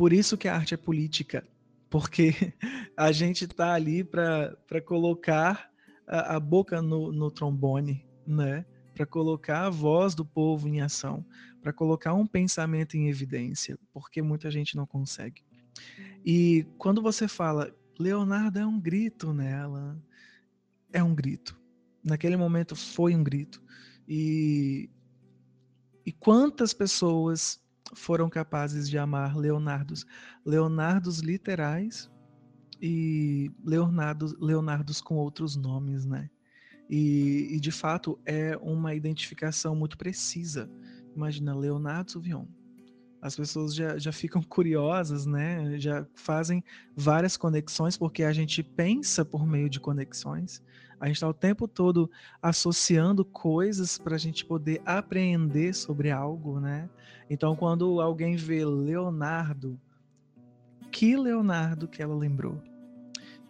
Por 0.00 0.14
isso 0.14 0.38
que 0.38 0.48
a 0.48 0.56
arte 0.56 0.72
é 0.72 0.78
política, 0.78 1.46
porque 1.90 2.32
a 2.96 3.12
gente 3.12 3.44
está 3.44 3.74
ali 3.74 4.02
para 4.02 4.80
colocar 4.82 5.70
a, 6.08 6.36
a 6.36 6.40
boca 6.40 6.80
no, 6.80 7.12
no, 7.12 7.30
trombone, 7.30 8.02
né? 8.26 8.64
para 8.94 9.04
colocar 9.04 9.66
a 9.66 9.68
voz 9.68 10.14
do 10.14 10.24
povo 10.24 10.66
em 10.66 10.80
ação, 10.80 11.22
para 11.60 11.70
colocar 11.70 12.14
um 12.14 12.26
pensamento 12.26 12.96
em 12.96 13.10
evidência, 13.10 13.78
porque 13.92 14.22
muita 14.22 14.50
gente 14.50 14.74
não 14.74 14.86
consegue. 14.86 15.44
E 16.24 16.66
quando 16.78 17.02
você 17.02 17.28
fala, 17.28 17.70
Leonardo 17.98 18.58
é 18.58 18.66
um 18.66 18.80
grito 18.80 19.34
nela, 19.34 20.02
é 20.94 21.02
um 21.02 21.14
grito. 21.14 21.60
Naquele 22.02 22.38
momento 22.38 22.74
foi 22.74 23.14
um 23.14 23.22
grito. 23.22 23.62
E, 24.08 24.88
e 26.06 26.10
quantas 26.10 26.72
pessoas 26.72 27.60
foram 27.94 28.28
capazes 28.28 28.88
de 28.88 28.98
amar 28.98 29.36
Leonardos, 29.36 30.06
Leonardos 30.44 31.20
literais 31.20 32.10
e 32.80 33.50
Leonardos, 33.64 34.34
Leonardos 34.38 35.00
com 35.00 35.16
outros 35.16 35.56
nomes, 35.56 36.06
né? 36.06 36.30
E, 36.88 37.54
e, 37.54 37.60
de 37.60 37.70
fato 37.70 38.18
é 38.26 38.56
uma 38.56 38.94
identificação 38.94 39.76
muito 39.76 39.96
precisa. 39.96 40.68
Imagina 41.14 41.54
Leonardo 41.54 42.10
Suvion. 42.10 42.46
As 43.22 43.36
pessoas 43.36 43.74
já, 43.74 43.98
já 43.98 44.10
ficam 44.10 44.42
curiosas, 44.42 45.26
né? 45.26 45.78
Já 45.78 46.06
fazem 46.14 46.64
várias 46.96 47.36
conexões, 47.36 47.96
porque 47.96 48.24
a 48.24 48.32
gente 48.32 48.62
pensa 48.62 49.24
por 49.24 49.46
meio 49.46 49.68
de 49.68 49.78
conexões. 49.78 50.62
A 51.00 51.06
gente 51.06 51.16
está 51.16 51.28
o 51.28 51.34
tempo 51.34 51.66
todo 51.66 52.10
associando 52.42 53.24
coisas 53.24 53.96
para 53.96 54.16
a 54.16 54.18
gente 54.18 54.44
poder 54.44 54.82
aprender 54.84 55.74
sobre 55.74 56.10
algo, 56.10 56.60
né? 56.60 56.90
Então, 57.30 57.56
quando 57.56 58.02
alguém 58.02 58.36
vê 58.36 58.64
Leonardo, 58.66 59.80
que 60.92 61.16
Leonardo 61.16 61.88
que 61.88 62.02
ela 62.02 62.14
lembrou? 62.14 62.62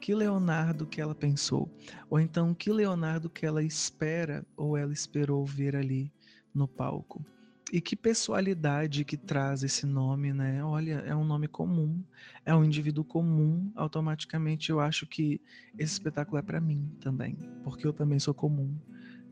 Que 0.01 0.15
Leonardo 0.15 0.87
que 0.87 1.01
ela 1.01 1.15
pensou? 1.15 1.69
Ou 2.09 2.21
então, 2.21 2.55
que 2.55 2.73
Leonardo 2.73 3.29
que 3.29 3.45
ela 3.45 3.63
espera 3.63 4.47
ou 4.57 4.77
ela 4.77 4.93
esperou 4.93 5.45
ver 5.45 5.75
ali 5.75 6.13
no 6.55 6.69
palco? 6.69 7.25
E 7.73 7.81
que 7.81 7.95
pessoalidade 7.95 9.05
que 9.05 9.16
traz 9.16 9.62
esse 9.62 9.87
nome, 9.87 10.33
né? 10.33 10.62
Olha, 10.64 11.05
é 11.07 11.14
um 11.14 11.25
nome 11.25 11.47
comum, 11.47 12.03
é 12.45 12.55
um 12.55 12.64
indivíduo 12.64 13.05
comum. 13.05 13.71
Automaticamente 13.77 14.71
eu 14.71 14.81
acho 14.81 15.07
que 15.07 15.41
esse 15.79 15.93
espetáculo 15.93 16.39
é 16.39 16.43
para 16.43 16.61
mim 16.61 16.91
também, 17.01 17.37
porque 17.62 17.87
eu 17.87 17.93
também 17.93 18.18
sou 18.18 18.35
comum. 18.35 18.75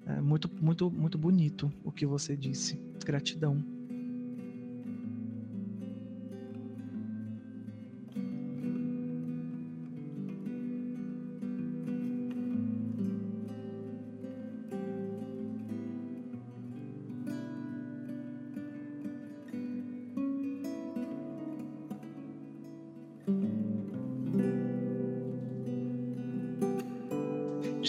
É 0.06 0.20
muito, 0.20 0.48
muito, 0.62 0.90
muito 0.90 1.18
bonito 1.18 1.72
o 1.84 1.90
que 1.90 2.06
você 2.06 2.36
disse. 2.36 2.80
Gratidão. 3.04 3.77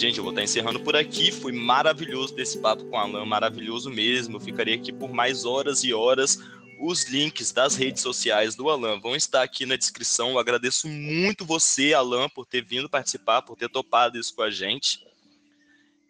Gente, 0.00 0.16
eu 0.16 0.24
vou 0.24 0.32
estar 0.32 0.42
encerrando 0.42 0.80
por 0.80 0.96
aqui. 0.96 1.30
Foi 1.30 1.52
maravilhoso 1.52 2.34
desse 2.34 2.58
papo 2.58 2.86
com 2.86 2.96
a 2.96 3.02
Alan, 3.02 3.26
maravilhoso 3.26 3.90
mesmo. 3.90 4.36
Eu 4.36 4.40
ficaria 4.40 4.74
aqui 4.74 4.90
por 4.90 5.12
mais 5.12 5.44
horas 5.44 5.84
e 5.84 5.92
horas. 5.92 6.38
Os 6.80 7.04
links 7.04 7.52
das 7.52 7.76
redes 7.76 8.00
sociais 8.00 8.54
do 8.54 8.70
Alan 8.70 8.98
vão 8.98 9.14
estar 9.14 9.42
aqui 9.42 9.66
na 9.66 9.76
descrição. 9.76 10.30
Eu 10.30 10.38
agradeço 10.38 10.88
muito 10.88 11.44
você, 11.44 11.92
Alan, 11.92 12.30
por 12.30 12.46
ter 12.46 12.64
vindo 12.64 12.88
participar, 12.88 13.42
por 13.42 13.58
ter 13.58 13.68
topado 13.68 14.18
isso 14.18 14.34
com 14.34 14.40
a 14.40 14.50
gente. 14.50 15.06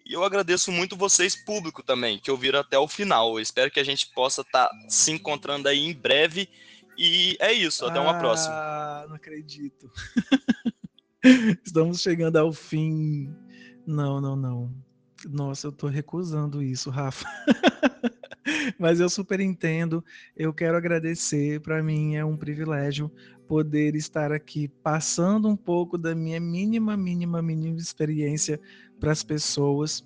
E 0.07 0.12
eu 0.12 0.22
agradeço 0.22 0.70
muito 0.70 0.95
vocês, 0.95 1.34
público, 1.34 1.82
também, 1.82 2.20
que 2.20 2.30
ouviram 2.30 2.61
até 2.61 2.78
o 2.78 2.86
final. 2.86 3.32
Eu 3.34 3.43
espero 3.43 3.72
que 3.72 3.80
a 3.80 3.84
gente 3.84 4.07
possa 4.14 4.43
estar 4.43 4.68
tá 4.68 4.76
se 4.88 5.11
encontrando 5.11 5.68
aí 5.68 5.80
em 5.80 5.93
breve. 5.93 6.49
E 6.97 7.36
é 7.41 7.53
isso, 7.53 7.84
até 7.84 7.99
uma 7.99 8.16
ah, 8.16 8.20
próxima. 8.20 8.55
Ah, 8.55 9.07
não 9.09 9.16
acredito. 9.16 9.91
Estamos 11.66 12.01
chegando 12.01 12.36
ao 12.36 12.53
fim 12.53 13.34
não, 13.91 14.20
não, 14.20 14.36
não. 14.36 14.74
Nossa, 15.28 15.66
eu 15.66 15.72
tô 15.72 15.88
recusando 15.88 16.62
isso, 16.62 16.91
Rafa. 16.91 17.26
Mas 18.78 19.01
eu 19.01 19.11
super 19.11 19.41
entendo. 19.41 20.05
Eu 20.36 20.55
quero 20.55 20.76
agradecer. 20.76 21.61
Para 21.61 21.82
mim 21.82 22.14
é 22.14 22.24
um 22.24 22.36
privilégio 22.36 23.11
poder 23.49 23.97
estar 23.97 24.32
aqui 24.32 24.68
passando 24.68 25.49
um 25.49 25.57
pouco 25.57 25.99
da 25.99 26.14
minha 26.14 26.38
mínima, 26.38 26.97
mínima, 26.97 27.43
mínima 27.43 27.78
experiência 27.78 28.61
para 28.99 29.11
as 29.11 29.24
pessoas. 29.24 30.01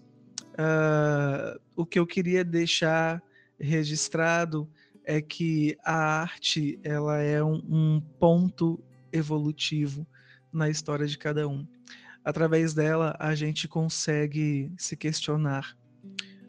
Uh, 0.54 1.60
o 1.76 1.84
que 1.84 1.98
eu 1.98 2.06
queria 2.06 2.42
deixar 2.42 3.22
registrado 3.60 4.68
é 5.04 5.20
que 5.20 5.76
a 5.84 6.22
arte 6.22 6.78
ela 6.82 7.18
é 7.18 7.42
um, 7.44 7.62
um 7.68 8.00
ponto 8.18 8.82
evolutivo 9.12 10.06
na 10.50 10.70
história 10.70 11.06
de 11.06 11.18
cada 11.18 11.46
um 11.46 11.66
através 12.24 12.72
dela 12.72 13.14
a 13.18 13.34
gente 13.34 13.68
consegue 13.68 14.72
se 14.78 14.96
questionar, 14.96 15.76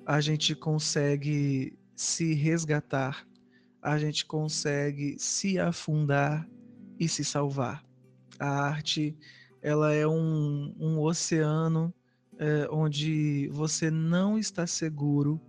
a 0.05 0.21
gente 0.21 0.55
consegue 0.55 1.78
se 1.95 2.34
resgatar, 2.34 3.28
a 3.82 3.97
gente 3.99 4.26
consegue 4.26 5.15
se 5.19 5.59
afundar 5.59 6.47
e 6.99 7.07
se 7.07 7.26
salvar. 7.26 7.84
A 8.39 8.47
arte 8.47 9.17
ela 9.61 9.93
é 9.93 10.07
um, 10.07 10.73
um 10.80 10.99
oceano 10.99 11.93
é, 12.38 12.67
onde 12.71 13.49
você 13.51 13.89
não 13.89 14.38
está 14.38 14.67
seguro, 14.67 15.41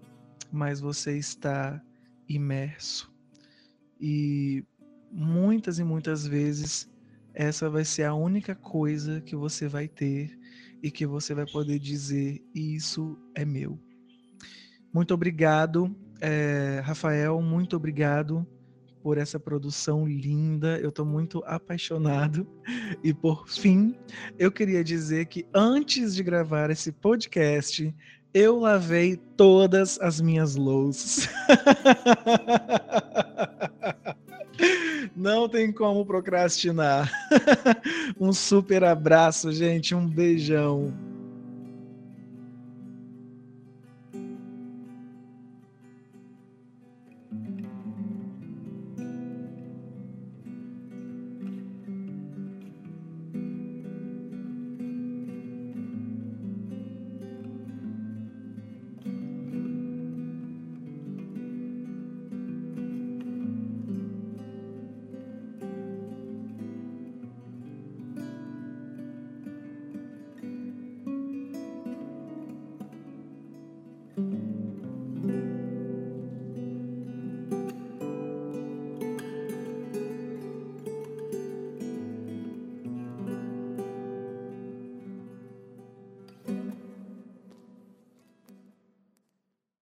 mas 0.50 0.80
você 0.80 1.18
está 1.18 1.80
imerso. 2.28 3.12
E 4.00 4.64
muitas 5.10 5.78
e 5.78 5.84
muitas 5.84 6.26
vezes 6.26 6.88
essa 7.36 7.68
vai 7.68 7.84
ser 7.84 8.04
a 8.04 8.14
única 8.14 8.54
coisa 8.54 9.20
que 9.20 9.36
você 9.36 9.68
vai 9.68 9.86
ter 9.86 10.36
e 10.82 10.90
que 10.90 11.06
você 11.06 11.34
vai 11.34 11.44
poder 11.44 11.78
dizer: 11.78 12.42
Isso 12.54 13.16
é 13.34 13.44
meu. 13.44 13.78
Muito 14.90 15.12
obrigado, 15.12 15.94
é, 16.18 16.80
Rafael, 16.82 17.42
muito 17.42 17.76
obrigado 17.76 18.46
por 19.02 19.18
essa 19.18 19.38
produção 19.38 20.08
linda. 20.08 20.78
Eu 20.80 20.88
estou 20.88 21.04
muito 21.04 21.42
apaixonado. 21.44 22.48
E 23.04 23.12
por 23.12 23.46
fim, 23.46 23.94
eu 24.38 24.50
queria 24.50 24.82
dizer 24.82 25.26
que 25.26 25.46
antes 25.54 26.14
de 26.14 26.22
gravar 26.22 26.70
esse 26.70 26.90
podcast, 26.90 27.94
eu 28.32 28.58
lavei 28.58 29.16
todas 29.36 30.00
as 30.00 30.20
minhas 30.20 30.56
louças. 30.56 31.28
Não 35.16 35.48
tem 35.48 35.72
como 35.72 36.04
procrastinar. 36.04 37.10
um 38.20 38.34
super 38.34 38.84
abraço, 38.84 39.50
gente. 39.50 39.94
Um 39.94 40.06
beijão. 40.06 40.92